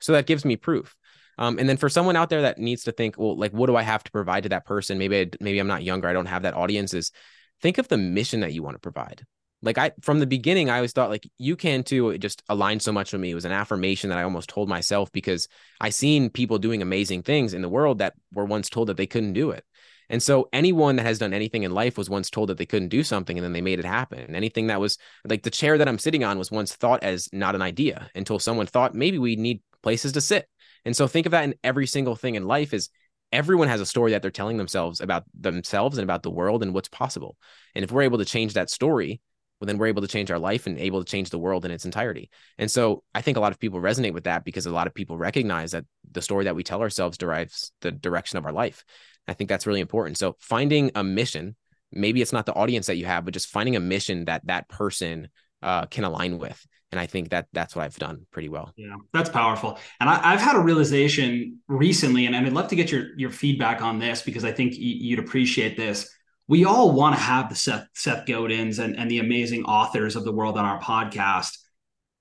So 0.01 0.12
that 0.12 0.27
gives 0.27 0.44
me 0.44 0.57
proof. 0.57 0.96
Um, 1.38 1.59
and 1.59 1.68
then 1.68 1.77
for 1.77 1.88
someone 1.88 2.16
out 2.16 2.31
there 2.31 2.42
that 2.42 2.59
needs 2.59 2.85
to 2.85 2.92
think, 2.92 3.18
well, 3.18 3.37
like, 3.37 3.53
what 3.53 3.66
do 3.66 3.77
I 3.77 3.83
have 3.83 4.03
to 4.05 4.11
provide 4.11 4.44
to 4.44 4.48
that 4.51 4.66
person? 4.66 4.98
Maybe, 4.98 5.20
I, 5.20 5.31
maybe 5.40 5.59
I'm 5.59 5.66
not 5.66 5.83
younger. 5.83 6.09
I 6.09 6.12
don't 6.14 6.27
have 6.27 6.42
that 6.42 6.55
audience. 6.55 6.94
Is 6.94 7.12
think 7.61 7.79
of 7.79 7.88
the 7.88 7.98
mission 7.98 8.40
that 8.40 8.55
you 8.55 8.62
want 8.62 8.77
to 8.77 8.81
provide. 8.81 9.25
Like 9.61 9.79
I, 9.79 9.92
from 10.01 10.18
the 10.18 10.27
beginning, 10.27 10.70
I 10.70 10.77
always 10.77 10.92
thought 10.92 11.11
like 11.11 11.29
you 11.38 11.57
can 11.57 11.85
too. 11.85 12.11
It 12.11 12.18
just 12.18 12.42
aligned 12.48 12.83
so 12.83 12.90
much 12.90 13.12
with 13.12 13.20
me. 13.20 13.31
It 13.31 13.37
was 13.37 13.44
an 13.44 13.53
affirmation 13.53 14.11
that 14.11 14.18
I 14.18 14.25
almost 14.25 14.48
told 14.48 14.68
myself 14.68 15.12
because 15.12 15.46
I 15.81 15.90
seen 15.90 16.31
people 16.31 16.59
doing 16.59 16.83
amazing 16.83 17.22
things 17.22 17.55
in 17.55 17.62
the 17.62 17.68
world 17.68 17.98
that 17.98 18.14
were 18.33 18.44
once 18.44 18.68
told 18.68 18.88
that 18.88 18.96
they 18.96 19.07
couldn't 19.07 19.35
do 19.35 19.51
it. 19.51 19.64
And 20.12 20.22
so 20.22 20.48
anyone 20.53 20.96
that 20.96 21.07
has 21.07 21.18
done 21.18 21.33
anything 21.33 21.62
in 21.62 21.72
life 21.72 21.96
was 21.96 22.11
once 22.11 22.29
told 22.29 22.51
that 22.51 22.59
they 22.59 22.66
couldn't 22.66 22.90
do 22.90 23.03
something 23.03 23.38
and 23.38 23.44
then 23.44 23.55
they 23.55 23.62
made 23.62 23.79
it 23.79 23.87
happen. 23.87 24.18
And 24.20 24.37
anything 24.37 24.66
that 24.66 24.79
was 24.79 24.98
like 25.25 25.42
the 25.42 25.51
chair 25.51 25.79
that 25.79 25.88
I'm 25.88 25.98
sitting 25.98 26.22
on 26.22 26.38
was 26.38 26.51
once 26.51 26.77
thought 26.77 27.03
as 27.03 27.31
not 27.33 27.55
an 27.55 27.62
idea 27.62 28.11
until 28.14 28.38
someone 28.38 28.66
thought 28.66 28.94
maybe 28.94 29.18
we 29.18 29.37
need 29.37 29.62
places 29.83 30.12
to 30.12 30.20
sit. 30.20 30.46
And 30.85 30.94
so 30.94 31.07
think 31.09 31.25
of 31.25 31.33
that 31.33 31.44
in 31.44 31.55
every 31.64 31.87
single 31.87 32.14
thing 32.14 32.35
in 32.35 32.46
life 32.46 32.75
is 32.75 32.90
everyone 33.33 33.68
has 33.68 33.81
a 33.81 33.87
story 33.87 34.11
that 34.11 34.20
they're 34.20 34.31
telling 34.31 34.59
themselves 34.59 35.01
about 35.01 35.25
themselves 35.33 35.96
and 35.96 36.05
about 36.05 36.22
the 36.22 36.31
world 36.31 36.62
and 36.62 36.75
what's 36.75 36.88
possible. 36.90 37.38
And 37.75 37.83
if 37.83 37.90
we're 37.90 38.03
able 38.03 38.18
to 38.18 38.27
change 38.27 38.53
that 38.53 38.68
story, 38.68 39.22
well, 39.62 39.66
then 39.66 39.79
we're 39.79 39.87
able 39.87 40.03
to 40.03 40.09
change 40.09 40.31
our 40.31 40.40
life 40.40 40.66
and 40.66 40.77
able 40.77 41.03
to 41.03 41.11
change 41.11 41.31
the 41.31 41.38
world 41.38 41.64
in 41.64 41.70
its 41.70 41.85
entirety. 41.85 42.29
And 42.59 42.68
so 42.68 43.05
I 43.14 43.22
think 43.22 43.37
a 43.37 43.40
lot 43.40 43.53
of 43.53 43.61
people 43.61 43.81
resonate 43.81 44.12
with 44.12 44.25
that 44.25 44.44
because 44.44 44.66
a 44.66 44.72
lot 44.72 44.88
of 44.88 44.92
people 44.92 45.16
recognize 45.16 45.70
that 45.70 45.85
the 46.11 46.20
story 46.20 46.44
that 46.44 46.57
we 46.57 46.64
tell 46.64 46.83
ourselves 46.83 47.16
derives 47.16 47.70
the 47.81 47.92
direction 47.92 48.38
of 48.38 48.44
our 48.44 48.53
life. 48.53 48.85
I 49.29 49.35
think 49.35 49.49
that's 49.49 49.67
really 49.67 49.81
important. 49.81 50.19
So 50.19 50.37
finding 50.41 50.91
a 50.95 51.05
mission, 51.05 51.57
maybe 51.93 52.23
it's 52.23 52.33
not 52.33 52.47
the 52.47 52.55
audience 52.55 52.87
that 52.87 52.97
you 52.97 53.07
have, 53.07 53.25
but 53.25 53.35
just 53.35 53.49
finding 53.49 53.77
a 53.77 53.81
mission 53.81 54.25
that 54.27 54.47
that 54.47 54.69
person 54.69 55.29
uh, 55.63 55.87
can 55.87 56.05
align 56.05 56.39
with. 56.39 56.65
And 56.91 57.01
I 57.01 57.07
think 57.07 57.31
that 57.31 57.47
that's 57.53 57.75
what 57.75 57.85
I've 57.85 57.99
done 57.99 58.27
pretty 58.31 58.51
well. 58.51 58.73
Yeah, 58.77 58.97
that's 59.15 59.31
powerful. 59.31 59.79
And 59.99 60.11
I, 60.11 60.33
have 60.33 60.41
had 60.41 60.57
a 60.57 60.61
realization 60.61 61.61
recently, 61.67 62.27
and 62.27 62.37
I'd 62.37 62.53
love 62.53 62.69
to 62.69 62.77
get 62.77 62.93
your 62.93 63.17
your 63.17 63.31
feedback 63.31 63.81
on 63.81 63.99
this 63.99 64.21
because 64.21 64.45
I 64.45 64.53
think 64.53 64.75
you'd 64.77 65.19
appreciate 65.19 65.75
this. 65.77 66.15
We 66.49 66.67
all 66.67 66.93
want 66.93 67.17
to 67.17 67.23
have 67.23 67.49
the 67.49 67.55
Seth 67.55 67.87
Seth 67.95 68.27
Godins 68.27 68.79
and, 68.79 68.99
and 68.99 69.11
the 69.11 69.21
amazing 69.21 69.65
authors 69.65 70.17
of 70.17 70.25
the 70.25 70.33
world 70.33 70.59
on 70.59 70.67
our 70.67 70.81
podcast, 70.83 71.57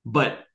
but 0.06 0.46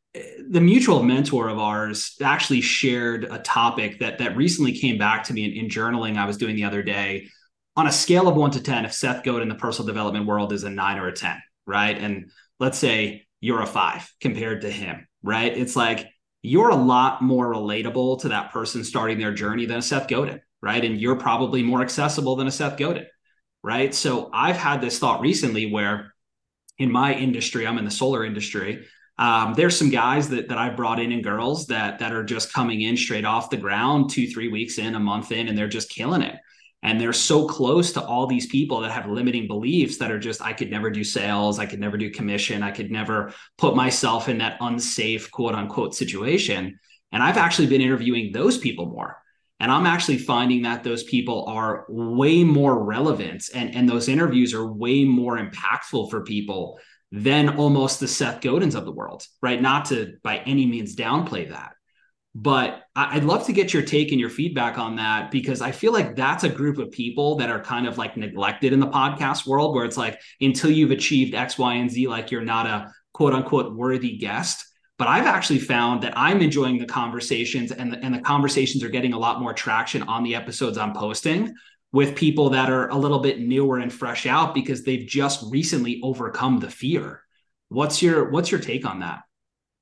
the 0.48 0.60
mutual 0.60 1.02
mentor 1.02 1.48
of 1.48 1.58
ours 1.58 2.16
actually 2.22 2.60
shared 2.60 3.24
a 3.24 3.38
topic 3.38 3.98
that 4.00 4.18
that 4.18 4.36
recently 4.36 4.72
came 4.72 4.98
back 4.98 5.24
to 5.24 5.32
me 5.32 5.44
in, 5.44 5.64
in 5.64 5.70
journaling 5.70 6.16
I 6.16 6.26
was 6.26 6.36
doing 6.36 6.56
the 6.56 6.64
other 6.64 6.82
day. 6.82 7.28
On 7.76 7.86
a 7.86 7.92
scale 7.92 8.26
of 8.26 8.36
one 8.36 8.50
to 8.52 8.62
10, 8.62 8.86
if 8.86 8.92
Seth 8.92 9.22
Godin 9.22 9.42
in 9.42 9.48
the 9.48 9.54
personal 9.54 9.86
development 9.86 10.26
world 10.26 10.52
is 10.52 10.64
a 10.64 10.70
nine 10.70 10.98
or 10.98 11.08
a 11.08 11.12
10, 11.12 11.36
right? 11.66 11.98
And 11.98 12.30
let's 12.58 12.78
say 12.78 13.26
you're 13.40 13.60
a 13.60 13.66
five 13.66 14.10
compared 14.20 14.62
to 14.62 14.70
him, 14.70 15.06
right? 15.22 15.56
It's 15.56 15.76
like 15.76 16.06
you're 16.42 16.70
a 16.70 16.76
lot 16.76 17.22
more 17.22 17.52
relatable 17.52 18.20
to 18.20 18.28
that 18.28 18.52
person 18.52 18.84
starting 18.84 19.18
their 19.18 19.34
journey 19.34 19.66
than 19.66 19.78
a 19.78 19.82
Seth 19.82 20.08
Godin, 20.08 20.40
right? 20.62 20.84
And 20.84 21.00
you're 21.00 21.16
probably 21.16 21.62
more 21.62 21.82
accessible 21.82 22.36
than 22.36 22.46
a 22.46 22.52
Seth 22.52 22.78
Godin, 22.78 23.06
right? 23.62 23.94
So 23.94 24.30
I've 24.32 24.56
had 24.56 24.80
this 24.80 24.98
thought 24.98 25.20
recently 25.20 25.70
where 25.70 26.14
in 26.78 26.90
my 26.90 27.14
industry, 27.14 27.66
I'm 27.66 27.78
in 27.78 27.84
the 27.84 27.90
solar 27.90 28.24
industry. 28.24 28.86
Um, 29.18 29.54
there's 29.54 29.78
some 29.78 29.90
guys 29.90 30.28
that 30.28 30.48
that 30.48 30.58
I 30.58 30.68
brought 30.70 31.00
in 31.00 31.12
and 31.12 31.24
girls 31.24 31.66
that 31.68 31.98
that 32.00 32.12
are 32.12 32.24
just 32.24 32.52
coming 32.52 32.82
in 32.82 32.96
straight 32.96 33.24
off 33.24 33.50
the 33.50 33.56
ground, 33.56 34.10
two, 34.10 34.28
three 34.28 34.48
weeks 34.48 34.78
in, 34.78 34.94
a 34.94 35.00
month 35.00 35.32
in, 35.32 35.48
and 35.48 35.56
they're 35.56 35.68
just 35.68 35.90
killing 35.90 36.22
it. 36.22 36.36
And 36.82 37.00
they're 37.00 37.12
so 37.12 37.48
close 37.48 37.92
to 37.92 38.04
all 38.04 38.26
these 38.26 38.46
people 38.46 38.80
that 38.80 38.92
have 38.92 39.08
limiting 39.08 39.48
beliefs 39.48 39.96
that 39.98 40.12
are 40.12 40.18
just, 40.18 40.42
I 40.42 40.52
could 40.52 40.70
never 40.70 40.90
do 40.90 41.02
sales, 41.02 41.58
I 41.58 41.66
could 41.66 41.80
never 41.80 41.96
do 41.96 42.10
commission, 42.10 42.62
I 42.62 42.70
could 42.70 42.90
never 42.90 43.32
put 43.58 43.74
myself 43.74 44.28
in 44.28 44.38
that 44.38 44.58
unsafe 44.60 45.30
quote 45.30 45.54
unquote 45.54 45.94
situation. 45.94 46.78
And 47.10 47.22
I've 47.22 47.38
actually 47.38 47.68
been 47.68 47.80
interviewing 47.80 48.32
those 48.32 48.58
people 48.58 48.86
more. 48.86 49.16
And 49.58 49.72
I'm 49.72 49.86
actually 49.86 50.18
finding 50.18 50.62
that 50.62 50.84
those 50.84 51.02
people 51.04 51.46
are 51.46 51.86
way 51.88 52.44
more 52.44 52.84
relevant 52.84 53.48
and, 53.54 53.74
and 53.74 53.88
those 53.88 54.08
interviews 54.08 54.52
are 54.52 54.70
way 54.70 55.04
more 55.04 55.38
impactful 55.38 56.10
for 56.10 56.22
people 56.24 56.78
than 57.12 57.56
almost 57.56 58.00
the 58.00 58.08
Seth 58.08 58.40
Godins 58.40 58.74
of 58.74 58.84
the 58.84 58.92
world, 58.92 59.24
right? 59.40 59.60
Not 59.60 59.86
to 59.86 60.14
by 60.22 60.38
any 60.38 60.66
means 60.66 60.96
downplay 60.96 61.50
that. 61.50 61.72
But 62.34 62.82
I'd 62.94 63.24
love 63.24 63.46
to 63.46 63.54
get 63.54 63.72
your 63.72 63.82
take 63.82 64.12
and 64.12 64.20
your 64.20 64.28
feedback 64.28 64.76
on 64.76 64.96
that 64.96 65.30
because 65.30 65.62
I 65.62 65.70
feel 65.70 65.92
like 65.92 66.16
that's 66.16 66.44
a 66.44 66.50
group 66.50 66.76
of 66.76 66.90
people 66.90 67.36
that 67.36 67.48
are 67.48 67.62
kind 67.62 67.86
of 67.86 67.96
like 67.96 68.18
neglected 68.18 68.74
in 68.74 68.80
the 68.80 68.88
podcast 68.88 69.46
world 69.46 69.74
where 69.74 69.86
it's 69.86 69.96
like 69.96 70.20
until 70.42 70.70
you've 70.70 70.90
achieved 70.90 71.34
X, 71.34 71.56
Y, 71.56 71.74
and 71.74 71.90
Z, 71.90 72.08
like 72.08 72.30
you're 72.30 72.42
not 72.42 72.66
a 72.66 72.92
quote 73.14 73.32
unquote 73.32 73.74
worthy 73.74 74.18
guest. 74.18 74.66
But 74.98 75.08
I've 75.08 75.26
actually 75.26 75.60
found 75.60 76.02
that 76.02 76.12
I'm 76.16 76.42
enjoying 76.42 76.78
the 76.78 76.86
conversations 76.86 77.72
and 77.72 77.92
the, 77.92 78.04
and 78.04 78.14
the 78.14 78.20
conversations 78.20 78.82
are 78.82 78.90
getting 78.90 79.14
a 79.14 79.18
lot 79.18 79.40
more 79.40 79.54
traction 79.54 80.02
on 80.02 80.22
the 80.22 80.34
episodes 80.34 80.76
I'm 80.76 80.92
posting 80.92 81.54
with 81.96 82.14
people 82.14 82.50
that 82.50 82.68
are 82.68 82.88
a 82.90 82.94
little 82.94 83.20
bit 83.20 83.40
newer 83.40 83.78
and 83.78 83.90
fresh 83.90 84.26
out 84.26 84.54
because 84.54 84.84
they've 84.84 85.06
just 85.06 85.42
recently 85.50 85.98
overcome 86.02 86.60
the 86.60 86.70
fear. 86.70 87.22
What's 87.70 88.02
your 88.02 88.28
what's 88.28 88.50
your 88.50 88.60
take 88.60 88.84
on 88.84 89.00
that? 89.00 89.20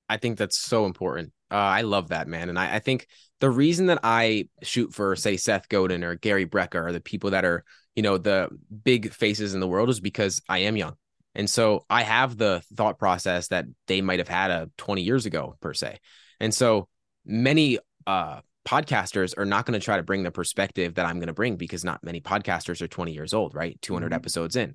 I 0.08 0.18
think 0.18 0.38
that's 0.38 0.56
so 0.56 0.86
important. 0.86 1.32
Uh, 1.50 1.56
I 1.56 1.80
love 1.80 2.10
that 2.10 2.28
man, 2.28 2.50
and 2.50 2.56
I, 2.56 2.76
I, 2.76 2.78
think 2.78 3.08
the 3.40 3.50
reason 3.50 3.86
that 3.86 3.98
I 4.04 4.48
shoot 4.62 4.94
for, 4.94 5.16
say, 5.16 5.36
Seth 5.36 5.68
Godin 5.68 6.04
or 6.04 6.14
Gary 6.14 6.46
Brecka 6.46 6.76
or 6.76 6.92
the 6.92 7.00
people 7.00 7.30
that 7.30 7.44
are, 7.44 7.64
you 7.96 8.02
know, 8.02 8.16
the 8.16 8.48
big 8.84 9.12
faces 9.12 9.52
in 9.52 9.58
the 9.60 9.66
world 9.66 9.90
is 9.90 9.98
because 9.98 10.40
I 10.48 10.58
am 10.58 10.76
young. 10.76 10.94
And 11.34 11.50
so 11.50 11.84
I 11.90 12.02
have 12.02 12.36
the 12.36 12.62
thought 12.74 12.96
process 12.96 13.48
that 13.48 13.66
they 13.88 14.02
might 14.02 14.20
have 14.20 14.28
had 14.28 14.52
a 14.52 14.70
20 14.78 15.02
years 15.02 15.26
ago, 15.26 15.56
per 15.60 15.74
se. 15.74 15.98
And 16.38 16.54
so 16.54 16.88
many 17.26 17.78
uh, 18.06 18.40
podcasters 18.64 19.36
are 19.36 19.44
not 19.44 19.66
going 19.66 19.78
to 19.78 19.84
try 19.84 19.96
to 19.96 20.02
bring 20.02 20.22
the 20.22 20.30
perspective 20.30 20.94
that 20.94 21.06
I'm 21.06 21.16
going 21.16 21.28
to 21.28 21.34
bring 21.34 21.56
because 21.56 21.84
not 21.84 22.02
many 22.02 22.20
podcasters 22.20 22.80
are 22.82 22.88
20 22.88 23.12
years 23.12 23.34
old, 23.34 23.54
right? 23.54 23.80
200 23.82 24.06
mm-hmm. 24.06 24.14
episodes 24.14 24.56
in. 24.56 24.74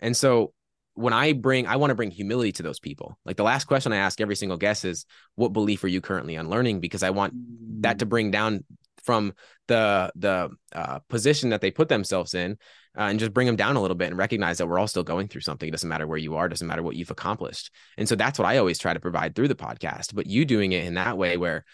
And 0.00 0.16
so 0.16 0.52
when 0.94 1.12
I 1.12 1.32
bring, 1.32 1.66
I 1.66 1.76
want 1.76 1.90
to 1.90 1.94
bring 1.94 2.10
humility 2.10 2.52
to 2.52 2.62
those 2.62 2.80
people. 2.80 3.18
Like 3.24 3.36
the 3.36 3.44
last 3.44 3.66
question 3.66 3.92
I 3.92 3.98
ask 3.98 4.20
every 4.20 4.34
single 4.34 4.58
guest 4.58 4.84
is, 4.84 5.06
what 5.36 5.52
belief 5.52 5.84
are 5.84 5.88
you 5.88 6.00
currently 6.00 6.34
unlearning? 6.34 6.80
Because 6.80 7.04
I 7.04 7.10
want 7.10 7.34
that 7.82 8.00
to 8.00 8.06
mm. 8.06 8.08
bring 8.08 8.30
down 8.30 8.64
from 9.04 9.32
the 9.68 10.10
the 10.16 10.50
uh, 10.74 10.98
position 11.08 11.50
that 11.50 11.60
they 11.60 11.70
put 11.70 11.88
themselves 11.88 12.34
in 12.34 12.58
uh, 12.98 13.02
and 13.02 13.20
just 13.20 13.32
bring 13.32 13.46
them 13.46 13.56
down 13.56 13.76
a 13.76 13.80
little 13.80 13.96
bit 13.96 14.08
and 14.08 14.18
recognize 14.18 14.58
that 14.58 14.66
we're 14.66 14.78
all 14.78 14.88
still 14.88 15.04
going 15.04 15.28
through 15.28 15.40
something. 15.40 15.68
It 15.68 15.72
doesn't 15.72 15.88
matter 15.88 16.06
where 16.06 16.18
you 16.18 16.34
are, 16.34 16.48
doesn't 16.48 16.66
matter 16.66 16.82
what 16.82 16.96
you've 16.96 17.10
accomplished. 17.10 17.70
And 17.96 18.08
so 18.08 18.16
that's 18.16 18.38
what 18.38 18.46
I 18.46 18.58
always 18.58 18.78
try 18.78 18.92
to 18.92 19.00
provide 19.00 19.34
through 19.34 19.48
the 19.48 19.54
podcast. 19.54 20.14
But 20.14 20.26
you 20.26 20.44
doing 20.44 20.72
it 20.72 20.84
in 20.84 20.94
that 20.94 21.16
way 21.16 21.36
where 21.36 21.64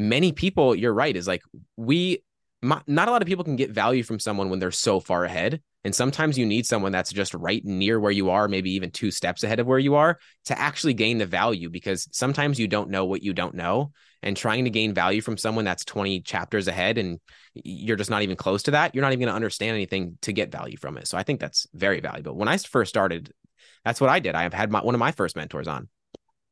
many 0.00 0.32
people, 0.32 0.74
you're 0.74 0.94
right, 0.94 1.14
is 1.14 1.28
like 1.28 1.42
we, 1.76 2.22
not 2.62 2.84
a 2.88 3.10
lot 3.10 3.22
of 3.22 3.28
people 3.28 3.44
can 3.44 3.56
get 3.56 3.70
value 3.70 4.02
from 4.02 4.18
someone 4.18 4.50
when 4.50 4.58
they're 4.58 4.70
so 4.70 5.00
far 5.00 5.24
ahead. 5.24 5.60
And 5.82 5.94
sometimes 5.94 6.36
you 6.36 6.44
need 6.44 6.66
someone 6.66 6.92
that's 6.92 7.12
just 7.12 7.32
right 7.32 7.64
near 7.64 7.98
where 7.98 8.12
you 8.12 8.28
are, 8.30 8.48
maybe 8.48 8.72
even 8.72 8.90
two 8.90 9.10
steps 9.10 9.44
ahead 9.44 9.60
of 9.60 9.66
where 9.66 9.78
you 9.78 9.94
are 9.94 10.18
to 10.46 10.58
actually 10.58 10.92
gain 10.92 11.16
the 11.16 11.24
value 11.24 11.70
because 11.70 12.06
sometimes 12.12 12.60
you 12.60 12.68
don't 12.68 12.90
know 12.90 13.06
what 13.06 13.22
you 13.22 13.32
don't 13.32 13.54
know. 13.54 13.92
And 14.22 14.36
trying 14.36 14.64
to 14.64 14.70
gain 14.70 14.92
value 14.92 15.22
from 15.22 15.38
someone 15.38 15.64
that's 15.64 15.86
20 15.86 16.20
chapters 16.20 16.68
ahead 16.68 16.98
and 16.98 17.18
you're 17.54 17.96
just 17.96 18.10
not 18.10 18.20
even 18.20 18.36
close 18.36 18.64
to 18.64 18.72
that, 18.72 18.94
you're 18.94 19.00
not 19.00 19.12
even 19.12 19.20
going 19.20 19.30
to 19.30 19.34
understand 19.34 19.74
anything 19.74 20.18
to 20.22 20.34
get 20.34 20.52
value 20.52 20.76
from 20.76 20.98
it. 20.98 21.08
So 21.08 21.16
I 21.16 21.22
think 21.22 21.40
that's 21.40 21.66
very 21.72 22.00
valuable. 22.00 22.36
When 22.36 22.48
I 22.48 22.58
first 22.58 22.90
started, 22.90 23.32
that's 23.82 23.98
what 23.98 24.10
I 24.10 24.18
did. 24.18 24.34
I 24.34 24.42
have 24.42 24.52
had 24.52 24.70
my, 24.70 24.82
one 24.82 24.94
of 24.94 24.98
my 24.98 25.12
first 25.12 25.36
mentors 25.36 25.68
on. 25.68 25.88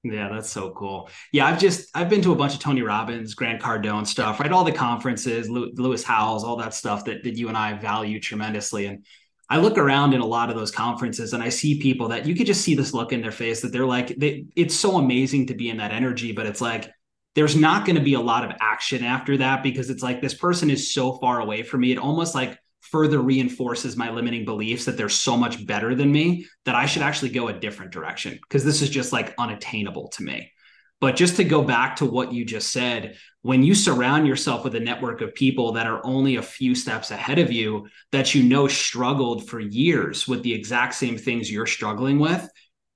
Yeah, 0.04 0.28
that's 0.32 0.48
so 0.48 0.70
cool. 0.70 1.11
Yeah, 1.32 1.46
I've 1.46 1.58
just 1.58 1.90
I've 1.94 2.08
been 2.08 2.22
to 2.22 2.32
a 2.32 2.37
bunch 2.37 2.54
of 2.54 2.61
Tony 2.61 2.82
Robbins, 2.82 3.34
Grant 3.34 3.61
Cardone 3.61 4.06
stuff, 4.06 4.38
right? 4.38 4.52
All 4.52 4.64
the 4.64 4.72
conferences, 4.72 5.50
Lewis 5.50 6.04
Howes, 6.04 6.44
all 6.44 6.56
that 6.56 6.72
stuff 6.72 7.04
that 7.06 7.24
that 7.24 7.37
you 7.37 7.48
and 7.48 7.56
I 7.56 7.74
value 7.74 8.20
tremendously. 8.20 8.87
And 8.87 9.04
I 9.50 9.58
look 9.58 9.76
around 9.76 10.14
in 10.14 10.20
a 10.20 10.26
lot 10.26 10.50
of 10.50 10.56
those 10.56 10.70
conferences 10.70 11.32
and 11.32 11.42
I 11.42 11.48
see 11.48 11.80
people 11.80 12.08
that 12.08 12.26
you 12.26 12.37
could 12.37 12.46
just 12.46 12.61
see 12.62 12.74
this 12.74 12.94
look 12.94 13.12
in 13.12 13.22
their 13.22 13.32
face 13.32 13.62
that 13.62 13.72
they're 13.72 13.87
like, 13.87 14.08
they, 14.16 14.44
it's 14.54 14.74
so 14.74 14.98
amazing 14.98 15.46
to 15.46 15.54
be 15.54 15.70
in 15.70 15.78
that 15.78 15.90
energy, 15.90 16.32
but 16.32 16.46
it's 16.46 16.61
like 16.61 16.90
there's 17.34 17.56
not 17.56 17.87
going 17.87 17.96
to 17.96 18.02
be 18.02 18.14
a 18.14 18.20
lot 18.20 18.44
of 18.44 18.56
action 18.61 19.02
after 19.02 19.38
that 19.38 19.62
because 19.62 19.90
it's 19.90 20.02
like 20.02 20.20
this 20.20 20.34
person 20.34 20.70
is 20.70 20.92
so 20.92 21.14
far 21.14 21.40
away 21.40 21.62
from 21.62 21.80
me. 21.80 21.92
It 21.92 21.98
almost 21.98 22.34
like 22.34 22.58
further 22.90 23.20
reinforces 23.20 23.96
my 23.96 24.11
limiting 24.11 24.44
beliefs 24.44 24.85
that 24.85 24.96
they're 24.96 25.09
so 25.09 25.37
much 25.37 25.66
better 25.66 25.94
than 25.94 26.11
me 26.11 26.46
that 26.64 26.74
I 26.74 26.87
should 26.87 27.03
actually 27.03 27.31
go 27.31 27.48
a 27.48 27.59
different 27.59 27.92
direction 27.92 28.38
because 28.42 28.64
this 28.64 28.83
is 28.83 28.90
just 28.90 29.12
like 29.12 29.35
unattainable 29.38 30.09
to 30.09 30.22
me. 30.22 30.53
But 31.01 31.16
just 31.16 31.37
to 31.37 31.44
go 31.44 31.62
back 31.62 31.96
to 31.96 32.07
what 32.07 32.33
you 32.33 32.44
just 32.44 32.72
said, 32.72 33.16
when 33.42 33.62
you 33.62 33.74
surround 33.74 34.27
yourself 34.27 34.64
with 34.64 34.74
a 34.74 34.81
network 34.81 35.20
of 35.20 35.35
people 35.35 35.72
that 35.72 35.87
are 35.87 36.05
only 36.05 36.37
a 36.37 36.42
few 36.42 36.74
steps 36.74 37.12
ahead 37.12 37.38
of 37.38 37.53
you, 37.53 37.87
that 38.11 38.35
you 38.35 38.42
know 38.42 38.66
struggled 38.66 39.48
for 39.48 39.61
years 39.61 40.27
with 40.27 40.42
the 40.42 40.53
exact 40.53 40.94
same 40.94 41.16
things 41.16 41.51
you're 41.51 41.66
struggling 41.66 42.18
with, 42.18 42.48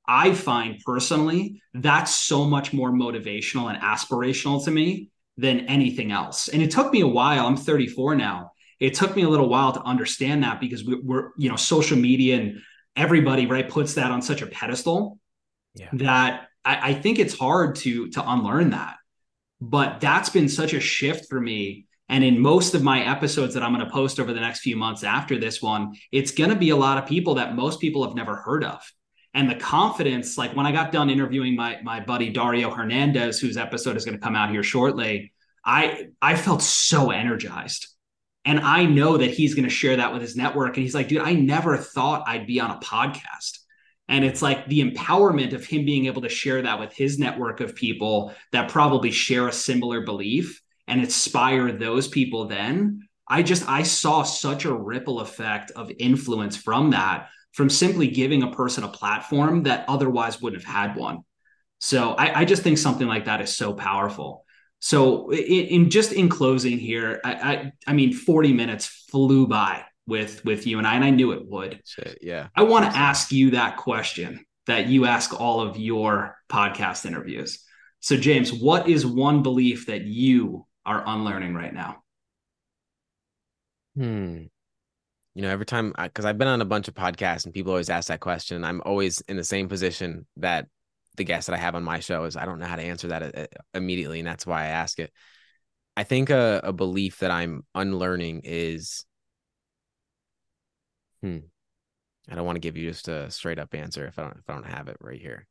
I 0.07 0.35
find 0.35 0.81
personally 0.85 1.63
that's 1.75 2.13
so 2.15 2.45
much 2.45 2.73
more 2.73 2.91
motivational 2.91 3.73
and 3.73 3.81
aspirational 3.81 4.65
to 4.65 4.71
me 4.71 5.11
than 5.37 5.61
anything 5.67 6.13
else. 6.13 6.49
And 6.49 6.61
it 6.61 6.71
took 6.71 6.93
me 6.93 7.01
a 7.01 7.07
while. 7.07 7.47
I'm 7.47 7.57
34 7.57 8.17
now 8.17 8.52
it 8.83 8.95
took 8.95 9.15
me 9.15 9.23
a 9.23 9.29
little 9.29 9.49
while 9.49 9.73
to 9.73 9.81
understand 9.83 10.43
that 10.43 10.61
because 10.61 10.85
we, 10.85 10.95
are 11.11 11.33
you 11.39 11.49
know 11.49 11.57
social 11.57 11.97
media 11.97 12.37
and 12.37 12.61
everybody 12.97 13.47
right 13.47 13.69
puts 13.69 13.95
that 13.95 14.11
on 14.11 14.21
such 14.21 14.43
a 14.43 14.47
pedestal 14.47 15.19
yeah. 15.75 15.89
that 15.93 16.49
I, 16.65 16.91
I 16.91 16.95
think 16.95 17.19
it's 17.19 17.39
hard 17.39 17.77
to 17.77 18.09
to 18.11 18.31
unlearn 18.31 18.71
that 18.71 18.97
but 19.61 20.01
that's 20.01 20.29
been 20.29 20.49
such 20.49 20.75
a 20.75 20.81
shift 20.81 21.29
for 21.29 21.41
me 21.41 21.87
and 22.09 22.25
in 22.25 22.41
most 22.41 22.75
of 22.75 22.83
my 22.83 23.05
episodes 23.05 23.55
that 23.55 23.63
I'm 23.63 23.73
going 23.73 23.87
to 23.87 23.91
post 23.91 24.21
over 24.21 24.35
the 24.35 24.41
next 24.41 24.61
few 24.61 24.77
months 24.77 25.03
after 25.03 25.39
this 25.39 25.63
one, 25.63 25.95
it's 26.11 26.31
going 26.31 26.51
to 26.51 26.57
be 26.57 26.69
a 26.69 26.77
lot 26.77 26.99
of 26.99 27.07
people 27.07 27.37
that 27.37 27.57
most 27.57 27.81
people 27.81 28.05
have 28.05 28.15
never 28.15 28.37
heard 28.37 28.65
of. 28.65 28.83
And 29.33 29.49
the 29.49 29.55
confidence, 29.55 30.37
like 30.37 30.55
when 30.55 30.67
I 30.67 30.73
got 30.73 30.93
done 30.93 31.09
interviewing 31.09 31.57
my 31.57 31.79
my 31.83 32.01
buddy 32.01 32.29
Dario 32.29 32.71
Hernandez, 32.71 33.41
whose 33.41 33.57
episode 33.57 33.97
is 33.97 34.05
going 34.05 34.19
to 34.19 34.23
come 34.23 34.37
out 34.37 34.51
here 34.51 34.63
shortly, 34.63 35.33
I 35.65 36.09
I 36.21 36.37
felt 36.37 36.61
so 36.61 37.11
energized. 37.13 37.89
And 38.45 38.61
I 38.61 38.85
know 38.85 39.17
that 39.17 39.31
he's 39.31 39.55
going 39.55 39.69
to 39.69 39.71
share 39.71 39.97
that 39.97 40.13
with 40.13 40.23
his 40.23 40.37
network. 40.37 40.77
And 40.77 40.83
he's 40.83 40.95
like, 40.95 41.09
dude, 41.09 41.23
I 41.23 41.33
never 41.33 41.77
thought 41.77 42.25
I'd 42.27 42.47
be 42.47 42.61
on 42.61 42.71
a 42.71 42.81
podcast. 42.81 43.59
And 44.09 44.25
it's 44.25 44.43
like 44.43 44.67
the 44.67 44.83
empowerment 44.83 45.53
of 45.53 45.65
him 45.65 45.85
being 45.85 46.07
able 46.07 46.23
to 46.23 46.29
share 46.29 46.61
that 46.63 46.81
with 46.81 46.93
his 46.93 47.19
network 47.19 47.61
of 47.61 47.77
people 47.77 48.35
that 48.51 48.71
probably 48.71 49.11
share 49.11 49.49
a 49.49 49.53
similar 49.53 50.01
belief 50.03 50.61
and 50.89 51.01
inspire 51.01 51.73
those 51.73 52.09
people 52.09 52.47
then. 52.47 53.09
I 53.29 53.43
just, 53.43 53.67
I 53.69 53.85
saw 53.85 54.25
such 54.25 54.65
a 54.65 54.75
ripple 54.75 55.21
effect 55.21 55.71
of 55.71 55.93
influence 55.99 56.57
from 56.57 56.91
that, 56.91 57.29
from 57.53 57.71
simply 57.71 58.09
giving 58.09 58.43
a 58.43 58.51
person 58.51 58.83
a 58.83 58.89
platform 58.89 59.63
that 59.63 59.85
otherwise 59.89 60.43
wouldn't 60.43 60.65
have 60.65 60.75
had 60.75 60.97
one. 60.97 61.21
So 61.79 62.13
I, 62.13 62.41
I 62.41 62.45
just 62.45 62.63
think 62.63 62.79
something 62.79 63.07
like 63.07 63.27
that 63.27 63.41
is 63.41 63.57
so 63.57 63.73
powerful. 63.73 64.45
So, 64.85 65.31
in, 65.31 65.67
in, 65.67 65.91
just 65.91 66.13
in 66.13 66.29
closing 66.29 66.77
here, 66.77 67.21
I, 67.25 67.33
I, 67.35 67.73
I 67.87 67.93
mean, 67.93 68.13
forty 68.13 68.53
minutes 68.53 68.87
flew 68.87 69.47
by 69.47 69.85
with 70.09 70.45
with 70.45 70.67
you 70.67 70.79
and 70.79 70.87
I, 70.89 70.97
and 70.97 71.05
I 71.05 71.11
knew 71.11 71.31
it 71.31 71.47
would. 71.47 71.81
Yeah, 72.21 72.49
I 72.57 72.65
want 72.65 72.91
to 72.91 72.99
ask 72.99 73.31
you 73.31 73.53
that 73.53 73.77
question 73.77 74.45
that 74.67 74.89
you 74.89 75.07
ask 75.07 75.41
all 75.41 75.61
of 75.61 75.77
your 75.77 76.37
podcast 76.51 77.07
interviews. 77.07 77.65
So, 78.01 78.17
James, 78.17 78.53
what 78.53 78.89
is 78.89 79.07
one 79.07 79.45
belief 79.45 79.87
that 79.87 80.03
you 80.03 80.67
are 80.85 81.05
unlearning 81.07 81.55
right 81.55 81.73
now? 81.73 82.03
Hmm. 83.97 84.47
You 85.35 85.43
know, 85.43 85.49
every 85.49 85.65
time, 85.65 85.95
because 85.97 86.25
I've 86.25 86.39
been 86.39 86.49
on 86.49 86.61
a 86.61 86.65
bunch 86.65 86.89
of 86.89 86.95
podcasts 86.95 87.45
and 87.45 87.55
people 87.55 87.71
always 87.71 87.89
ask 87.89 88.09
that 88.09 88.19
question, 88.19 88.65
I'm 88.65 88.83
always 88.85 89.21
in 89.29 89.37
the 89.37 89.45
same 89.45 89.69
position 89.69 90.27
that 90.39 90.67
the 91.17 91.25
guests 91.25 91.47
that 91.47 91.55
I 91.55 91.59
have 91.59 91.75
on 91.75 91.83
my 91.83 92.01
show 92.01 92.25
is 92.25 92.37
I 92.37 92.45
don't 92.45 92.59
know 92.59 92.67
how 92.67 92.77
to 92.77 92.83
answer 92.83 93.09
that 93.09 93.39
uh, 93.39 93.47
immediately, 93.75 94.21
and 94.21 94.27
that's 94.27 94.47
why 94.47 94.63
I 94.63 94.69
ask 94.69 94.99
it. 94.99 95.13
I 95.97 96.05
think 96.05 96.31
a, 96.31 96.61
a 96.65 96.73
belief 96.73 97.19
that 97.19 97.31
I'm 97.31 97.65
unlearning 97.75 98.43
is, 98.45 99.05
hmm, 101.21 101.39
I 102.31 102.35
don't 102.35 102.47
want 102.47 102.57
to 102.57 102.61
give 102.61 102.77
you 102.77 102.89
just 102.89 103.09
a 103.09 103.31
straight 103.31 103.59
up 103.59 103.75
answer 103.75 104.07
if 104.07 104.19
I 104.19 104.23
don't 104.23 104.37
if 104.39 104.49
I 104.49 104.55
don't 104.55 104.67
have 104.67 104.89
it 104.89 104.97
right 105.01 105.21
here. 105.21 105.47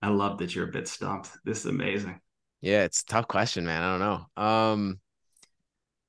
I 0.00 0.08
love 0.08 0.38
that 0.38 0.54
you're 0.54 0.68
a 0.68 0.72
bit 0.72 0.88
stumped. 0.88 1.30
This 1.44 1.60
is 1.60 1.66
amazing. 1.66 2.20
Yeah, 2.60 2.84
it's 2.84 3.02
a 3.02 3.06
tough 3.06 3.28
question, 3.28 3.64
man. 3.66 3.82
I 3.82 3.90
don't 3.90 4.00
know. 4.00 4.42
Um, 4.42 5.00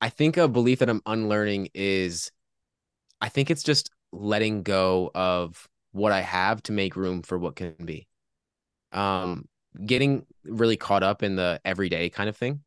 I 0.00 0.08
think 0.08 0.36
a 0.36 0.48
belief 0.48 0.80
that 0.80 0.90
I'm 0.90 1.02
unlearning 1.06 1.68
is, 1.74 2.30
I 3.20 3.28
think 3.28 3.50
it's 3.50 3.62
just 3.62 3.90
letting 4.14 4.62
go 4.62 5.10
of 5.14 5.68
what 5.92 6.12
I 6.12 6.20
have 6.20 6.62
to 6.64 6.72
make 6.72 6.96
room 6.96 7.22
for 7.22 7.38
what 7.38 7.56
can 7.56 7.74
be. 7.84 8.06
Um, 8.92 9.48
getting 9.84 10.24
really 10.44 10.76
caught 10.76 11.02
up 11.02 11.22
in 11.22 11.36
the 11.36 11.60
everyday 11.64 12.08
kind 12.10 12.28
of 12.28 12.36
thing 12.36 12.60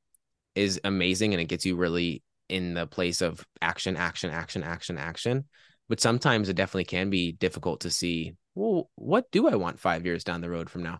is 0.56 0.80
amazing 0.84 1.34
and 1.34 1.42
it 1.42 1.46
gets 1.46 1.66
you 1.66 1.76
really 1.76 2.24
in 2.50 2.74
the 2.74 2.88
place 2.88 3.22
of 3.22 3.46
action, 3.62 3.96
action, 3.96 4.30
action, 4.30 4.64
action, 4.64 4.98
action. 4.98 5.46
But 5.90 6.02
sometimes 6.02 6.50
it 6.50 6.56
definitely 6.56 6.86
can 6.86 7.10
be 7.10 7.32
difficult 7.32 7.82
to 7.82 7.90
see, 7.90 8.34
well, 8.56 8.90
what 8.96 9.32
do 9.32 9.48
I 9.48 9.56
want 9.56 9.80
five 9.80 10.06
years 10.06 10.24
down 10.24 10.42
the 10.42 10.50
road 10.50 10.70
from 10.70 10.84
now? 10.84 11.00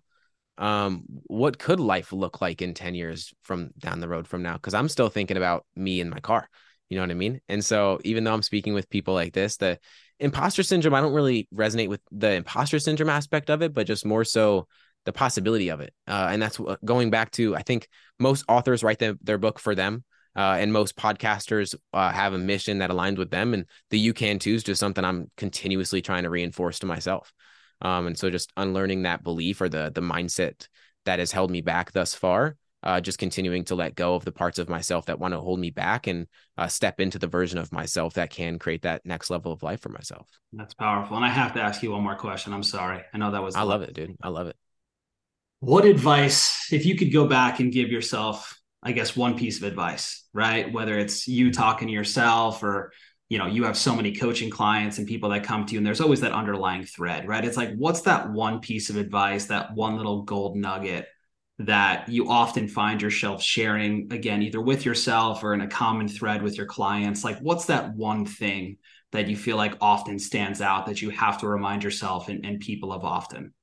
Um, 0.58 1.04
what 1.26 1.60
could 1.60 1.80
life 1.80 2.14
look 2.14 2.42
like 2.42 2.62
in 2.62 2.74
10 2.74 2.96
years 2.96 3.34
from 3.44 3.72
down 3.78 4.00
the 4.00 4.08
road 4.08 4.28
from 4.28 4.44
now? 4.44 4.54
Because 4.54 4.74
I'm 4.74 4.90
still 4.90 5.10
thinking 5.10 5.38
about 5.38 5.66
me 5.76 6.02
and 6.02 6.10
my 6.10 6.20
car. 6.20 6.50
You 6.90 6.96
know 6.96 7.04
what 7.04 7.12
I 7.12 7.16
mean? 7.16 7.42
And 7.50 7.64
so 7.64 8.00
even 8.04 8.24
though 8.24 8.34
I'm 8.34 8.42
speaking 8.42 8.74
with 8.74 8.90
people 8.90 9.14
like 9.14 9.34
this, 9.34 9.58
the 9.58 9.78
imposter 10.20 10.64
syndrome, 10.64 10.94
I 10.94 11.02
don't 11.02 11.14
really 11.14 11.48
resonate 11.54 11.90
with 11.90 12.02
the 12.12 12.34
imposter 12.34 12.80
syndrome 12.80 13.10
aspect 13.10 13.50
of 13.50 13.62
it, 13.62 13.74
but 13.74 13.88
just 13.88 14.06
more 14.06 14.24
so 14.24 14.68
the 15.06 15.14
possibility 15.14 15.70
of 15.70 15.80
it. 15.80 15.94
Uh, 16.08 16.30
and 16.32 16.42
that's 16.42 16.60
going 16.84 17.10
back 17.10 17.32
to, 17.32 17.56
I 17.56 17.62
think 17.62 17.88
most 18.20 18.44
authors 18.48 18.84
write 18.84 19.00
the, 19.00 19.18
their 19.22 19.38
book 19.38 19.60
for 19.60 19.76
them. 19.76 20.04
Uh, 20.36 20.58
and 20.60 20.72
most 20.72 20.96
podcasters 20.96 21.74
uh, 21.94 22.12
have 22.12 22.34
a 22.34 22.38
mission 22.38 22.78
that 22.78 22.92
aligns 22.92 23.18
with 23.18 23.32
them. 23.32 23.56
And 23.56 23.66
the 23.90 23.98
you 23.98 24.14
can 24.14 24.38
too 24.38 24.54
is 24.54 24.64
just 24.64 24.80
something 24.80 25.04
I'm 25.04 25.32
continuously 25.36 26.00
trying 26.02 26.24
to 26.24 26.30
reinforce 26.30 26.78
to 26.80 26.86
myself. 26.86 27.34
Um, 27.82 28.06
and 28.06 28.18
so 28.18 28.30
just 28.30 28.52
unlearning 28.56 29.04
that 29.04 29.24
belief 29.24 29.62
or 29.62 29.70
the 29.70 29.92
the 29.94 30.02
mindset 30.02 30.68
that 31.06 31.20
has 31.20 31.32
held 31.32 31.50
me 31.50 31.62
back 31.62 31.92
thus 31.92 32.14
far, 32.14 32.56
uh, 32.84 33.02
just 33.02 33.18
continuing 33.18 33.64
to 33.66 33.76
let 33.76 33.96
go 33.96 34.16
of 34.16 34.24
the 34.24 34.32
parts 34.32 34.60
of 34.60 34.70
myself 34.70 35.08
that 35.08 35.20
want 35.20 35.34
to 35.34 35.40
hold 35.40 35.60
me 35.60 35.72
back 35.72 36.08
and 36.08 36.28
uh, 36.58 36.68
step 36.68 37.00
into 37.00 37.20
the 37.20 37.28
version 37.28 37.58
of 37.58 37.72
myself 37.72 38.14
that 38.14 38.30
can 38.30 38.60
create 38.60 38.84
that 38.84 39.06
next 39.06 39.30
level 39.30 39.52
of 39.52 39.64
life 39.64 39.82
for 39.82 39.90
myself. 39.90 40.28
That's 40.54 40.74
powerful. 40.74 41.18
And 41.18 41.26
I 41.26 41.30
have 41.30 41.54
to 41.54 41.62
ask 41.62 41.82
you 41.82 41.92
one 41.92 42.04
more 42.04 42.16
question. 42.16 42.54
I'm 42.54 42.64
sorry. 42.64 43.02
I 43.14 43.18
know 43.18 43.32
that 43.32 43.44
was. 43.44 43.56
I 43.56 43.64
love 43.64 43.82
it, 43.82 43.94
dude. 43.94 44.16
I 44.22 44.30
love 44.30 44.48
it. 44.48 44.56
What 45.60 45.86
advice, 45.86 46.72
if 46.72 46.86
you 46.86 46.96
could 46.96 47.12
go 47.12 47.28
back 47.28 47.60
and 47.60 47.74
give 47.74 47.90
yourself, 47.90 48.62
I 48.84 48.92
guess, 48.92 49.16
one 49.16 49.38
piece 49.38 49.58
of 49.58 49.64
advice, 49.64 50.28
right? 50.32 50.72
Whether 50.72 51.00
it's 51.00 51.28
you 51.28 51.52
talking 51.52 51.88
to 51.88 51.94
yourself 51.94 52.62
or, 52.62 52.94
you 53.28 53.40
know, 53.40 53.48
you 53.48 53.64
have 53.64 53.76
so 53.76 53.96
many 53.96 54.14
coaching 54.14 54.52
clients 54.52 55.00
and 55.00 55.08
people 55.08 55.30
that 55.30 55.44
come 55.44 55.66
to 55.66 55.74
you, 55.74 55.80
and 55.80 55.86
there's 55.86 56.00
always 56.00 56.22
that 56.22 56.32
underlying 56.32 56.86
thread, 56.86 57.28
right? 57.28 57.44
It's 57.44 57.58
like, 57.58 57.74
what's 57.76 58.02
that 58.02 58.30
one 58.30 58.60
piece 58.60 58.92
of 58.92 58.98
advice, 58.98 59.48
that 59.48 59.74
one 59.74 59.98
little 59.98 60.22
gold 60.22 60.56
nugget 60.56 61.08
that 61.60 62.08
you 62.08 62.30
often 62.30 62.68
find 62.68 63.02
yourself 63.02 63.42
sharing 63.42 64.12
again, 64.12 64.42
either 64.42 64.62
with 64.62 64.86
yourself 64.86 65.44
or 65.44 65.54
in 65.54 65.62
a 65.62 65.68
common 65.68 66.08
thread 66.08 66.42
with 66.42 66.56
your 66.56 66.68
clients? 66.68 67.24
Like, 67.24 67.40
what's 67.40 67.66
that 67.66 67.96
one 67.96 68.26
thing 68.26 68.78
that 69.12 69.28
you 69.28 69.36
feel 69.36 69.58
like 69.58 69.76
often 69.82 70.20
stands 70.20 70.62
out 70.62 70.86
that 70.86 71.02
you 71.02 71.10
have 71.10 71.40
to 71.40 71.48
remind 71.48 71.84
yourself 71.84 72.30
and, 72.30 72.46
and 72.46 72.60
people 72.60 72.94
of 72.94 73.04
often? 73.04 73.54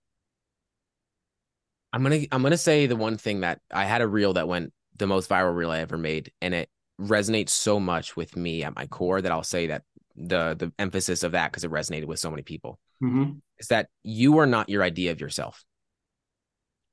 I'm 1.92 2.02
gonna 2.02 2.22
I'm 2.32 2.42
gonna 2.42 2.56
say 2.56 2.86
the 2.86 2.96
one 2.96 3.16
thing 3.16 3.40
that 3.40 3.60
I 3.72 3.84
had 3.84 4.02
a 4.02 4.08
reel 4.08 4.32
that 4.32 4.48
went 4.48 4.72
the 4.96 5.06
most 5.06 5.30
viral 5.30 5.54
reel 5.54 5.70
I 5.70 5.78
ever 5.78 5.96
made, 5.96 6.32
and 6.40 6.52
it 6.52 6.68
resonates 7.00 7.50
so 7.50 7.78
much 7.78 8.16
with 8.16 8.36
me 8.36 8.64
at 8.64 8.74
my 8.74 8.86
core 8.86 9.20
that 9.22 9.30
I'll 9.30 9.44
say 9.44 9.68
that 9.68 9.82
the 10.16 10.56
the 10.58 10.72
emphasis 10.78 11.22
of 11.22 11.32
that 11.32 11.52
because 11.52 11.62
it 11.62 11.70
resonated 11.70 12.06
with 12.06 12.18
so 12.18 12.30
many 12.30 12.42
people 12.42 12.78
mm-hmm. 13.02 13.32
is 13.58 13.68
that 13.68 13.88
you 14.02 14.38
are 14.38 14.46
not 14.46 14.68
your 14.68 14.82
idea 14.82 15.12
of 15.12 15.20
yourself. 15.20 15.64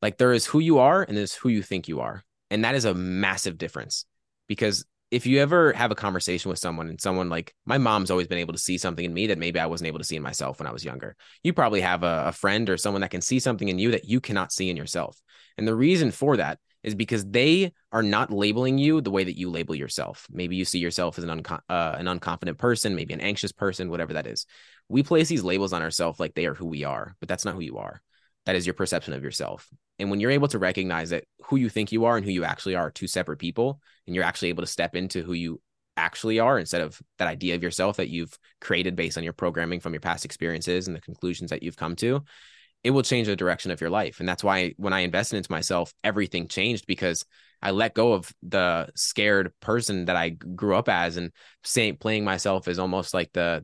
Like 0.01 0.17
there 0.17 0.33
is 0.33 0.45
who 0.45 0.59
you 0.59 0.79
are 0.79 1.03
and 1.03 1.15
there's 1.15 1.33
who 1.33 1.49
you 1.49 1.61
think 1.61 1.87
you 1.87 1.99
are, 1.99 2.23
and 2.49 2.65
that 2.65 2.75
is 2.75 2.85
a 2.85 2.93
massive 2.93 3.57
difference 3.57 4.05
because 4.47 4.85
if 5.11 5.25
you 5.25 5.39
ever 5.39 5.73
have 5.73 5.91
a 5.91 5.95
conversation 5.95 6.49
with 6.49 6.57
someone 6.57 6.87
and 6.87 6.99
someone 6.99 7.29
like 7.29 7.53
my 7.65 7.77
mom's 7.77 8.09
always 8.09 8.27
been 8.27 8.37
able 8.37 8.53
to 8.53 8.59
see 8.59 8.77
something 8.77 9.03
in 9.03 9.13
me 9.13 9.27
that 9.27 9.37
maybe 9.37 9.59
I 9.59 9.65
wasn't 9.65 9.89
able 9.89 9.99
to 9.99 10.05
see 10.05 10.15
in 10.15 10.23
myself 10.23 10.57
when 10.57 10.67
I 10.67 10.71
was 10.71 10.85
younger. 10.85 11.17
You 11.43 11.51
probably 11.51 11.81
have 11.81 12.03
a, 12.03 12.23
a, 12.27 12.31
friend 12.31 12.69
or 12.69 12.77
someone 12.77 13.01
that 13.01 13.11
can 13.11 13.19
see 13.19 13.39
something 13.39 13.67
in 13.67 13.77
you 13.77 13.91
that 13.91 14.05
you 14.05 14.21
cannot 14.21 14.53
see 14.53 14.69
in 14.69 14.77
yourself. 14.77 15.21
And 15.57 15.67
the 15.67 15.75
reason 15.75 16.11
for 16.11 16.37
that 16.37 16.59
is 16.81 16.95
because 16.95 17.25
they 17.25 17.73
are 17.91 18.01
not 18.01 18.31
labeling 18.31 18.77
you 18.77 19.01
the 19.01 19.11
way 19.11 19.25
that 19.25 19.37
you 19.37 19.49
label 19.49 19.75
yourself. 19.75 20.27
Maybe 20.31 20.55
you 20.55 20.63
see 20.63 20.79
yourself 20.79 21.17
as 21.17 21.25
an, 21.25 21.29
uh, 21.29 21.59
an 21.69 22.05
unconfident 22.07 22.57
person, 22.57 22.95
maybe 22.95 23.13
an 23.13 23.21
anxious 23.21 23.51
person, 23.51 23.89
whatever 23.89 24.13
that 24.13 24.27
is. 24.27 24.45
We 24.87 25.03
place 25.03 25.27
these 25.27 25.43
labels 25.43 25.73
on 25.73 25.81
ourselves 25.81 26.19
like 26.19 26.33
they 26.33 26.45
are 26.45 26.55
who 26.55 26.67
we 26.67 26.85
are, 26.85 27.15
but 27.19 27.27
that's 27.27 27.45
not 27.45 27.55
who 27.55 27.61
you 27.61 27.77
are. 27.77 28.01
That 28.45 28.55
is 28.55 28.65
your 28.65 28.73
perception 28.73 29.13
of 29.13 29.23
yourself. 29.23 29.67
And 29.99 30.09
when 30.09 30.19
you're 30.19 30.31
able 30.31 30.47
to 30.49 30.59
recognize 30.59 31.11
that 31.11 31.25
who 31.45 31.57
you 31.57 31.69
think 31.69 31.91
you 31.91 32.05
are 32.05 32.17
and 32.17 32.25
who 32.25 32.31
you 32.31 32.43
actually 32.43 32.75
are, 32.75 32.87
are 32.87 32.91
two 32.91 33.07
separate 33.07 33.37
people, 33.37 33.79
and 34.07 34.15
you're 34.15 34.25
actually 34.25 34.49
able 34.49 34.63
to 34.63 34.67
step 34.67 34.95
into 34.95 35.21
who 35.21 35.33
you 35.33 35.61
actually 35.97 36.39
are 36.39 36.57
instead 36.57 36.81
of 36.81 36.99
that 37.19 37.27
idea 37.27 37.53
of 37.53 37.61
yourself 37.61 37.97
that 37.97 38.09
you've 38.09 38.35
created 38.59 38.95
based 38.95 39.17
on 39.17 39.23
your 39.23 39.33
programming 39.33 39.79
from 39.79 39.93
your 39.93 39.99
past 39.99 40.25
experiences 40.25 40.87
and 40.87 40.95
the 40.95 41.01
conclusions 41.01 41.51
that 41.51 41.61
you've 41.61 41.77
come 41.77 41.95
to, 41.97 42.23
it 42.83 42.91
will 42.91 43.03
change 43.03 43.27
the 43.27 43.35
direction 43.35 43.71
of 43.71 43.81
your 43.81 43.89
life. 43.89 44.19
And 44.19 44.27
that's 44.27 44.43
why 44.43 44.73
when 44.77 44.93
I 44.93 45.01
invested 45.01 45.37
into 45.37 45.51
myself, 45.51 45.93
everything 46.03 46.47
changed 46.47 46.87
because 46.87 47.25
I 47.61 47.71
let 47.71 47.93
go 47.93 48.13
of 48.13 48.33
the 48.41 48.89
scared 48.95 49.53
person 49.59 50.05
that 50.05 50.15
I 50.15 50.29
grew 50.29 50.75
up 50.75 50.89
as 50.89 51.17
and 51.17 51.31
playing 51.99 52.23
myself 52.23 52.67
as 52.67 52.79
almost 52.79 53.13
like 53.13 53.31
the 53.33 53.63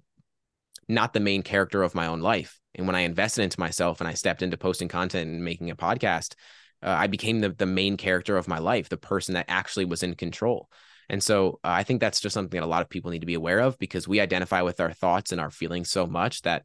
not 0.87 1.13
the 1.13 1.19
main 1.19 1.43
character 1.43 1.83
of 1.83 1.95
my 1.95 2.07
own 2.07 2.21
life. 2.21 2.59
And 2.75 2.85
when 2.85 2.95
I 2.95 3.01
invested 3.01 3.43
into 3.43 3.59
myself 3.59 3.99
and 3.99 4.07
I 4.07 4.13
stepped 4.13 4.41
into 4.41 4.57
posting 4.57 4.87
content 4.87 5.29
and 5.29 5.43
making 5.43 5.71
a 5.71 5.75
podcast, 5.75 6.35
uh, 6.83 6.89
I 6.89 7.07
became 7.07 7.39
the 7.39 7.49
the 7.49 7.65
main 7.65 7.97
character 7.97 8.37
of 8.37 8.47
my 8.47 8.59
life, 8.59 8.89
the 8.89 8.97
person 8.97 9.33
that 9.33 9.45
actually 9.47 9.85
was 9.85 10.03
in 10.03 10.15
control. 10.15 10.69
And 11.09 11.23
so 11.23 11.59
uh, 11.63 11.69
I 11.69 11.83
think 11.83 12.01
that's 12.01 12.19
just 12.19 12.33
something 12.33 12.59
that 12.59 12.65
a 12.65 12.69
lot 12.69 12.81
of 12.81 12.89
people 12.89 13.11
need 13.11 13.21
to 13.21 13.25
be 13.25 13.33
aware 13.33 13.59
of 13.59 13.77
because 13.79 14.07
we 14.07 14.19
identify 14.19 14.61
with 14.61 14.79
our 14.79 14.91
thoughts 14.91 15.31
and 15.31 15.39
our 15.39 15.49
feelings 15.49 15.89
so 15.89 16.05
much 16.05 16.41
that 16.41 16.63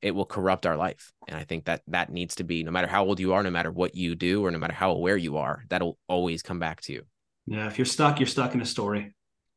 it 0.00 0.12
will 0.12 0.24
corrupt 0.24 0.64
our 0.64 0.76
life. 0.76 1.12
And 1.28 1.36
I 1.36 1.44
think 1.44 1.66
that 1.66 1.82
that 1.88 2.10
needs 2.10 2.36
to 2.36 2.44
be 2.44 2.62
no 2.62 2.70
matter 2.70 2.86
how 2.86 3.04
old 3.04 3.20
you 3.20 3.34
are, 3.34 3.42
no 3.42 3.50
matter 3.50 3.70
what 3.70 3.94
you 3.94 4.14
do, 4.14 4.44
or 4.44 4.50
no 4.50 4.58
matter 4.58 4.72
how 4.72 4.92
aware 4.92 5.16
you 5.16 5.36
are, 5.36 5.64
that'll 5.68 5.98
always 6.08 6.42
come 6.42 6.58
back 6.58 6.80
to 6.82 6.92
you. 6.92 7.02
Yeah. 7.46 7.66
If 7.66 7.78
you're 7.78 7.84
stuck, 7.84 8.20
you're 8.20 8.26
stuck 8.26 8.54
in 8.54 8.60
a 8.62 8.66
story. 8.66 9.12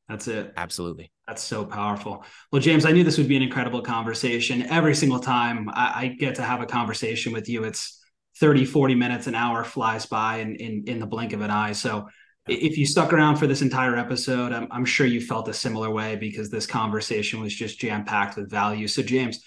That's 0.10 0.28
it. 0.28 0.54
Absolutely. 0.58 1.12
That's 1.28 1.42
so 1.42 1.66
powerful. 1.66 2.26
Well, 2.52 2.62
James, 2.62 2.86
I 2.86 2.92
knew 2.92 3.04
this 3.04 3.18
would 3.18 3.28
be 3.28 3.38
an 3.38 3.44
incredible 3.44 3.82
conversation. 3.82 4.64
Every 4.64 4.96
single 4.96 5.20
time 5.20 5.70
I, 5.70 5.94
I, 5.96 6.08
get 6.08 6.36
to 6.36 6.42
have 6.42 6.62
a 6.62 6.66
conversation 6.66 7.32
with 7.32 7.48
you, 7.48 7.64
it's 7.64 8.04
30, 8.40 8.66
40 8.66 8.96
minutes, 8.96 9.28
an 9.28 9.36
hour 9.36 9.64
flies 9.64 10.06
by 10.06 10.38
in, 10.38 10.56
in, 10.56 10.84
in 10.88 11.00
the 11.00 11.06
blink 11.06 11.32
of 11.32 11.42
an 11.42 11.50
eye. 11.50 11.72
So 11.72 12.08
if 12.48 12.78
you 12.78 12.86
stuck 12.86 13.14
around 13.14 13.38
for 13.38 13.48
this 13.48 13.62
entire 13.62 13.96
episode, 13.96 14.52
I'm, 14.52 14.68
I'm 14.70 14.86
sure 14.86 15.06
you 15.06 15.22
felt 15.22 15.48
a 15.48 15.54
similar 15.54 15.90
way 15.90 16.18
because 16.18 16.50
this 16.50 16.66
conversation 16.66 17.40
was 17.40 17.56
just 17.56 17.80
jam 17.80 18.04
packed 18.04 18.36
with 18.36 18.50
value. 18.50 18.88
So, 18.88 19.02
James, 19.02 19.42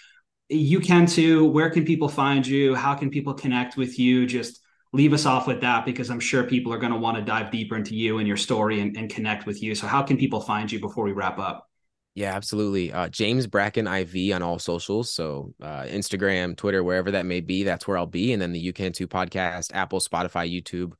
you 0.48 0.80
can 0.80 1.06
too. 1.06 1.44
Where 1.44 1.68
can 1.68 1.84
people 1.84 2.08
find 2.08 2.46
you? 2.46 2.74
How 2.74 2.94
can 2.94 3.10
people 3.10 3.34
connect 3.34 3.76
with 3.76 3.98
you? 3.98 4.26
Just 4.26 4.60
leave 4.96 5.12
us 5.12 5.26
off 5.26 5.46
with 5.46 5.60
that 5.60 5.84
because 5.84 6.10
I'm 6.10 6.20
sure 6.20 6.42
people 6.42 6.72
are 6.72 6.78
going 6.78 6.92
to 6.92 6.98
want 6.98 7.16
to 7.16 7.22
dive 7.22 7.50
deeper 7.50 7.76
into 7.76 7.94
you 7.94 8.18
and 8.18 8.26
your 8.26 8.36
story 8.36 8.80
and, 8.80 8.96
and, 8.96 9.10
connect 9.10 9.46
with 9.46 9.62
you. 9.62 9.74
So, 9.74 9.86
how 9.86 10.02
can 10.02 10.16
people 10.16 10.40
find 10.40 10.70
you 10.72 10.80
before 10.80 11.04
we 11.04 11.12
wrap 11.12 11.38
up? 11.38 11.68
Yeah, 12.14 12.34
absolutely. 12.34 12.92
Uh, 12.92 13.08
James 13.08 13.46
Brackinn 13.46 13.86
IV 13.86 14.34
on 14.34 14.42
all 14.42 14.58
socials. 14.58 15.12
So, 15.12 15.52
uh, 15.62 15.82
Instagram, 15.82 16.56
Twitter, 16.56 16.82
wherever 16.82 17.10
that 17.10 17.26
may 17.26 17.40
be, 17.40 17.62
that's 17.62 17.86
where 17.86 17.98
I'll 17.98 18.06
be. 18.06 18.32
And 18.32 18.40
then 18.40 18.52
the 18.52 18.58
You 18.58 18.72
Can 18.72 18.92
podcast, 18.92 19.70
Apple, 19.74 20.00
Spotify, 20.00 20.50
YouTube. 20.50 20.92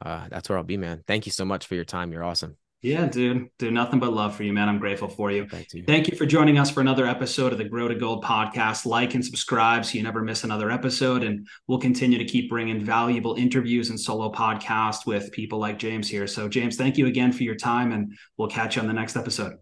Uh, 0.00 0.28
that's 0.30 0.48
where 0.48 0.56
I'll 0.56 0.64
be, 0.64 0.76
man. 0.76 1.02
Thank 1.06 1.26
you 1.26 1.32
so 1.32 1.44
much 1.44 1.66
for 1.66 1.74
your 1.74 1.84
time. 1.84 2.12
You're 2.12 2.24
awesome. 2.24 2.56
Yeah, 2.82 3.06
dude. 3.06 3.50
Do 3.58 3.70
nothing 3.70 4.00
but 4.00 4.14
love 4.14 4.34
for 4.34 4.42
you, 4.42 4.54
man. 4.54 4.68
I'm 4.68 4.78
grateful 4.78 5.08
for 5.08 5.30
you. 5.30 5.46
Thank 5.46 5.74
you. 5.74 5.84
Thank 5.84 6.08
you 6.08 6.16
for 6.16 6.24
joining 6.24 6.56
us 6.56 6.70
for 6.70 6.80
another 6.80 7.06
episode 7.06 7.52
of 7.52 7.58
the 7.58 7.64
Grow 7.64 7.88
to 7.88 7.94
Gold 7.94 8.24
podcast. 8.24 8.86
Like 8.86 9.14
and 9.14 9.22
subscribe 9.22 9.84
so 9.84 9.98
you 9.98 10.02
never 10.02 10.22
miss 10.22 10.44
another 10.44 10.70
episode. 10.70 11.22
And 11.22 11.46
we'll 11.66 11.78
continue 11.78 12.16
to 12.16 12.24
keep 12.24 12.48
bringing 12.48 12.82
valuable 12.82 13.34
interviews 13.34 13.90
and 13.90 14.00
solo 14.00 14.32
podcasts 14.32 15.04
with 15.04 15.30
people 15.32 15.58
like 15.58 15.78
James 15.78 16.08
here. 16.08 16.26
So, 16.26 16.48
James, 16.48 16.76
thank 16.76 16.96
you 16.96 17.06
again 17.06 17.32
for 17.32 17.42
your 17.42 17.54
time, 17.54 17.92
and 17.92 18.16
we'll 18.38 18.48
catch 18.48 18.76
you 18.76 18.82
on 18.82 18.88
the 18.88 18.94
next 18.94 19.14
episode. 19.14 19.56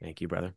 Thank 0.00 0.20
you, 0.20 0.28
brother. 0.28 0.54